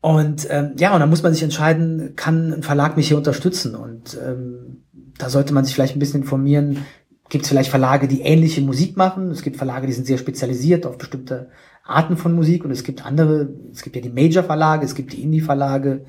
Und 0.00 0.46
ähm, 0.50 0.72
ja, 0.78 0.94
und 0.94 1.00
dann 1.00 1.10
muss 1.10 1.22
man 1.22 1.34
sich 1.34 1.42
entscheiden, 1.42 2.14
kann 2.16 2.52
ein 2.52 2.62
Verlag 2.62 2.96
mich 2.96 3.08
hier 3.08 3.16
unterstützen? 3.18 3.74
Und 3.74 4.16
ähm, 4.24 4.84
da 5.18 5.28
sollte 5.28 5.52
man 5.52 5.64
sich 5.64 5.74
vielleicht 5.74 5.96
ein 5.96 5.98
bisschen 5.98 6.22
informieren, 6.22 6.84
gibt 7.28 7.44
es 7.44 7.50
vielleicht 7.50 7.70
Verlage, 7.70 8.08
die 8.08 8.20
ähnliche 8.20 8.60
Musik 8.60 8.96
machen. 8.96 9.30
Es 9.30 9.42
gibt 9.42 9.56
Verlage, 9.56 9.86
die 9.86 9.92
sind 9.92 10.06
sehr 10.06 10.18
spezialisiert 10.18 10.86
auf 10.86 10.96
bestimmte 10.96 11.50
Arten 11.84 12.16
von 12.16 12.34
Musik 12.34 12.64
und 12.64 12.70
es 12.70 12.82
gibt 12.82 13.04
andere, 13.04 13.48
es 13.72 13.82
gibt 13.82 13.96
ja 13.96 14.02
die 14.02 14.10
Major-Verlage, 14.10 14.84
es 14.84 14.94
gibt 14.94 15.12
die 15.12 15.22
Indie-Verlage 15.22 16.04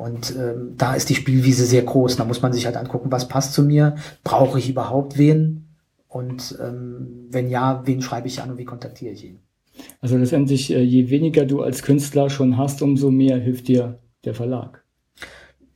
und 0.00 0.34
ähm, 0.34 0.74
da 0.78 0.94
ist 0.94 1.10
die 1.10 1.14
Spielwiese 1.14 1.66
sehr 1.66 1.82
groß. 1.82 2.16
Da 2.16 2.24
muss 2.24 2.40
man 2.40 2.54
sich 2.54 2.64
halt 2.64 2.76
angucken, 2.76 3.12
was 3.12 3.28
passt 3.28 3.52
zu 3.52 3.62
mir, 3.62 3.96
brauche 4.24 4.58
ich 4.58 4.70
überhaupt 4.70 5.18
wen 5.18 5.66
und 6.08 6.58
ähm, 6.58 7.26
wenn 7.30 7.50
ja, 7.50 7.82
wen 7.84 8.00
schreibe 8.00 8.26
ich 8.26 8.40
an 8.40 8.52
und 8.52 8.58
wie 8.58 8.64
kontaktiere 8.64 9.12
ich 9.12 9.26
ihn. 9.26 9.40
Also 10.00 10.16
letztendlich, 10.16 10.72
äh, 10.72 10.80
je 10.80 11.10
weniger 11.10 11.44
du 11.44 11.60
als 11.60 11.82
Künstler 11.82 12.30
schon 12.30 12.56
hast, 12.56 12.80
umso 12.80 13.10
mehr 13.10 13.36
hilft 13.36 13.68
dir 13.68 13.98
der 14.24 14.32
Verlag. 14.32 14.84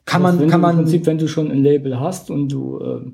Kann 0.07 0.23
man, 0.23 0.39
also 0.39 0.49
kann 0.49 0.61
man. 0.61 0.79
Im 0.79 0.85
Prinzip, 0.85 1.07
wenn 1.07 1.19
du 1.19 1.29
schon 1.29 1.51
ein 1.51 1.63
Label 1.63 2.01
hast 2.01 2.31
und 2.31 2.49
du 2.49 2.79
äh, 2.79 3.13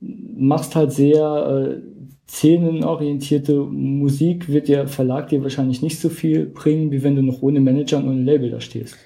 machst 0.00 0.76
halt 0.76 0.92
sehr 0.92 1.80
äh, 1.80 1.82
szenenorientierte 2.28 3.54
Musik, 3.54 4.48
wird 4.48 4.68
der 4.68 4.86
Verlag 4.86 5.28
dir 5.28 5.42
wahrscheinlich 5.42 5.80
nicht 5.80 5.98
so 5.98 6.10
viel 6.10 6.44
bringen, 6.44 6.90
wie 6.90 7.02
wenn 7.02 7.16
du 7.16 7.22
noch 7.22 7.40
ohne 7.40 7.60
Manager 7.60 7.98
und 7.98 8.08
ohne 8.08 8.22
Label 8.22 8.50
da 8.50 8.60
stehst. 8.60 8.96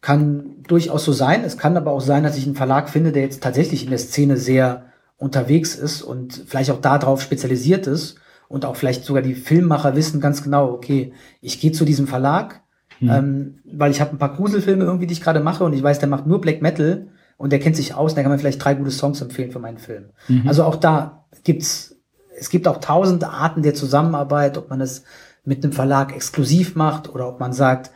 Kann 0.00 0.55
durchaus 0.66 1.04
so 1.04 1.12
sein. 1.12 1.44
Es 1.44 1.58
kann 1.58 1.76
aber 1.76 1.92
auch 1.92 2.00
sein, 2.00 2.22
dass 2.22 2.36
ich 2.36 2.46
einen 2.46 2.56
Verlag 2.56 2.88
finde, 2.88 3.12
der 3.12 3.22
jetzt 3.22 3.42
tatsächlich 3.42 3.84
in 3.84 3.90
der 3.90 3.98
Szene 3.98 4.36
sehr 4.36 4.86
unterwegs 5.18 5.74
ist 5.74 6.02
und 6.02 6.44
vielleicht 6.46 6.70
auch 6.70 6.80
darauf 6.80 7.22
spezialisiert 7.22 7.86
ist 7.86 8.16
und 8.48 8.64
auch 8.64 8.76
vielleicht 8.76 9.04
sogar 9.04 9.22
die 9.22 9.34
Filmmacher 9.34 9.96
wissen 9.96 10.20
ganz 10.20 10.42
genau, 10.42 10.70
okay, 10.70 11.12
ich 11.40 11.60
gehe 11.60 11.72
zu 11.72 11.84
diesem 11.84 12.06
Verlag, 12.06 12.62
mhm. 13.00 13.10
ähm, 13.10 13.58
weil 13.64 13.90
ich 13.90 14.00
habe 14.00 14.12
ein 14.12 14.18
paar 14.18 14.34
Gruselfilme 14.34 14.84
irgendwie, 14.84 15.06
die 15.06 15.14
ich 15.14 15.22
gerade 15.22 15.40
mache 15.40 15.64
und 15.64 15.72
ich 15.72 15.82
weiß, 15.82 15.98
der 15.98 16.08
macht 16.08 16.26
nur 16.26 16.40
Black 16.40 16.62
Metal 16.62 17.08
und 17.38 17.50
der 17.50 17.60
kennt 17.60 17.76
sich 17.76 17.94
aus, 17.94 18.14
der 18.14 18.22
kann 18.22 18.32
mir 18.32 18.38
vielleicht 18.38 18.62
drei 18.62 18.74
gute 18.74 18.90
Songs 18.90 19.20
empfehlen 19.20 19.52
für 19.52 19.58
meinen 19.58 19.78
Film. 19.78 20.10
Mhm. 20.28 20.46
Also 20.46 20.64
auch 20.64 20.76
da 20.76 21.24
gibt's, 21.44 21.96
es 22.38 22.50
gibt 22.50 22.68
auch 22.68 22.78
tausende 22.78 23.28
Arten 23.28 23.62
der 23.62 23.74
Zusammenarbeit, 23.74 24.58
ob 24.58 24.68
man 24.68 24.80
es 24.80 25.04
mit 25.44 25.64
einem 25.64 25.72
Verlag 25.72 26.14
exklusiv 26.14 26.74
macht 26.74 27.08
oder 27.08 27.28
ob 27.28 27.40
man 27.40 27.52
sagt, 27.52 27.90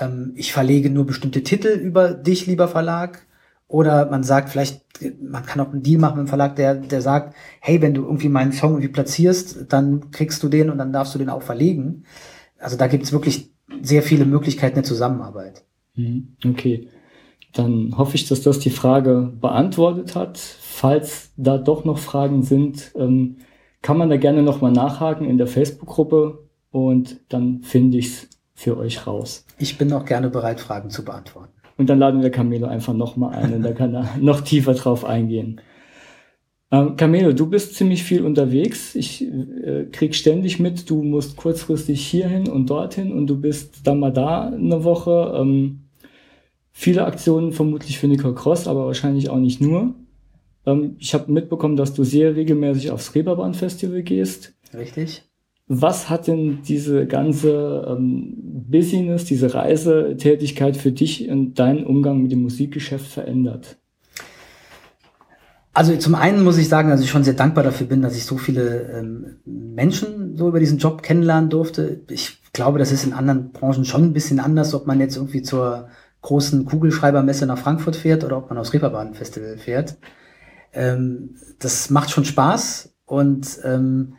ähm, 0.00 0.32
ich 0.36 0.52
verlege 0.52 0.90
nur 0.90 1.06
bestimmte 1.06 1.42
Titel 1.42 1.68
über 1.68 2.14
dich, 2.14 2.46
lieber 2.46 2.68
Verlag. 2.68 3.26
Oder 3.68 4.08
man 4.10 4.22
sagt 4.22 4.50
vielleicht, 4.50 4.82
man 5.20 5.44
kann 5.44 5.60
auch 5.60 5.72
einen 5.72 5.82
Deal 5.82 6.00
machen 6.00 6.14
mit 6.14 6.20
einem 6.20 6.28
Verlag, 6.28 6.54
der, 6.54 6.76
der 6.76 7.02
sagt, 7.02 7.34
hey, 7.60 7.82
wenn 7.82 7.94
du 7.94 8.04
irgendwie 8.04 8.28
meinen 8.28 8.52
Song 8.52 8.72
irgendwie 8.72 8.88
platzierst, 8.88 9.66
dann 9.68 10.12
kriegst 10.12 10.42
du 10.42 10.48
den 10.48 10.70
und 10.70 10.78
dann 10.78 10.92
darfst 10.92 11.14
du 11.14 11.18
den 11.18 11.28
auch 11.28 11.42
verlegen. 11.42 12.04
Also 12.58 12.76
da 12.76 12.86
gibt's 12.86 13.12
wirklich 13.12 13.50
sehr 13.82 14.02
viele 14.02 14.24
Möglichkeiten 14.24 14.76
der 14.76 14.84
Zusammenarbeit. 14.84 15.64
Mhm. 15.96 16.36
Okay 16.44 16.88
dann 17.58 17.96
hoffe 17.96 18.16
ich, 18.16 18.28
dass 18.28 18.42
das 18.42 18.58
die 18.58 18.70
Frage 18.70 19.32
beantwortet 19.40 20.14
hat. 20.14 20.38
Falls 20.38 21.32
da 21.36 21.58
doch 21.58 21.84
noch 21.84 21.98
Fragen 21.98 22.42
sind, 22.42 22.92
ähm, 22.96 23.36
kann 23.82 23.98
man 23.98 24.10
da 24.10 24.16
gerne 24.16 24.42
nochmal 24.42 24.72
nachhaken 24.72 25.26
in 25.26 25.38
der 25.38 25.46
Facebook-Gruppe 25.46 26.46
und 26.70 27.20
dann 27.28 27.62
finde 27.62 27.98
ich 27.98 28.06
es 28.06 28.28
für 28.56 28.76
euch 28.76 29.06
raus. 29.06 29.46
Ich 29.58 29.78
bin 29.78 29.92
auch 29.92 30.04
gerne 30.04 30.28
bereit, 30.28 30.58
Fragen 30.58 30.90
zu 30.90 31.04
beantworten. 31.04 31.52
Und 31.76 31.88
dann 31.88 32.00
laden 32.00 32.22
wir 32.22 32.30
Camelo 32.30 32.66
einfach 32.66 32.94
nochmal 32.94 33.34
ein 33.36 33.54
und 33.54 33.62
da 33.62 33.72
kann 33.72 33.94
er 33.94 34.16
noch 34.20 34.40
tiefer 34.40 34.74
drauf 34.74 35.04
eingehen. 35.04 35.60
Ähm, 36.72 36.96
Camelo, 36.96 37.32
du 37.32 37.48
bist 37.48 37.76
ziemlich 37.76 38.02
viel 38.02 38.24
unterwegs. 38.24 38.96
Ich 38.96 39.22
äh, 39.22 39.84
krieg 39.92 40.16
ständig 40.16 40.58
mit, 40.58 40.90
du 40.90 41.04
musst 41.04 41.36
kurzfristig 41.36 42.04
hierhin 42.04 42.48
und 42.48 42.68
dorthin 42.70 43.12
und 43.12 43.28
du 43.28 43.40
bist 43.40 43.86
dann 43.86 44.00
mal 44.00 44.12
da 44.12 44.48
eine 44.48 44.82
Woche. 44.82 45.34
Ähm, 45.38 45.86
Viele 46.78 47.06
Aktionen 47.06 47.52
vermutlich 47.52 47.98
für 47.98 48.06
Nicole 48.06 48.34
Cross, 48.34 48.68
aber 48.68 48.84
wahrscheinlich 48.84 49.30
auch 49.30 49.38
nicht 49.38 49.62
nur. 49.62 49.94
Ähm, 50.66 50.96
ich 50.98 51.14
habe 51.14 51.32
mitbekommen, 51.32 51.74
dass 51.74 51.94
du 51.94 52.04
sehr 52.04 52.36
regelmäßig 52.36 52.90
aufs 52.90 53.14
Reeperbahn 53.14 53.54
Festival 53.54 54.02
gehst. 54.02 54.52
Richtig. 54.74 55.25
Was 55.68 56.08
hat 56.08 56.28
denn 56.28 56.60
diese 56.62 57.06
ganze 57.06 57.84
ähm, 57.88 58.34
Business, 58.68 59.24
diese 59.24 59.52
Reisetätigkeit 59.52 60.76
für 60.76 60.92
dich 60.92 61.28
und 61.28 61.58
deinen 61.58 61.84
Umgang 61.84 62.22
mit 62.22 62.30
dem 62.30 62.42
Musikgeschäft 62.42 63.06
verändert? 63.06 63.76
Also 65.76 65.94
zum 65.96 66.14
einen 66.14 66.42
muss 66.42 66.56
ich 66.56 66.68
sagen, 66.68 66.88
dass 66.88 67.02
ich 67.02 67.10
schon 67.10 67.24
sehr 67.24 67.34
dankbar 67.34 67.64
dafür 67.64 67.86
bin, 67.86 68.00
dass 68.00 68.16
ich 68.16 68.24
so 68.24 68.38
viele 68.38 68.90
ähm, 68.92 69.36
Menschen 69.44 70.36
so 70.36 70.48
über 70.48 70.60
diesen 70.60 70.78
Job 70.78 71.02
kennenlernen 71.02 71.50
durfte. 71.50 72.00
Ich 72.08 72.38
glaube, 72.52 72.78
das 72.78 72.92
ist 72.92 73.04
in 73.04 73.12
anderen 73.12 73.50
Branchen 73.50 73.84
schon 73.84 74.04
ein 74.04 74.12
bisschen 74.14 74.40
anders, 74.40 74.72
ob 74.72 74.86
man 74.86 75.00
jetzt 75.00 75.16
irgendwie 75.16 75.42
zur 75.42 75.88
großen 76.22 76.64
Kugelschreibermesse 76.64 77.44
nach 77.44 77.58
Frankfurt 77.58 77.96
fährt 77.96 78.24
oder 78.24 78.38
ob 78.38 78.48
man 78.48 78.58
aufs 78.58 78.72
Reeperbahn 78.72 79.14
Festival 79.14 79.58
fährt. 79.58 79.96
Ähm, 80.72 81.34
das 81.58 81.90
macht 81.90 82.10
schon 82.10 82.24
Spaß 82.24 82.94
und 83.04 83.58
ähm, 83.64 84.14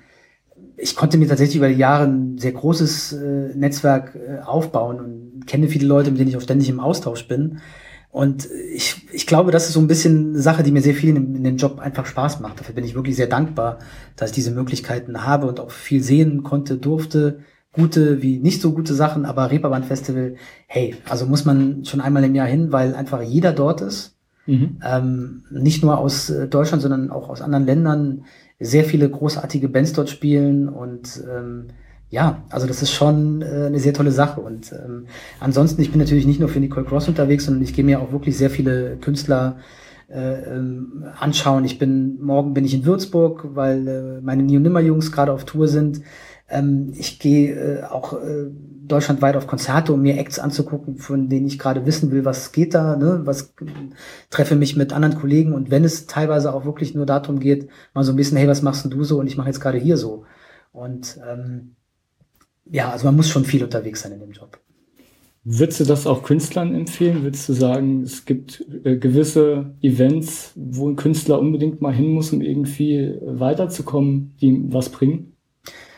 ich 0.78 0.96
konnte 0.96 1.18
mir 1.18 1.28
tatsächlich 1.28 1.58
über 1.58 1.70
die 1.70 1.76
Jahre 1.76 2.06
ein 2.06 2.38
sehr 2.38 2.52
großes 2.52 3.14
äh, 3.14 3.56
Netzwerk 3.56 4.16
äh, 4.16 4.40
aufbauen 4.42 5.00
und 5.00 5.48
kenne 5.48 5.68
viele 5.68 5.88
Leute, 5.88 6.12
mit 6.12 6.20
denen 6.20 6.30
ich 6.30 6.38
auch 6.38 6.42
ständig 6.42 6.70
im 6.70 6.80
Austausch 6.80 7.28
bin. 7.28 7.60
Und 8.10 8.48
ich, 8.74 9.06
ich 9.12 9.28
glaube, 9.28 9.52
das 9.52 9.68
ist 9.68 9.74
so 9.74 9.80
ein 9.80 9.88
bisschen 9.88 10.30
eine 10.30 10.40
Sache, 10.40 10.64
die 10.64 10.72
mir 10.72 10.82
sehr 10.82 10.94
viel 10.94 11.10
in, 11.10 11.36
in 11.36 11.44
dem 11.44 11.58
Job 11.58 11.80
einfach 11.80 12.06
Spaß 12.06 12.40
macht. 12.40 12.60
Dafür 12.60 12.76
bin 12.76 12.86
ich 12.86 12.96
wirklich 12.96 13.16
sehr 13.16 13.28
dankbar, 13.28 13.80
dass 14.16 14.30
ich 14.30 14.36
diese 14.36 14.52
Möglichkeiten 14.52 15.26
habe 15.26 15.48
und 15.48 15.60
auch 15.60 15.72
viel 15.72 16.02
sehen 16.02 16.44
konnte, 16.44 16.78
durfte, 16.78 17.40
gute 17.74 18.22
wie 18.22 18.40
nicht 18.40 18.62
so 18.62 18.72
gute 18.72 18.94
Sachen, 18.94 19.26
aber 19.26 19.52
Reeperbahn 19.52 19.84
Festival, 19.84 20.36
hey, 20.68 20.96
also 21.08 21.26
muss 21.26 21.46
man 21.46 21.86
schon 21.86 22.02
einmal 22.02 22.24
im 22.24 22.34
Jahr 22.34 22.48
hin, 22.48 22.72
weil 22.72 22.96
einfach 22.96 23.22
jeder 23.22 23.52
dort 23.52 23.82
ist. 23.82 24.16
Mhm. 24.48 24.78
Ähm, 24.84 25.44
nicht 25.52 25.84
nur 25.84 25.98
aus 25.98 26.30
äh, 26.30 26.48
Deutschland, 26.48 26.82
sondern 26.82 27.12
auch 27.12 27.30
aus 27.30 27.42
anderen 27.42 27.66
Ländern 27.66 28.24
sehr 28.60 28.84
viele 28.84 29.10
großartige 29.10 29.70
Bands 29.70 29.94
dort 29.94 30.10
spielen 30.10 30.68
und 30.70 31.24
ähm, 31.30 31.68
ja, 32.10 32.44
also 32.50 32.68
das 32.68 32.82
ist 32.82 32.92
schon 32.92 33.42
äh, 33.42 33.66
eine 33.66 33.80
sehr 33.80 33.94
tolle 33.94 34.12
Sache. 34.12 34.40
Und 34.40 34.72
ähm, 34.72 35.08
ansonsten, 35.40 35.82
ich 35.82 35.92
bin 35.92 36.00
natürlich 36.00 36.26
nicht 36.26 36.40
nur 36.40 36.50
für 36.50 36.60
Nicole 36.60 36.86
Cross 36.86 37.10
unterwegs, 37.10 37.46
sondern 37.46 37.64
ich 37.64 37.74
gehe 37.74 37.84
mir 37.84 38.00
auch 38.00 38.12
wirklich 38.12 38.38
sehr 38.38 38.50
viele 38.50 38.96
Künstler 38.98 39.58
äh, 40.10 40.56
ähm, 40.56 41.04
anschauen. 41.20 41.66
Ich 41.66 41.80
bin 41.80 42.18
morgen 42.22 42.54
bin 42.54 42.64
ich 42.64 42.74
in 42.74 42.86
Würzburg, 42.86 43.50
weil 43.56 43.88
äh, 43.88 44.22
meine 44.22 44.44
Neo 44.44 44.60
Nimmer 44.60 44.80
Jungs 44.80 45.12
gerade 45.12 45.34
auf 45.34 45.44
Tour 45.44 45.68
sind. 45.68 46.02
Ähm, 46.50 46.94
ich 46.96 47.20
gehe 47.20 47.82
äh, 47.82 47.84
auch 47.84 48.14
äh, 48.14 48.52
deutschlandweit 48.88 49.36
auf 49.36 49.48
Konzerte, 49.48 49.94
um 49.94 50.02
mir 50.02 50.18
Acts 50.18 50.40
anzugucken, 50.40 50.98
von 50.98 51.30
denen 51.30 51.48
ich 51.48 51.60
gerade 51.60 51.86
wissen 51.86 52.12
will, 52.12 52.26
was 52.26 52.52
geht 52.52 52.74
da, 52.74 52.96
ne? 52.96 53.22
was 53.24 53.54
treffe 54.30 54.56
mich 54.56 54.76
mit 54.76 54.94
anderen 54.94 55.16
Kollegen 55.16 55.54
und 55.54 55.72
wenn 55.72 55.84
es 55.84 56.08
teilweise 56.08 56.54
auch 56.54 56.66
wirklich 56.66 56.96
nur 56.96 57.06
darum 57.06 57.40
geht, 57.40 57.70
mal 57.94 58.04
so 58.04 58.14
ein 58.14 58.16
bisschen, 58.16 58.38
hey, 58.38 58.48
was 58.48 58.62
machst 58.62 58.84
denn 58.84 58.92
du 58.92 59.04
so 59.04 59.20
und 59.20 59.28
ich 59.28 59.38
mache 59.38 59.48
jetzt 59.48 59.60
gerade 59.60 59.78
hier 59.78 59.98
so. 59.98 60.26
Und 60.72 61.20
ähm, 61.28 61.76
ja, 62.66 62.92
also 62.92 63.06
man 63.06 63.16
muss 63.16 63.30
schon 63.30 63.46
viel 63.46 63.64
unterwegs 63.64 64.02
sein 64.02 64.12
in 64.12 64.20
dem 64.20 64.32
Job. 64.32 64.60
Würdest 65.50 65.80
du 65.80 65.86
das 65.86 66.06
auch 66.06 66.24
Künstlern 66.24 66.76
empfehlen? 66.76 67.24
Würdest 67.24 67.48
du 67.48 67.54
sagen, 67.54 68.02
es 68.02 68.26
gibt 68.26 68.66
äh, 68.84 68.98
gewisse 68.98 69.76
Events, 69.82 70.52
wo 70.56 70.90
ein 70.90 70.98
Künstler 70.98 71.40
unbedingt 71.40 71.82
mal 71.82 71.94
hin 71.94 72.10
muss, 72.10 72.34
um 72.34 72.42
irgendwie 72.42 73.16
weiterzukommen, 73.22 74.36
die 74.42 74.62
was 74.68 74.90
bringen? 74.90 75.37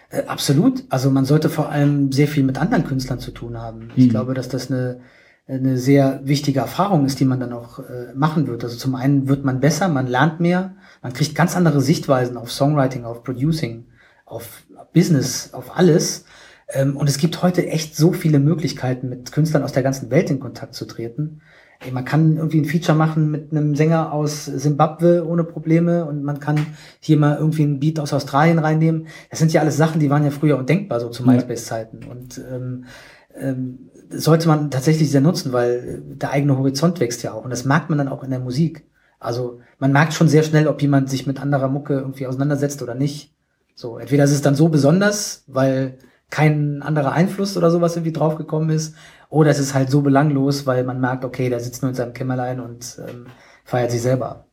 Äh, 0.10 0.24
absolut. 0.24 0.84
Also 0.90 1.10
man 1.12 1.26
sollte 1.26 1.50
vor 1.50 1.70
allem 1.70 2.12
sehr 2.12 2.28
viel 2.28 2.44
mit 2.44 2.58
anderen 2.58 2.86
Künstlern 2.86 3.20
zu 3.20 3.32
tun 3.32 3.58
haben. 3.58 3.90
Ich 3.96 4.06
mhm. 4.06 4.10
glaube, 4.10 4.34
dass 4.34 4.50
das 4.50 4.72
eine, 4.72 5.02
eine 5.48 5.78
sehr 5.78 6.22
wichtige 6.24 6.60
Erfahrung 6.60 7.06
ist, 7.06 7.20
die 7.20 7.26
man 7.26 7.40
dann 7.40 7.54
auch 7.54 7.80
äh, 7.80 8.14
machen 8.16 8.48
wird. 8.48 8.64
Also 8.64 8.78
zum 8.78 8.96
einen 8.96 9.28
wird 9.28 9.46
man 9.46 9.60
besser, 9.60 9.88
man 9.88 10.08
lernt 10.08 10.40
mehr, 10.40 10.76
man 11.02 11.14
kriegt 11.14 11.36
ganz 11.36 11.56
andere 11.56 11.82
Sichtweisen 11.82 12.38
auf 12.38 12.52
Songwriting, 12.52 13.06
auf 13.06 13.24
Producing, 13.24 13.86
auf 14.26 14.64
Business, 14.94 15.54
auf 15.54 15.78
alles. 15.78 16.26
Ähm, 16.70 16.98
und 16.98 17.10
es 17.10 17.18
gibt 17.18 17.42
heute 17.42 17.68
echt 17.68 17.96
so 17.96 18.14
viele 18.14 18.40
Möglichkeiten, 18.40 19.10
mit 19.10 19.32
Künstlern 19.32 19.64
aus 19.64 19.72
der 19.72 19.84
ganzen 19.84 20.12
Welt 20.12 20.30
in 20.30 20.40
Kontakt 20.40 20.76
zu 20.76 20.86
treten. 20.86 21.42
Ey, 21.82 21.92
man 21.92 22.04
kann 22.04 22.36
irgendwie 22.36 22.60
ein 22.60 22.66
Feature 22.66 22.98
machen 22.98 23.32
mit 23.32 23.52
einem 23.52 23.74
Sänger 23.74 24.12
aus 24.12 24.46
Simbabwe 24.46 25.26
ohne 25.26 25.46
Probleme 25.46 26.06
und 26.06 26.24
man 26.24 26.42
kann 26.42 26.66
hier 27.00 27.18
mal 27.18 27.38
irgendwie 27.38 27.64
einen 27.64 27.80
Beat 27.80 28.02
aus 28.02 28.12
Australien 28.12 28.60
reinnehmen. 28.60 29.08
Das 29.30 29.40
sind 29.40 29.54
ja 29.54 29.62
alles 29.62 29.78
Sachen, 29.78 30.02
die 30.02 30.10
waren 30.10 30.26
ja 30.26 30.32
früher 30.32 30.58
undenkbar, 30.58 31.00
so 31.00 31.08
zu 31.08 31.26
MySpace-Zeiten. 31.26 32.04
Und 32.04 32.42
ähm, 32.52 32.86
ähm, 33.34 33.90
sollte 34.10 34.50
man 34.50 34.72
tatsächlich 34.72 35.10
sehr 35.10 35.22
nutzen, 35.22 35.54
weil 35.54 36.02
der 36.06 36.32
eigene 36.32 36.58
Horizont 36.58 37.00
wächst 37.00 37.24
ja 37.24 37.32
auch. 37.32 37.46
Und 37.46 37.52
das 37.52 37.64
merkt 37.64 37.90
man 37.90 37.98
dann 37.98 38.10
auch 38.10 38.24
in 38.24 38.32
der 38.32 38.40
Musik. 38.40 38.86
Also 39.20 39.60
man 39.78 39.94
merkt 39.94 40.14
schon 40.14 40.28
sehr 40.28 40.44
schnell, 40.44 40.68
ob 40.68 40.82
jemand 40.82 41.10
sich 41.10 41.28
mit 41.28 41.42
anderer 41.42 41.70
Mucke 41.70 41.94
irgendwie 41.94 42.28
auseinandersetzt 42.28 42.82
oder 42.82 42.96
nicht. 42.96 43.34
So, 43.74 43.98
entweder 43.98 44.26
ist 44.26 44.32
es 44.32 44.42
dann 44.42 44.56
so 44.56 44.68
besonders, 44.68 45.46
weil 45.48 45.98
kein 46.30 46.82
anderer 46.82 47.12
Einfluss 47.12 47.58
oder 47.58 47.72
sowas 47.72 47.96
irgendwie 47.96 48.14
draufgekommen 48.14 48.70
ist, 48.70 48.96
oder 49.30 49.52
es 49.52 49.60
ist 49.60 49.74
halt 49.74 49.90
so 49.90 50.02
belanglos, 50.02 50.66
weil 50.66 50.84
man 50.84 51.00
merkt, 51.00 51.24
okay, 51.24 51.50
der 51.50 51.60
sitzt 51.60 51.82
nur 51.82 51.90
in 51.90 51.96
seinem 51.96 52.14
Kämmerlein 52.14 52.60
und 52.60 53.00
ähm, 53.08 53.28
feiert 53.64 53.92
sich 53.92 54.02
selber. 54.02 54.46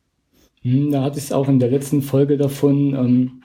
Hm, 0.61 0.91
da 0.91 1.03
hatte 1.03 1.17
ich 1.17 1.25
es 1.25 1.31
auch 1.31 1.47
in 1.47 1.59
der 1.59 1.71
letzten 1.71 2.01
Folge 2.01 2.37
davon, 2.37 2.93
ähm, 2.93 3.43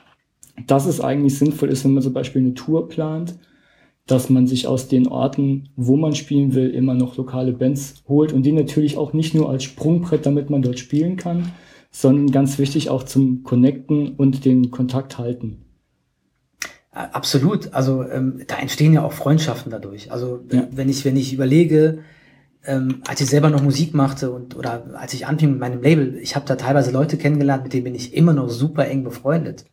dass 0.66 0.86
es 0.86 1.00
eigentlich 1.00 1.38
sinnvoll 1.38 1.70
ist, 1.70 1.84
wenn 1.84 1.94
man 1.94 2.02
zum 2.02 2.12
Beispiel 2.12 2.42
eine 2.42 2.54
Tour 2.54 2.88
plant, 2.88 3.38
dass 4.06 4.28
man 4.28 4.46
sich 4.46 4.66
aus 4.66 4.88
den 4.88 5.06
Orten, 5.06 5.70
wo 5.76 5.96
man 5.96 6.14
spielen 6.14 6.54
will, 6.54 6.70
immer 6.70 6.94
noch 6.94 7.16
lokale 7.16 7.52
Bands 7.52 8.02
holt 8.08 8.32
und 8.32 8.42
die 8.44 8.52
natürlich 8.52 8.98
auch 8.98 9.12
nicht 9.12 9.34
nur 9.34 9.48
als 9.48 9.64
Sprungbrett, 9.64 10.26
damit 10.26 10.50
man 10.50 10.60
dort 10.60 10.78
spielen 10.78 11.16
kann, 11.16 11.52
sondern 11.90 12.30
ganz 12.30 12.58
wichtig 12.58 12.90
auch 12.90 13.04
zum 13.04 13.42
Connecten 13.42 14.16
und 14.16 14.44
den 14.44 14.70
Kontakt 14.70 15.18
halten. 15.18 15.64
Absolut. 16.92 17.72
Also 17.72 18.06
ähm, 18.06 18.42
da 18.46 18.56
entstehen 18.56 18.92
ja 18.92 19.02
auch 19.02 19.14
Freundschaften 19.14 19.72
dadurch. 19.72 20.12
Also 20.12 20.44
ja. 20.50 20.68
wenn 20.70 20.90
ich 20.90 21.06
wenn 21.06 21.16
ich 21.16 21.32
überlege, 21.32 22.00
ähm, 22.66 23.00
als 23.08 23.22
ich 23.22 23.28
selber 23.28 23.48
noch 23.48 23.62
Musik 23.62 23.94
machte 23.94 24.30
und 24.30 24.56
oder 24.56 24.84
als 24.94 25.14
ich 25.14 25.26
anfing 25.26 25.52
mit 25.52 25.60
meinem 25.60 25.80
Label, 25.80 26.18
ich 26.18 26.36
habe 26.36 26.44
da 26.46 26.56
teilweise 26.56 26.90
Leute 26.90 27.16
kennengelernt, 27.16 27.62
mit 27.64 27.72
denen 27.72 27.84
bin 27.84 27.94
ich 27.94 28.14
immer 28.14 28.34
noch 28.34 28.50
super 28.50 28.86
eng 28.86 29.04
befreundet. 29.04 29.64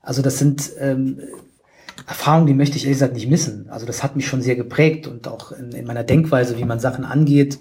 Also 0.00 0.22
das 0.22 0.38
sind 0.38 0.72
ähm, 0.78 1.20
Erfahrungen, 2.06 2.46
die 2.46 2.54
möchte 2.54 2.76
ich 2.76 2.84
ehrlich 2.84 2.96
gesagt 2.96 3.14
nicht 3.14 3.28
missen. 3.28 3.68
Also 3.68 3.84
das 3.84 4.02
hat 4.02 4.16
mich 4.16 4.26
schon 4.26 4.40
sehr 4.40 4.56
geprägt 4.56 5.06
und 5.06 5.28
auch 5.28 5.52
in, 5.52 5.72
in 5.72 5.86
meiner 5.86 6.04
Denkweise, 6.04 6.56
wie 6.56 6.64
man 6.64 6.80
Sachen 6.80 7.04
angeht 7.04 7.58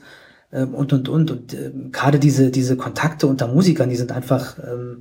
ähm, 0.54 0.74
und 0.74 0.94
und 0.94 1.10
und 1.10 1.32
und 1.32 1.54
ähm, 1.54 1.92
gerade 1.92 2.18
diese 2.18 2.50
diese 2.50 2.78
Kontakte 2.78 3.28
unter 3.28 3.50
Musikern, 3.50 3.90
die 3.90 3.98
sind 3.98 4.14
einfach 4.14 4.58
ähm, 4.60 5.00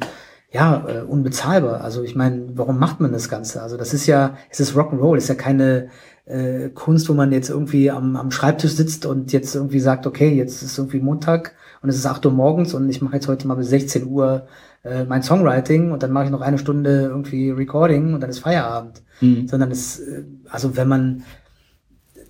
ja, 0.52 0.84
äh, 0.88 1.02
unbezahlbar. 1.02 1.82
Also 1.82 2.02
ich 2.02 2.16
meine, 2.16 2.48
warum 2.54 2.78
macht 2.78 3.00
man 3.00 3.12
das 3.12 3.28
Ganze? 3.28 3.62
Also 3.62 3.76
das 3.76 3.94
ist 3.94 4.06
ja, 4.06 4.36
es 4.50 4.60
ist 4.60 4.74
Rock'n'Roll, 4.74 5.16
ist 5.16 5.28
ja 5.28 5.36
keine 5.36 5.88
äh, 6.26 6.70
Kunst, 6.70 7.08
wo 7.08 7.14
man 7.14 7.32
jetzt 7.32 7.50
irgendwie 7.50 7.90
am, 7.90 8.16
am 8.16 8.30
Schreibtisch 8.30 8.72
sitzt 8.72 9.06
und 9.06 9.32
jetzt 9.32 9.54
irgendwie 9.54 9.80
sagt, 9.80 10.06
okay, 10.06 10.34
jetzt 10.34 10.62
ist 10.62 10.76
irgendwie 10.76 11.00
Montag 11.00 11.54
und 11.82 11.88
es 11.88 11.96
ist 11.96 12.06
8 12.06 12.26
Uhr 12.26 12.32
morgens 12.32 12.74
und 12.74 12.88
ich 12.88 13.00
mache 13.00 13.14
jetzt 13.14 13.28
heute 13.28 13.46
mal 13.46 13.54
bis 13.54 13.68
16 13.68 14.06
Uhr 14.06 14.46
äh, 14.82 15.04
mein 15.04 15.22
Songwriting 15.22 15.92
und 15.92 16.02
dann 16.02 16.10
mache 16.10 16.24
ich 16.24 16.30
noch 16.30 16.40
eine 16.40 16.58
Stunde 16.58 17.02
irgendwie 17.02 17.50
Recording 17.50 18.14
und 18.14 18.20
dann 18.20 18.30
ist 18.30 18.40
Feierabend. 18.40 19.02
Mhm. 19.20 19.46
Sondern 19.46 19.70
es, 19.70 20.00
äh, 20.00 20.24
also 20.48 20.76
wenn 20.76 20.88
man 20.88 21.22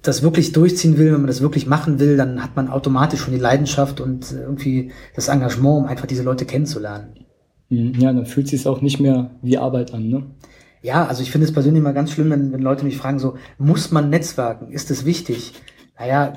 das 0.03 0.23
wirklich 0.23 0.53
durchziehen 0.53 0.99
will, 0.99 1.12
wenn 1.12 1.21
man 1.21 1.27
das 1.27 1.43
wirklich 1.43 1.66
machen 1.66 2.01
will, 2.01 2.16
dann 2.16 2.43
hat 2.43 2.57
man 2.57 2.68
automatisch 2.68 3.21
schon 3.21 3.35
die 3.35 3.41
Leidenschaft 3.41 4.01
und 4.01 4.33
irgendwie 4.33 4.93
das 5.14 5.29
Engagement, 5.29 5.79
um 5.79 5.85
einfach 5.87 6.07
diese 6.07 6.23
Leute 6.23 6.47
kennenzulernen. 6.47 7.27
Hm, 7.71 7.95
ja, 7.95 8.12
dann 8.12 8.27
fühlt 8.27 8.49
sich 8.49 8.66
auch 8.66 8.83
nicht 8.83 9.01
mehr 9.01 9.31
wie 9.43 9.59
Arbeit 9.59 9.95
an, 9.95 10.09
ne? 10.09 10.27
Ja, 10.83 11.07
also 11.07 11.23
ich 11.23 11.31
finde 11.31 11.47
es 11.47 11.53
persönlich 11.53 11.81
immer 11.81 11.93
ganz 11.93 12.11
schlimm, 12.11 12.31
wenn, 12.31 12.53
wenn 12.53 12.62
Leute 12.62 12.85
mich 12.85 12.97
fragen, 12.97 13.18
so, 13.18 13.35
muss 13.59 13.91
man 13.91 14.11
netzwerken? 14.11 14.73
Ist 14.73 14.91
das 14.91 15.05
wichtig? 15.05 15.53
Naja, 15.99 16.33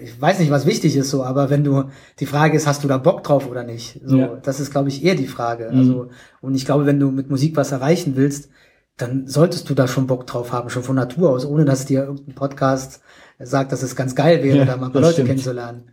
ich 0.00 0.20
weiß 0.20 0.38
nicht, 0.38 0.52
was 0.52 0.64
wichtig 0.64 0.94
ist 0.94 1.10
so, 1.10 1.24
aber 1.24 1.50
wenn 1.50 1.64
du, 1.64 1.86
die 2.20 2.26
Frage 2.26 2.56
ist, 2.56 2.68
hast 2.68 2.84
du 2.84 2.88
da 2.88 2.98
Bock 2.98 3.24
drauf 3.24 3.50
oder 3.50 3.64
nicht? 3.64 4.00
So, 4.04 4.16
ja. 4.16 4.36
das 4.40 4.60
ist, 4.60 4.70
glaube 4.70 4.88
ich, 4.88 5.04
eher 5.04 5.16
die 5.16 5.26
Frage. 5.26 5.70
Mhm. 5.72 5.78
Also, 5.78 6.08
und 6.40 6.54
ich 6.54 6.64
glaube, 6.64 6.86
wenn 6.86 7.00
du 7.00 7.10
mit 7.10 7.28
Musik 7.28 7.56
was 7.56 7.72
erreichen 7.72 8.12
willst, 8.14 8.50
dann 8.96 9.26
solltest 9.26 9.68
du 9.68 9.74
da 9.74 9.88
schon 9.88 10.06
Bock 10.06 10.28
drauf 10.28 10.52
haben, 10.52 10.70
schon 10.70 10.84
von 10.84 10.94
Natur 10.94 11.30
aus, 11.30 11.44
ohne 11.44 11.64
dass 11.64 11.86
dir 11.86 12.04
irgendein 12.04 12.36
Podcast 12.36 13.00
sagt, 13.40 13.72
dass 13.72 13.82
es 13.82 13.96
ganz 13.96 14.14
geil 14.14 14.44
wäre, 14.44 14.58
ja, 14.58 14.64
da 14.64 14.76
mal 14.76 14.92
Leute 14.92 15.14
stimmt. 15.14 15.28
kennenzulernen. 15.28 15.91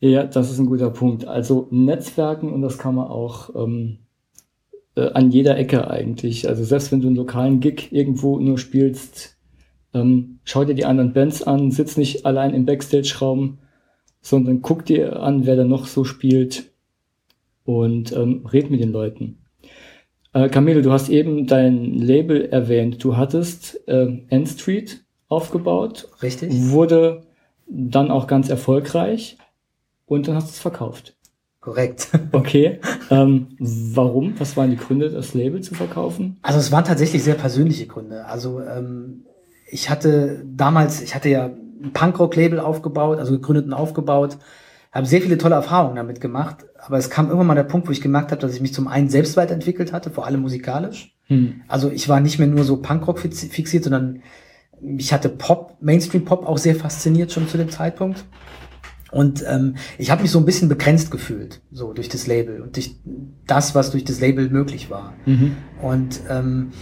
Ja, 0.00 0.24
das 0.24 0.50
ist 0.50 0.58
ein 0.58 0.66
guter 0.66 0.90
Punkt. 0.90 1.26
Also 1.26 1.66
Netzwerken 1.70 2.52
und 2.52 2.62
das 2.62 2.78
kann 2.78 2.94
man 2.94 3.08
auch 3.08 3.54
ähm, 3.56 3.98
äh, 4.94 5.10
an 5.12 5.30
jeder 5.30 5.56
Ecke 5.58 5.90
eigentlich. 5.90 6.48
Also 6.48 6.62
selbst 6.64 6.92
wenn 6.92 7.00
du 7.00 7.08
einen 7.08 7.16
lokalen 7.16 7.60
Gig 7.60 7.88
irgendwo 7.90 8.38
nur 8.38 8.58
spielst, 8.58 9.36
ähm, 9.94 10.38
schau 10.44 10.64
dir 10.64 10.74
die 10.74 10.84
anderen 10.84 11.12
Bands 11.12 11.42
an, 11.42 11.70
sitz 11.72 11.96
nicht 11.96 12.26
allein 12.26 12.54
im 12.54 12.64
Backstage-Raum, 12.64 13.58
sondern 14.20 14.62
guck 14.62 14.84
dir 14.84 15.20
an, 15.20 15.46
wer 15.46 15.56
da 15.56 15.64
noch 15.64 15.86
so 15.86 16.04
spielt 16.04 16.70
und 17.64 18.12
ähm, 18.12 18.46
red 18.46 18.70
mit 18.70 18.80
den 18.80 18.92
Leuten. 18.92 19.38
Äh, 20.32 20.48
Camille, 20.48 20.82
du 20.82 20.92
hast 20.92 21.08
eben 21.08 21.46
dein 21.46 21.94
Label 21.94 22.46
erwähnt. 22.46 23.02
Du 23.02 23.16
hattest 23.16 23.88
äh, 23.88 24.22
N 24.28 24.46
Street 24.46 25.04
aufgebaut. 25.28 26.08
Richtig. 26.22 26.52
Wurde 26.70 27.22
dann 27.66 28.10
auch 28.10 28.26
ganz 28.26 28.48
erfolgreich 28.48 29.36
und 30.08 30.26
dann 30.26 30.34
hast 30.34 30.48
du 30.48 30.52
es 30.52 30.58
verkauft. 30.58 31.16
Korrekt. 31.60 32.08
Okay. 32.32 32.80
Ähm, 33.10 33.48
warum? 33.58 34.34
Was 34.38 34.56
waren 34.56 34.70
die 34.70 34.76
Gründe, 34.76 35.10
das 35.10 35.34
Label 35.34 35.62
zu 35.62 35.74
verkaufen? 35.74 36.38
Also 36.42 36.58
es 36.58 36.70
waren 36.72 36.84
tatsächlich 36.84 37.22
sehr 37.22 37.34
persönliche 37.34 37.86
Gründe. 37.86 38.26
Also 38.26 38.60
ähm, 38.60 39.24
ich 39.70 39.90
hatte 39.90 40.44
damals, 40.46 41.02
ich 41.02 41.14
hatte 41.14 41.28
ja 41.28 41.46
ein 41.46 41.92
Punkrock-Label 41.92 42.60
aufgebaut, 42.60 43.18
also 43.18 43.32
gegründet 43.32 43.66
und 43.66 43.72
aufgebaut, 43.72 44.38
habe 44.92 45.06
sehr 45.06 45.20
viele 45.20 45.38
tolle 45.38 45.54
Erfahrungen 45.54 45.96
damit 45.96 46.20
gemacht, 46.20 46.66
aber 46.78 46.98
es 46.98 47.10
kam 47.10 47.26
irgendwann 47.26 47.46
mal 47.46 47.54
der 47.54 47.64
Punkt, 47.64 47.88
wo 47.88 47.92
ich 47.92 48.00
gemerkt 48.00 48.30
habe, 48.30 48.40
dass 48.40 48.54
ich 48.54 48.60
mich 48.60 48.74
zum 48.74 48.88
einen 48.88 49.08
selbst 49.08 49.36
weiterentwickelt 49.36 49.92
hatte, 49.92 50.10
vor 50.10 50.26
allem 50.26 50.40
musikalisch. 50.40 51.16
Hm. 51.26 51.62
Also 51.68 51.90
ich 51.90 52.08
war 52.08 52.20
nicht 52.20 52.38
mehr 52.38 52.48
nur 52.48 52.64
so 52.64 52.78
Punkrock 52.78 53.18
fixiert, 53.18 53.84
sondern 53.84 54.22
mich 54.80 55.12
hatte 55.12 55.28
Pop, 55.28 55.76
Mainstream-Pop 55.80 56.46
auch 56.46 56.58
sehr 56.58 56.74
fasziniert 56.74 57.32
schon 57.32 57.48
zu 57.48 57.58
dem 57.58 57.70
Zeitpunkt. 57.70 58.24
Und 59.10 59.44
ähm, 59.48 59.76
ich 59.96 60.10
habe 60.10 60.22
mich 60.22 60.30
so 60.30 60.38
ein 60.38 60.44
bisschen 60.44 60.68
begrenzt 60.68 61.10
gefühlt, 61.10 61.60
so 61.72 61.92
durch 61.92 62.08
das 62.08 62.26
Label 62.26 62.60
und 62.60 62.76
durch 62.76 62.96
das, 63.46 63.74
was 63.74 63.90
durch 63.90 64.04
das 64.04 64.20
Label 64.20 64.50
möglich 64.50 64.90
war. 64.90 65.14
Mhm. 65.24 65.56
Und 65.80 66.20
ähm, 66.28 66.72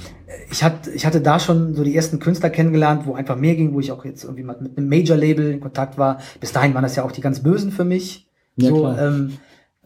ich, 0.50 0.64
hatte, 0.64 0.90
ich 0.90 1.06
hatte 1.06 1.20
da 1.20 1.38
schon 1.38 1.74
so 1.74 1.84
die 1.84 1.94
ersten 1.94 2.18
Künstler 2.18 2.50
kennengelernt, 2.50 3.06
wo 3.06 3.14
einfach 3.14 3.36
mehr 3.36 3.54
ging, 3.54 3.74
wo 3.74 3.80
ich 3.80 3.92
auch 3.92 4.04
jetzt 4.04 4.24
irgendwie 4.24 4.42
mal 4.42 4.56
mit 4.60 4.76
einem 4.76 4.88
Major-Label 4.88 5.52
in 5.52 5.60
Kontakt 5.60 5.98
war. 5.98 6.18
Bis 6.40 6.52
dahin 6.52 6.74
waren 6.74 6.82
das 6.82 6.96
ja 6.96 7.04
auch 7.04 7.12
die 7.12 7.20
ganz 7.20 7.42
Bösen 7.42 7.70
für 7.70 7.84
mich. 7.84 8.28
Ja, 8.56 8.70
so, 8.70 8.88
ähm, 8.88 9.34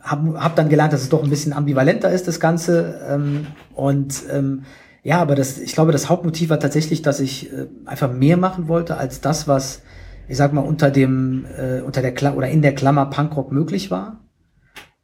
hab, 0.01 0.25
hab 0.37 0.57
dann 0.57 0.69
gelernt, 0.69 0.93
dass 0.93 1.03
es 1.03 1.09
doch 1.11 1.23
ein 1.23 1.31
bisschen 1.31 1.53
ambivalenter 1.53 2.11
ist, 2.11 2.27
das 2.27 2.41
Ganze. 2.41 3.01
Ähm, 3.07 3.47
und 3.75 4.23
ähm, 4.33 4.63
ja, 5.03 5.21
aber 5.21 5.35
das, 5.35 5.59
ich 5.59 5.73
glaube, 5.73 5.93
das 5.93 6.09
Hauptmotiv 6.09 6.51
war 6.51 6.61
tatsächlich, 6.61 7.03
dass 7.03 7.21
ich 7.21 7.53
äh, 7.53 7.67
einfach 7.85 8.11
mehr 8.13 8.37
machen 8.37 8.69
wollte 8.69 8.97
als 8.97 9.21
das, 9.21 9.49
was 9.49 9.83
ich 10.31 10.37
sag 10.37 10.53
mal, 10.53 10.61
unter 10.61 10.93
dem, 10.93 11.45
äh, 11.59 11.81
unter 11.81 12.03
der 12.03 12.15
Klammer 12.15 12.37
oder 12.37 12.49
in 12.49 12.63
der 12.63 12.73
Klammer 12.73 13.07
Punkrock 13.07 13.51
möglich 13.51 13.91
war. 13.91 14.21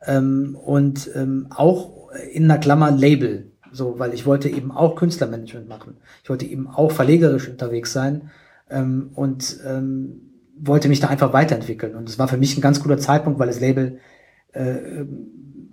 Ähm, 0.07 0.57
und 0.65 1.11
ähm, 1.17 1.49
auch 1.51 2.11
in 2.33 2.47
der 2.47 2.59
Klammer 2.59 2.93
Label. 2.93 3.51
So, 3.73 3.99
weil 3.99 4.15
ich 4.15 4.25
wollte 4.25 4.49
eben 4.49 4.71
auch 4.71 4.95
Künstlermanagement 4.95 5.69
machen. 5.69 5.97
Ich 6.23 6.31
wollte 6.31 6.47
eben 6.47 6.69
auch 6.69 6.93
verlegerisch 6.93 7.49
unterwegs 7.49 7.93
sein 7.93 8.31
ähm, 8.71 9.11
und 9.17 9.59
ähm, 9.67 10.21
wollte 10.61 10.89
mich 10.89 11.01
da 11.01 11.09
einfach 11.09 11.33
weiterentwickeln. 11.33 11.97
Und 11.97 12.09
es 12.09 12.21
war 12.21 12.29
für 12.29 12.37
mich 12.37 12.57
ein 12.57 12.63
ganz 12.63 12.81
guter 12.81 12.97
Zeitpunkt, 12.97 13.41
weil 13.41 13.49
das 13.49 13.59
Label 13.59 13.99
äh, 14.53 15.05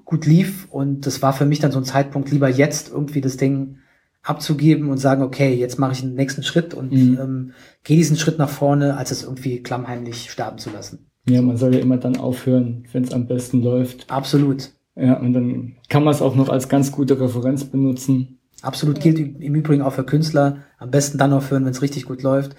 gut 0.03 0.25
lief 0.25 0.67
und 0.71 1.05
das 1.05 1.21
war 1.21 1.31
für 1.31 1.45
mich 1.45 1.59
dann 1.59 1.71
so 1.71 1.77
ein 1.77 1.85
Zeitpunkt, 1.85 2.31
lieber 2.31 2.49
jetzt 2.49 2.91
irgendwie 2.91 3.21
das 3.21 3.37
Ding 3.37 3.77
abzugeben 4.24 4.89
und 4.89 4.97
sagen, 4.97 5.21
okay, 5.21 5.53
jetzt 5.53 5.78
mache 5.78 5.91
ich 5.91 6.01
den 6.01 6.15
nächsten 6.15 6.43
Schritt 6.43 6.74
und 6.74 6.91
mhm. 6.91 7.19
ähm, 7.21 7.51
gehe 7.84 7.97
diesen 7.97 8.17
Schritt 8.17 8.39
nach 8.39 8.49
vorne, 8.49 8.97
als 8.97 9.11
es 9.11 9.24
irgendwie 9.24 9.61
klammheimlich 9.61 10.32
sterben 10.32 10.57
zu 10.57 10.69
lassen. 10.69 11.09
Ja, 11.30 11.41
man 11.41 11.57
soll 11.57 11.76
ja 11.76 11.82
immer 11.82 11.97
dann 11.97 12.17
aufhören, 12.17 12.86
wenn 12.91 13.03
es 13.03 13.13
am 13.13 13.28
besten 13.28 13.61
läuft. 13.61 14.09
Absolut. 14.09 14.71
Ja, 14.95 15.19
und 15.19 15.34
dann 15.34 15.76
kann 15.89 16.03
man 16.03 16.13
es 16.13 16.21
auch 16.21 16.36
noch 16.36 16.49
als 16.49 16.69
ganz 16.69 16.91
gute 16.91 17.19
Referenz 17.19 17.65
benutzen. 17.65 18.39
Absolut 18.61 19.01
gilt 19.01 19.19
im 19.19 19.55
Übrigen 19.55 19.82
auch 19.82 19.93
für 19.93 20.05
Künstler. 20.05 20.63
Am 20.78 20.91
besten 20.91 21.17
dann 21.17 21.34
aufhören, 21.34 21.65
wenn 21.65 21.71
es 21.71 21.82
richtig 21.82 22.05
gut 22.05 22.24
läuft. 22.24 22.55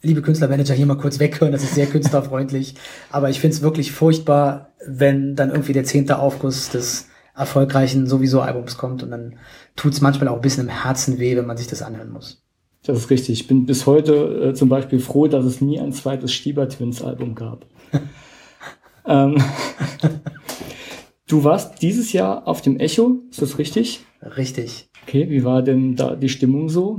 Liebe 0.00 0.22
Künstlermanager, 0.22 0.74
hier 0.74 0.86
mal 0.86 0.96
kurz 0.96 1.18
weghören, 1.18 1.52
das 1.52 1.64
ist 1.64 1.74
sehr 1.74 1.86
künstlerfreundlich. 1.90 2.74
Aber 3.10 3.28
ich 3.28 3.40
finde 3.40 3.56
es 3.56 3.62
wirklich 3.62 3.92
furchtbar, 3.92 4.72
wenn 4.86 5.34
dann 5.34 5.50
irgendwie 5.50 5.72
der 5.72 5.84
zehnte 5.84 6.18
Aufguss 6.18 6.70
des 6.70 7.08
erfolgreichen 7.38 8.06
sowieso 8.06 8.40
Albums 8.40 8.76
kommt 8.76 9.02
und 9.02 9.10
dann 9.10 9.36
tut 9.76 9.92
es 9.92 10.00
manchmal 10.00 10.28
auch 10.28 10.36
ein 10.36 10.42
bisschen 10.42 10.64
im 10.64 10.82
Herzen 10.82 11.18
weh, 11.18 11.36
wenn 11.36 11.46
man 11.46 11.56
sich 11.56 11.68
das 11.68 11.82
anhören 11.82 12.10
muss. 12.10 12.42
Das 12.84 12.98
ist 12.98 13.10
richtig. 13.10 13.40
Ich 13.40 13.46
bin 13.48 13.66
bis 13.66 13.86
heute 13.86 14.50
äh, 14.50 14.54
zum 14.54 14.68
Beispiel 14.68 14.98
froh, 14.98 15.26
dass 15.26 15.44
es 15.44 15.60
nie 15.60 15.78
ein 15.78 15.92
zweites 15.92 16.32
Stieber 16.32 16.68
Twins 16.68 17.02
Album 17.02 17.34
gab. 17.34 17.66
ähm, 19.06 19.42
du 21.28 21.44
warst 21.44 21.82
dieses 21.82 22.12
Jahr 22.12 22.46
auf 22.46 22.62
dem 22.62 22.78
Echo, 22.78 23.22
ist 23.30 23.42
das 23.42 23.58
richtig? 23.58 24.04
Richtig. 24.22 24.88
Okay, 25.06 25.28
wie 25.30 25.44
war 25.44 25.62
denn 25.62 25.96
da 25.96 26.16
die 26.16 26.28
Stimmung 26.28 26.68
so? 26.68 26.98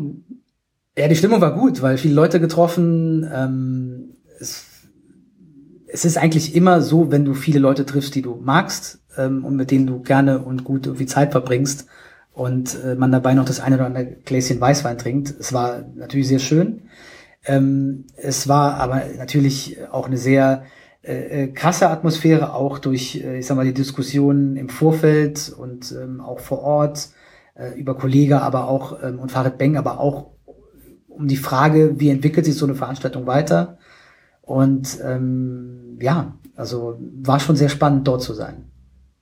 Ja, 0.97 1.07
die 1.07 1.15
Stimmung 1.15 1.41
war 1.41 1.53
gut, 1.53 1.81
weil 1.81 1.97
viele 1.97 2.13
Leute 2.13 2.39
getroffen. 2.39 3.29
Ähm, 3.33 4.15
es, 4.39 4.65
es 5.87 6.05
ist 6.05 6.17
eigentlich 6.17 6.55
immer 6.55 6.81
so, 6.81 7.11
wenn 7.11 7.25
du 7.25 7.33
viele 7.33 7.59
Leute 7.59 7.85
triffst, 7.85 8.15
die 8.15 8.21
du 8.21 8.35
magst 8.41 8.99
ähm, 9.19 9.45
und 9.45 9.55
mit 9.55 9.69
denen 9.69 9.85
du 9.85 10.01
gerne 10.01 10.39
und 10.39 10.63
gut 10.63 10.87
irgendwie 10.87 11.05
Zeit 11.05 11.31
verbringst, 11.31 11.87
und 12.39 12.81
äh, 12.85 12.95
man 12.95 13.11
dabei 13.11 13.33
noch 13.33 13.43
das 13.43 13.59
eine 13.59 13.75
oder 13.75 13.87
andere 13.87 14.05
Gläschen 14.05 14.61
Weißwein 14.61 14.97
trinkt. 14.97 15.35
Es 15.37 15.51
war 15.51 15.83
natürlich 15.95 16.29
sehr 16.29 16.39
schön. 16.39 16.83
Ähm, 17.45 18.05
es 18.15 18.47
war 18.47 18.75
aber 18.75 19.01
natürlich 19.17 19.77
auch 19.91 20.07
eine 20.07 20.15
sehr 20.15 20.63
äh, 21.01 21.43
äh, 21.43 21.47
krasse 21.47 21.89
Atmosphäre, 21.89 22.53
auch 22.53 22.79
durch, 22.79 23.21
äh, 23.21 23.39
ich 23.39 23.45
sag 23.45 23.57
mal, 23.57 23.65
die 23.65 23.73
Diskussionen 23.73 24.55
im 24.55 24.69
Vorfeld 24.69 25.53
und 25.57 25.91
ähm, 25.91 26.21
auch 26.21 26.39
vor 26.39 26.59
Ort 26.59 27.09
äh, 27.55 27.77
über 27.77 27.97
Kollege, 27.97 28.41
aber 28.41 28.69
auch 28.69 29.03
ähm, 29.03 29.19
und 29.19 29.33
Farid 29.33 29.57
Beng, 29.57 29.75
aber 29.75 29.99
auch 29.99 30.31
um 31.09 31.27
die 31.27 31.35
Frage, 31.35 31.99
wie 31.99 32.09
entwickelt 32.09 32.45
sich 32.45 32.55
so 32.55 32.65
eine 32.65 32.75
Veranstaltung 32.75 33.27
weiter. 33.27 33.79
Und 34.41 34.97
ähm, 35.03 35.97
ja, 35.99 36.35
also 36.55 36.97
war 37.21 37.41
schon 37.41 37.57
sehr 37.57 37.69
spannend, 37.69 38.07
dort 38.07 38.21
zu 38.21 38.33
sein. 38.33 38.68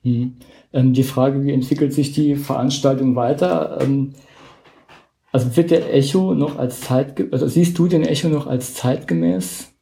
Mhm. 0.07 0.33
Ähm, 0.73 0.93
die 0.93 1.03
Frage, 1.03 1.43
wie 1.43 1.51
entwickelt 1.51 1.93
sich 1.93 2.13
die 2.13 2.35
Veranstaltung 2.35 3.15
weiter? 3.15 3.79
Ähm, 3.81 4.13
also 5.31 5.55
wird 5.55 5.71
der 5.71 5.93
Echo 5.93 6.33
noch 6.33 6.57
als 6.57 6.81
Zeit, 6.81 7.21
also 7.31 7.47
siehst 7.47 7.77
du 7.77 7.87
den 7.87 8.03
Echo 8.03 8.29
noch 8.29 8.47
als 8.47 8.73
zeitgemäß? 8.73 9.73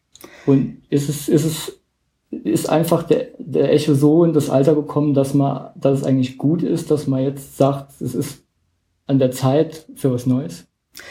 Und 0.45 0.81
ist 0.89 1.09
es, 1.09 1.29
ist 1.29 1.45
es, 1.45 1.81
ist 2.31 2.69
einfach 2.69 3.03
der, 3.03 3.27
der 3.37 3.71
Echo 3.71 3.93
so 3.93 4.23
in 4.23 4.33
das 4.33 4.49
Alter 4.49 4.75
gekommen, 4.75 5.13
dass 5.13 5.33
man, 5.33 5.69
dass 5.75 5.99
es 5.99 6.05
eigentlich 6.05 6.37
gut 6.37 6.63
ist, 6.63 6.91
dass 6.91 7.07
man 7.07 7.23
jetzt 7.23 7.57
sagt, 7.57 8.01
es 8.01 8.15
ist 8.15 8.43
an 9.07 9.19
der 9.19 9.31
Zeit 9.31 9.85
für 9.95 10.11
was 10.11 10.25
Neues? 10.25 10.65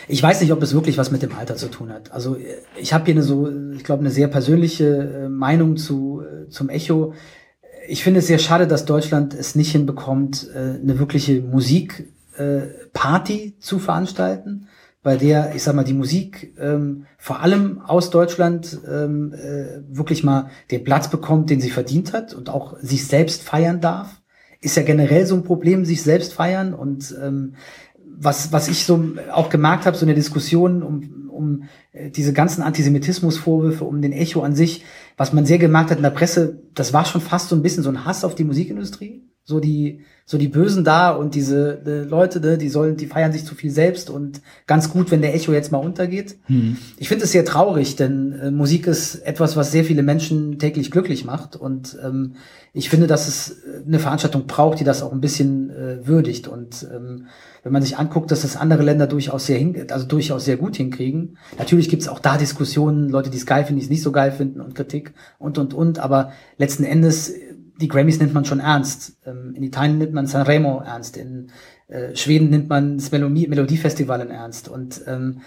Ich 0.08 0.22
weiß 0.22 0.40
nicht, 0.40 0.52
ob 0.52 0.62
es 0.62 0.74
wirklich 0.74 0.98
was 0.98 1.10
mit 1.10 1.22
dem 1.22 1.34
Alter 1.34 1.56
zu 1.56 1.70
tun 1.70 1.90
hat. 1.90 2.12
Also 2.12 2.36
ich 2.80 2.92
habe 2.92 3.04
hier 3.04 3.14
eine 3.14 3.22
so, 3.22 3.50
ich 3.76 3.84
glaube, 3.84 4.00
eine 4.00 4.10
sehr 4.10 4.28
persönliche 4.28 5.24
äh, 5.24 5.28
Meinung 5.28 5.76
zu 5.76 6.22
äh, 6.22 6.48
zum 6.48 6.70
Echo. 6.70 7.12
Ich 7.87 8.03
finde 8.03 8.20
es 8.20 8.26
sehr 8.26 8.39
schade, 8.39 8.66
dass 8.66 8.85
Deutschland 8.85 9.35
es 9.35 9.55
nicht 9.55 9.72
hinbekommt, 9.72 10.49
äh, 10.55 10.80
eine 10.80 10.99
wirkliche 10.99 11.43
Musikparty 11.43 13.57
zu 13.59 13.78
veranstalten, 13.78 14.68
bei 15.03 15.16
der, 15.16 15.55
ich 15.55 15.62
sag 15.62 15.74
mal, 15.74 15.85
die 15.85 15.93
Musik 15.93 16.55
ähm, 16.59 17.05
vor 17.18 17.41
allem 17.41 17.82
aus 17.82 18.09
Deutschland 18.09 18.78
ähm, 18.91 19.35
äh, 19.35 19.82
wirklich 19.89 20.24
mal 20.24 20.49
den 20.70 20.82
Platz 20.82 21.11
bekommt, 21.11 21.51
den 21.51 21.61
sie 21.61 21.70
verdient 21.70 22.14
hat 22.14 22.32
und 22.32 22.49
auch 22.49 22.78
sich 22.80 23.07
selbst 23.07 23.43
feiern 23.43 23.82
darf. 23.82 24.22
Ist 24.62 24.78
ja 24.78 24.82
generell 24.82 25.26
so 25.26 25.35
ein 25.35 25.45
Problem, 25.45 25.85
sich 25.85 26.03
selbst 26.03 26.32
feiern 26.32 26.72
und 26.72 27.14
ähm, 27.22 27.57
was, 28.16 28.52
was 28.52 28.68
ich 28.68 28.84
so 28.84 29.14
auch 29.32 29.50
gemerkt 29.50 29.86
habe, 29.86 29.96
so 29.96 30.06
eine 30.06 30.14
Diskussion 30.14 30.82
um, 30.82 31.30
um 31.30 31.62
äh, 31.92 32.10
diese 32.10 32.32
ganzen 32.32 32.62
Antisemitismusvorwürfe, 32.62 33.84
um 33.84 34.02
den 34.02 34.12
Echo 34.12 34.42
an 34.42 34.54
sich, 34.54 34.84
was 35.16 35.32
man 35.32 35.46
sehr 35.46 35.58
gemerkt 35.58 35.90
hat 35.90 35.98
in 35.98 36.02
der 36.02 36.10
Presse, 36.10 36.62
das 36.74 36.92
war 36.92 37.04
schon 37.04 37.20
fast 37.20 37.48
so 37.48 37.56
ein 37.56 37.62
bisschen 37.62 37.82
so 37.82 37.90
ein 37.90 38.04
Hass 38.04 38.24
auf 38.24 38.34
die 38.34 38.44
Musikindustrie. 38.44 39.22
So 39.46 39.60
die, 39.60 40.00
so 40.24 40.38
die 40.38 40.48
Bösen 40.48 40.84
da 40.84 41.10
und 41.10 41.34
diese 41.34 41.78
die 41.84 42.08
Leute, 42.08 42.40
ne, 42.40 42.56
die 42.56 42.70
sollen, 42.70 42.96
die 42.96 43.06
feiern 43.06 43.30
sich 43.30 43.44
zu 43.44 43.54
viel 43.54 43.70
selbst 43.70 44.08
und 44.08 44.40
ganz 44.66 44.88
gut, 44.88 45.10
wenn 45.10 45.20
der 45.20 45.34
Echo 45.34 45.52
jetzt 45.52 45.70
mal 45.70 45.76
untergeht. 45.76 46.36
Hm. 46.46 46.78
Ich 46.96 47.10
finde 47.10 47.24
es 47.24 47.32
sehr 47.32 47.44
traurig, 47.44 47.94
denn 47.96 48.32
äh, 48.32 48.50
Musik 48.50 48.86
ist 48.86 49.16
etwas, 49.16 49.54
was 49.54 49.70
sehr 49.70 49.84
viele 49.84 50.02
Menschen 50.02 50.58
täglich 50.58 50.90
glücklich 50.90 51.26
macht 51.26 51.56
und 51.56 51.98
ähm, 52.02 52.36
ich 52.76 52.90
finde, 52.90 53.06
dass 53.06 53.28
es 53.28 53.50
äh, 53.50 53.86
eine 53.86 54.00
Veranstaltung 54.00 54.46
braucht, 54.46 54.80
die 54.80 54.84
das 54.84 55.02
auch 55.02 55.12
ein 55.12 55.20
bisschen 55.20 55.70
äh, 55.70 56.06
würdigt. 56.06 56.48
Und 56.48 56.86
ähm, 56.92 57.28
wenn 57.64 57.72
man 57.72 57.82
sich 57.82 57.96
anguckt, 57.96 58.30
dass 58.30 58.42
das 58.42 58.56
andere 58.56 58.82
Länder 58.82 59.06
durchaus 59.06 59.46
sehr 59.46 59.58
hin, 59.58 59.86
also 59.90 60.06
durchaus 60.06 60.44
sehr 60.44 60.58
gut 60.58 60.76
hinkriegen. 60.76 61.38
Natürlich 61.58 61.88
gibt 61.88 62.02
es 62.02 62.08
auch 62.08 62.18
da 62.18 62.36
Diskussionen, 62.36 63.08
Leute, 63.08 63.30
die 63.30 63.38
es 63.38 63.46
geil 63.46 63.64
finden, 63.64 63.80
die 63.80 63.84
es 63.84 63.90
nicht 63.90 64.02
so 64.02 64.12
geil 64.12 64.32
finden 64.32 64.60
und 64.60 64.74
Kritik 64.74 65.14
und 65.38 65.56
und 65.56 65.72
und. 65.72 65.98
Aber 65.98 66.32
letzten 66.58 66.84
Endes, 66.84 67.32
die 67.80 67.88
Grammys 67.88 68.20
nimmt 68.20 68.34
man 68.34 68.44
schon 68.44 68.60
ernst. 68.60 69.16
Ähm, 69.24 69.54
in 69.56 69.62
Italien 69.62 69.96
nimmt 69.96 70.12
man 70.12 70.26
Sanremo 70.26 70.82
ernst. 70.84 71.16
In 71.16 71.48
äh, 71.88 72.14
Schweden 72.14 72.50
nimmt 72.50 72.68
man 72.68 72.98
das 72.98 73.10
Melodie 73.10 73.48
Melodiefestival 73.48 74.20
in 74.20 74.30
ernst. 74.30 74.68
Und 74.68 75.00
ähm, 75.06 75.40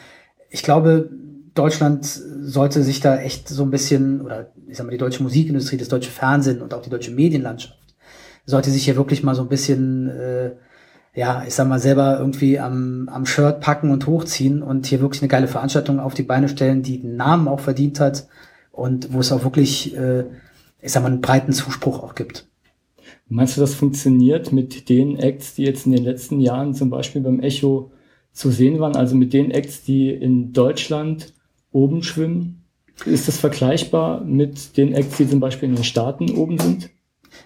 ich 0.50 0.64
glaube, 0.64 1.12
Deutschland 1.54 2.04
sollte 2.06 2.82
sich 2.82 3.00
da 3.00 3.18
echt 3.20 3.48
so 3.48 3.62
ein 3.62 3.70
bisschen, 3.70 4.22
oder 4.22 4.52
ich 4.68 4.78
sag 4.78 4.86
mal, 4.86 4.92
die 4.92 4.98
deutsche 4.98 5.22
Musikindustrie, 5.22 5.78
das 5.78 5.88
deutsche 5.88 6.12
Fernsehen 6.12 6.64
und 6.64 6.74
auch 6.74 6.82
die 6.82 6.90
deutsche 6.90 7.12
Medienlandschaft, 7.12 7.78
sollte 8.46 8.72
sich 8.72 8.86
hier 8.86 8.96
wirklich 8.96 9.22
mal 9.24 9.36
so 9.36 9.44
ein 9.44 9.50
bisschen, 9.50 10.10
äh, 10.10 10.52
ja, 11.18 11.44
ich 11.48 11.56
sag 11.56 11.68
mal, 11.68 11.80
selber 11.80 12.20
irgendwie 12.20 12.60
am, 12.60 13.10
am 13.12 13.26
Shirt 13.26 13.60
packen 13.60 13.90
und 13.90 14.06
hochziehen 14.06 14.62
und 14.62 14.86
hier 14.86 15.02
wirklich 15.02 15.24
eine 15.24 15.30
geile 15.30 15.48
Veranstaltung 15.48 16.00
auf 16.00 16.14
die 16.14 16.22
Beine 16.22 16.48
stellen, 16.48 16.84
die 16.84 17.00
den 17.02 17.16
Namen 17.16 17.48
auch 17.48 17.60
verdient 17.60 18.00
hat 18.00 18.28
und 18.72 19.12
wo 19.12 19.20
es 19.20 19.32
auch 19.32 19.44
wirklich, 19.44 19.98
äh, 19.98 20.26
ich 20.80 20.92
sag 20.92 21.02
mal, 21.02 21.10
einen 21.10 21.22
breiten 21.22 21.54
Zuspruch 21.54 22.04
auch 22.04 22.14
gibt. 22.14 22.48
Meinst 23.28 23.58
du, 23.58 23.62
das 23.62 23.74
funktioniert 23.74 24.52
mit 24.52 24.90
den 24.90 25.18
Acts, 25.18 25.56
die 25.56 25.64
jetzt 25.64 25.88
in 25.88 25.94
den 25.94 26.04
letzten 26.04 26.40
Jahren 26.40 26.76
zum 26.76 26.92
Beispiel 26.92 27.24
beim 27.24 27.40
Echo 27.40 27.90
zu 28.32 28.52
sehen 28.52 28.80
waren, 28.80 28.96
also 28.96 29.16
mit 29.16 29.34
den 29.34 29.50
Acts, 29.50 29.84
die 29.84 30.12
in 30.12 30.54
Deutschland 30.54 31.34
oben 31.72 32.04
schwimmen? 32.04 32.62
Ist 33.06 33.28
das 33.28 33.40
vergleichbar 33.40 34.24
mit 34.24 34.78
den 34.78 34.94
Acts, 34.94 35.18
die 35.18 35.28
zum 35.28 35.40
Beispiel 35.40 35.68
in 35.68 35.76
den 35.76 35.84
Staaten 35.84 36.30
oben 36.36 36.60
sind? 36.60 36.92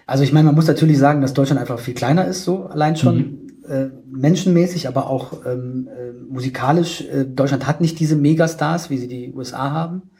Also 0.06 0.24
ich 0.24 0.32
meine, 0.34 0.44
man 0.44 0.56
muss 0.56 0.66
natürlich 0.66 0.98
sagen, 0.98 1.22
dass 1.22 1.32
Deutschland 1.32 1.58
einfach 1.58 1.78
viel 1.78 1.94
kleiner 1.94 2.26
ist, 2.26 2.44
so 2.44 2.64
allein 2.64 2.96
schon 2.96 3.16
mhm. 3.16 3.41
Äh, 3.68 3.88
menschenmäßig, 4.10 4.88
aber 4.88 5.08
auch 5.08 5.44
ähm, 5.46 5.88
äh, 5.88 6.12
musikalisch. 6.12 7.02
Äh, 7.02 7.24
Deutschland 7.24 7.66
hat 7.66 7.80
nicht 7.80 7.98
diese 8.00 8.16
Megastars, 8.16 8.90
wie 8.90 8.98
sie 8.98 9.08
die 9.08 9.32
USA 9.32 9.70
haben. 9.70 10.10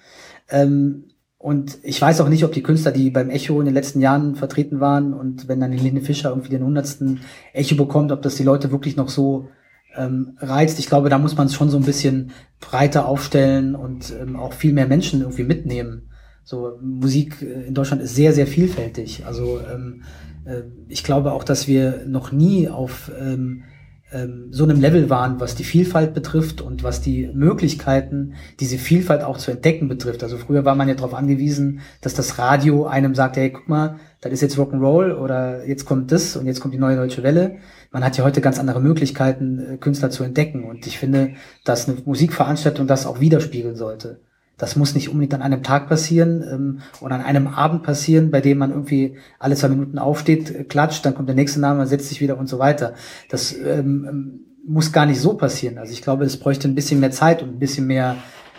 Ähm, 0.49 1.05
und 1.39 1.79
ich 1.83 2.01
weiß 2.01 2.21
auch 2.21 2.29
nicht, 2.29 2.45
ob 2.45 2.53
die 2.53 2.63
Künstler, 2.63 2.93
die 2.93 3.11
beim 3.11 3.29
Echo 3.29 3.59
in 3.59 3.65
den 3.65 3.75
letzten 3.75 4.01
Jahren 4.01 4.37
vertreten 4.37 4.79
waren 4.79 5.13
und 5.13 5.49
wenn 5.49 5.59
dann 5.59 5.73
Helene 5.73 6.01
Fischer 6.01 6.29
irgendwie 6.29 6.51
den 6.51 6.63
hundertsten 6.63 7.23
Echo 7.53 7.75
bekommt, 7.75 8.13
ob 8.13 8.23
das 8.23 8.37
die 8.37 8.45
Leute 8.45 8.71
wirklich 8.71 8.95
noch 8.95 9.09
so 9.09 9.49
ähm, 9.97 10.37
reizt. 10.39 10.79
Ich 10.79 10.87
glaube, 10.87 11.09
da 11.09 11.19
muss 11.19 11.37
man 11.37 11.49
es 11.49 11.55
schon 11.55 11.69
so 11.69 11.79
ein 11.79 11.85
bisschen 11.85 12.31
breiter 12.61 13.07
aufstellen 13.07 13.75
und 13.75 14.15
ähm, 14.21 14.37
auch 14.37 14.53
viel 14.53 14.73
mehr 14.73 14.87
Menschen 14.87 15.23
irgendwie 15.23 15.43
mitnehmen. 15.43 16.12
So 16.45 16.79
Musik 16.81 17.43
äh, 17.43 17.67
in 17.67 17.75
Deutschland 17.75 18.03
ist 18.03 18.15
sehr, 18.15 18.33
sehr 18.33 18.47
vielfältig. 18.47 19.25
Also 19.27 19.61
ähm, 19.73 20.03
äh, 20.45 20.63
ich 20.89 21.05
glaube 21.05 21.33
auch, 21.33 21.45
dass 21.45 21.69
wir 21.69 22.05
noch 22.07 22.33
nie 22.33 22.69
auf 22.69 23.11
ähm, 23.19 23.65
ähm, 24.13 24.49
so 24.51 24.65
einem 24.65 24.81
Level 24.81 25.11
waren, 25.11 25.41
was 25.41 25.55
die 25.55 25.65
Vielfalt 25.65 26.15
betrifft 26.15 26.61
und 26.61 26.83
was 26.83 27.01
die 27.01 27.31
Möglichkeiten, 27.33 28.35
diese 28.61 28.79
Vielfalt 28.79 29.23
auch 29.23 29.39
zu 29.39 29.51
entdecken 29.51 29.89
betrifft. 29.89 30.23
Also 30.23 30.37
früher 30.37 30.65
war 30.65 30.75
man 30.75 30.89
ja 30.89 30.95
darauf 30.95 31.15
angewiesen, 31.15 31.81
dass 32.01 32.15
das 32.15 32.39
Radio 32.39 32.87
einem 32.87 33.15
sagt, 33.15 33.37
hey, 33.37 33.51
guck 33.51 33.69
mal, 33.69 33.97
das 34.21 34.33
ist 34.33 34.43
jetzt 34.43 34.59
Rock'n'Roll 34.59 35.15
oder 35.15 35.67
jetzt 35.67 35.85
kommt 35.85 36.13
das 36.13 36.37
und 36.37 36.47
jetzt 36.47 36.61
kommt 36.61 36.75
die 36.75 36.79
neue 36.79 36.97
deutsche 36.97 37.23
Welle. 37.23 37.57
Man 37.91 38.05
hat 38.05 38.17
ja 38.17 38.25
heute 38.25 38.41
ganz 38.41 38.59
andere 38.59 38.81
Möglichkeiten, 38.81 39.59
äh, 39.59 39.77
Künstler 39.79 40.11
zu 40.11 40.25
entdecken. 40.25 40.65
Und 40.65 40.87
ich 40.87 40.99
finde, 40.99 41.35
dass 41.65 41.89
eine 41.89 41.99
Musikveranstaltung 42.05 42.87
das 42.87 43.07
auch 43.07 43.21
widerspiegeln 43.21 43.77
sollte. 43.77 44.21
Das 44.59 44.77
muss 44.77 44.95
nicht 44.95 45.09
unbedingt 45.09 45.35
an 45.35 45.43
einem 45.43 45.63
Tag 45.63 45.89
passieren 45.89 46.43
ähm, 46.43 46.81
oder 47.01 47.17
an 47.17 47.23
einem 47.23 47.49
Abend 47.49 47.83
passieren, 47.83 48.31
bei 48.31 48.41
dem 48.41 48.59
man 48.59 48.71
irgendwie 48.71 49.17
alle 49.39 49.57
zwei 49.57 49.69
Minuten 49.69 49.99
aufsteht, 49.99 50.55
äh, 50.55 50.65
klatscht, 50.65 51.05
dann 51.05 51.15
kommt 51.15 51.29
der 51.29 51.37
nächste 51.37 51.61
Name, 51.61 51.87
setzt 51.87 52.09
sich 52.09 52.21
wieder 52.21 52.39
und 52.39 52.49
so 52.49 52.59
weiter. 52.59 52.95
Das 53.29 53.53
ähm, 53.57 54.07
ähm, 54.09 54.41
muss 54.65 54.93
gar 54.93 55.07
nicht 55.07 55.21
so 55.21 55.35
passieren. 55.35 55.79
Also 55.79 55.93
ich 55.93 56.03
glaube, 56.03 56.25
es 56.25 56.37
bräuchte 56.37 56.69
ein 56.69 56.75
bisschen 56.75 57.01
mehr 57.01 57.11
Zeit 57.11 57.43
und 57.43 57.51
ein 57.51 57.59
bisschen 57.59 57.87
mehr, 57.87 58.17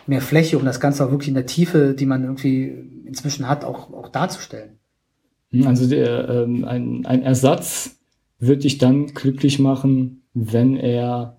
mehr 0.08 0.22
Fläche, 0.22 0.58
um 0.58 0.66
das 0.66 0.80
Ganze 0.80 1.06
auch 1.06 1.12
wirklich 1.12 1.30
in 1.30 1.36
der 1.36 1.46
Tiefe, 1.46 1.94
die 1.94 2.06
man 2.06 2.24
irgendwie 2.24 3.04
inzwischen 3.06 3.48
hat, 3.48 3.64
auch, 3.64 3.94
auch 3.94 4.10
darzustellen. 4.10 4.80
Hm, 5.52 5.68
also 5.68 5.88
der, 5.88 6.28
ähm, 6.28 6.66
ein, 6.66 7.06
ein 7.06 7.22
Ersatz 7.22 7.98
wird 8.40 8.64
dich 8.64 8.78
dann 8.78 9.08
glücklich 9.08 9.60
machen, 9.60 10.24
wenn 10.34 10.76
er 10.76 11.38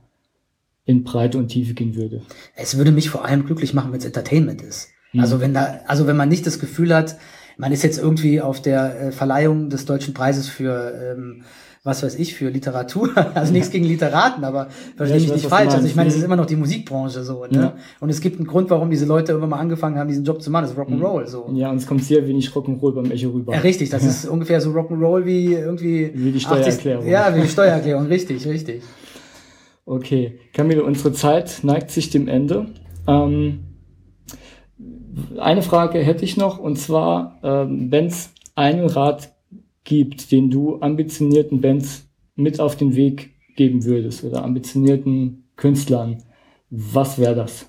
in 0.84 1.04
Breite 1.04 1.38
und 1.38 1.48
Tiefe 1.48 1.74
gehen 1.74 1.94
würde. 1.94 2.22
Es 2.54 2.76
würde 2.76 2.92
mich 2.92 3.10
vor 3.10 3.24
allem 3.24 3.46
glücklich 3.46 3.74
machen, 3.74 3.92
wenn 3.92 3.98
es 3.98 4.04
Entertainment 4.04 4.62
ist. 4.62 4.90
Mhm. 5.12 5.20
Also 5.20 5.40
wenn 5.40 5.54
da, 5.54 5.80
also 5.86 6.06
wenn 6.06 6.16
man 6.16 6.28
nicht 6.28 6.46
das 6.46 6.58
Gefühl 6.58 6.94
hat, 6.94 7.16
man 7.56 7.72
ist 7.72 7.82
jetzt 7.82 7.98
irgendwie 7.98 8.40
auf 8.40 8.60
der 8.60 9.00
äh, 9.00 9.12
Verleihung 9.12 9.70
des 9.70 9.84
deutschen 9.84 10.12
Preises 10.12 10.48
für 10.48 10.92
ähm, 11.16 11.44
was 11.84 12.02
weiß 12.02 12.14
ich, 12.18 12.34
für 12.34 12.48
Literatur. 12.48 13.10
Also 13.34 13.52
nichts 13.52 13.70
gegen 13.70 13.84
Literaten, 13.84 14.44
aber 14.44 14.68
verstehe 14.96 15.18
ja, 15.18 15.24
mich 15.24 15.32
nicht 15.34 15.46
falsch. 15.46 15.74
Also 15.74 15.86
ich 15.86 15.96
meine, 15.96 16.08
es 16.08 16.16
ist 16.16 16.22
immer 16.22 16.36
noch 16.36 16.46
die 16.46 16.56
Musikbranche 16.56 17.22
so. 17.24 17.44
Ne? 17.44 17.58
Ja. 17.58 17.74
Und 18.00 18.08
es 18.08 18.20
gibt 18.20 18.38
einen 18.38 18.46
Grund, 18.46 18.70
warum 18.70 18.90
diese 18.90 19.04
Leute 19.04 19.32
irgendwann 19.32 19.50
mal 19.50 19.58
angefangen 19.58 19.98
haben, 19.98 20.08
diesen 20.08 20.24
Job 20.24 20.40
zu 20.40 20.50
machen. 20.50 20.62
Das 20.62 20.72
ist 20.72 20.78
Rock'n'Roll. 20.78 21.26
So. 21.26 21.50
Ja, 21.52 21.70
und 21.70 21.76
es 21.76 21.86
kommt 21.86 22.02
sehr 22.04 22.26
wenig 22.26 22.48
Rock'n'Roll 22.48 22.94
beim 22.94 23.10
Echo 23.10 23.30
rüber. 23.30 23.52
Ja, 23.52 23.60
richtig. 23.60 23.90
Das 23.90 24.02
ja. 24.02 24.08
ist 24.08 24.26
ungefähr 24.26 24.60
so 24.60 24.70
Rock'n'Roll 24.70 25.26
wie 25.26 25.54
irgendwie... 25.54 26.10
Wie 26.14 26.32
die 26.32 26.40
Steuererklärung. 26.40 27.02
80, 27.02 27.12
ja, 27.12 27.34
wie 27.34 27.40
die 27.42 27.48
Steuererklärung. 27.48 28.06
richtig, 28.06 28.46
richtig. 28.46 28.82
Okay, 29.86 30.38
Camille, 30.54 30.82
unsere 30.82 31.12
Zeit 31.12 31.60
neigt 31.62 31.90
sich 31.90 32.10
dem 32.10 32.26
Ende. 32.26 32.66
Ähm, 33.06 33.64
eine 35.38 35.62
Frage 35.62 35.98
hätte 35.98 36.24
ich 36.24 36.36
noch, 36.36 36.58
und 36.58 36.76
zwar, 36.76 37.38
ähm, 37.42 37.90
wenn 37.90 38.06
es 38.06 38.30
einen 38.54 38.88
Rat 38.88 39.34
gibt, 39.84 40.32
den 40.32 40.50
du 40.50 40.80
ambitionierten 40.80 41.60
Bands 41.60 42.08
mit 42.34 42.60
auf 42.60 42.76
den 42.76 42.96
Weg 42.96 43.34
geben 43.56 43.84
würdest 43.84 44.24
oder 44.24 44.42
ambitionierten 44.42 45.44
Künstlern, 45.56 46.22
was 46.70 47.18
wäre 47.18 47.34
das? 47.34 47.66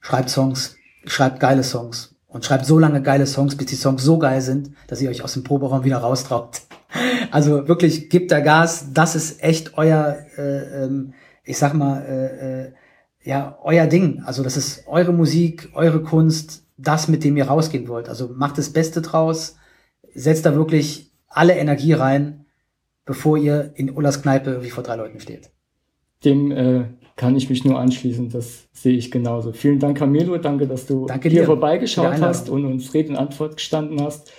Schreibt 0.00 0.30
Songs, 0.30 0.76
schreibt 1.04 1.40
geile 1.40 1.64
Songs 1.64 2.14
und 2.28 2.44
schreibt 2.44 2.64
so 2.64 2.78
lange 2.78 3.02
geile 3.02 3.26
Songs, 3.26 3.56
bis 3.56 3.66
die 3.66 3.74
Songs 3.74 4.04
so 4.04 4.18
geil 4.18 4.40
sind, 4.40 4.70
dass 4.86 5.02
ihr 5.02 5.10
euch 5.10 5.22
aus 5.22 5.34
dem 5.34 5.42
Proberaum 5.44 5.84
wieder 5.84 5.98
raustraut. 5.98 6.62
Also 7.30 7.68
wirklich, 7.68 8.10
gebt 8.10 8.32
da 8.32 8.40
Gas, 8.40 8.86
das 8.92 9.14
ist 9.14 9.44
echt 9.44 9.78
euer 9.78 10.18
äh, 10.36 10.84
ähm, 10.84 11.12
ich 11.50 11.58
sag 11.58 11.74
mal, 11.74 12.02
äh, 12.02 12.62
äh, 12.62 12.72
ja 13.22 13.58
euer 13.62 13.86
Ding. 13.86 14.22
Also 14.24 14.42
das 14.42 14.56
ist 14.56 14.86
eure 14.86 15.12
Musik, 15.12 15.70
eure 15.74 16.02
Kunst, 16.02 16.64
das, 16.76 17.08
mit 17.08 17.24
dem 17.24 17.36
ihr 17.36 17.46
rausgehen 17.46 17.88
wollt. 17.88 18.08
Also 18.08 18.30
macht 18.34 18.58
das 18.58 18.72
Beste 18.72 19.02
draus, 19.02 19.56
setzt 20.14 20.46
da 20.46 20.54
wirklich 20.54 21.12
alle 21.28 21.54
Energie 21.54 21.92
rein, 21.92 22.46
bevor 23.04 23.36
ihr 23.36 23.72
in 23.74 23.90
Ullas 23.90 24.22
Kneipe 24.22 24.62
wie 24.64 24.70
vor 24.70 24.82
drei 24.82 24.96
Leuten 24.96 25.20
steht. 25.20 25.50
Dem 26.24 26.50
äh, 26.50 26.84
kann 27.16 27.36
ich 27.36 27.50
mich 27.50 27.64
nur 27.64 27.78
anschließen, 27.78 28.30
das 28.30 28.68
sehe 28.72 28.96
ich 28.96 29.10
genauso. 29.10 29.52
Vielen 29.52 29.78
Dank, 29.78 29.98
Camilo, 29.98 30.38
danke, 30.38 30.66
dass 30.66 30.86
du 30.86 31.06
danke 31.06 31.28
hier 31.28 31.44
vorbeigeschaut 31.44 32.20
hast 32.20 32.48
und 32.48 32.64
uns 32.64 32.92
Rede 32.94 33.10
und 33.10 33.16
Antwort 33.16 33.56
gestanden 33.56 34.00
hast. 34.02 34.32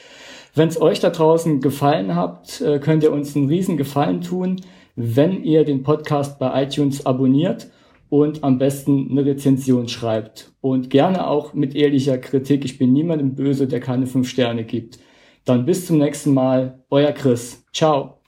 Wenn 0.53 0.67
es 0.67 0.81
euch 0.81 0.99
da 0.99 1.11
draußen 1.11 1.61
gefallen 1.61 2.15
hat, 2.15 2.59
äh, 2.61 2.79
könnt 2.79 3.03
ihr 3.03 3.11
uns 3.11 3.35
einen 3.35 3.47
riesen 3.47 3.77
Gefallen 3.77 4.21
tun, 4.21 4.61
wenn 4.95 5.43
ihr 5.43 5.63
den 5.63 5.83
Podcast 5.83 6.39
bei 6.39 6.63
iTunes 6.63 7.05
abonniert 7.05 7.69
und 8.09 8.43
am 8.43 8.57
besten 8.57 9.07
eine 9.09 9.25
Rezension 9.25 9.87
schreibt. 9.87 10.51
Und 10.59 10.89
gerne 10.89 11.27
auch 11.27 11.53
mit 11.53 11.75
ehrlicher 11.75 12.17
Kritik. 12.17 12.65
Ich 12.65 12.77
bin 12.77 12.91
niemandem 12.93 13.35
böse, 13.35 13.67
der 13.67 13.79
keine 13.79 14.05
fünf 14.05 14.29
Sterne 14.29 14.65
gibt. 14.65 14.99
Dann 15.45 15.65
bis 15.65 15.87
zum 15.87 15.97
nächsten 15.97 16.33
Mal. 16.33 16.83
Euer 16.89 17.13
Chris. 17.13 17.65
Ciao. 17.73 18.20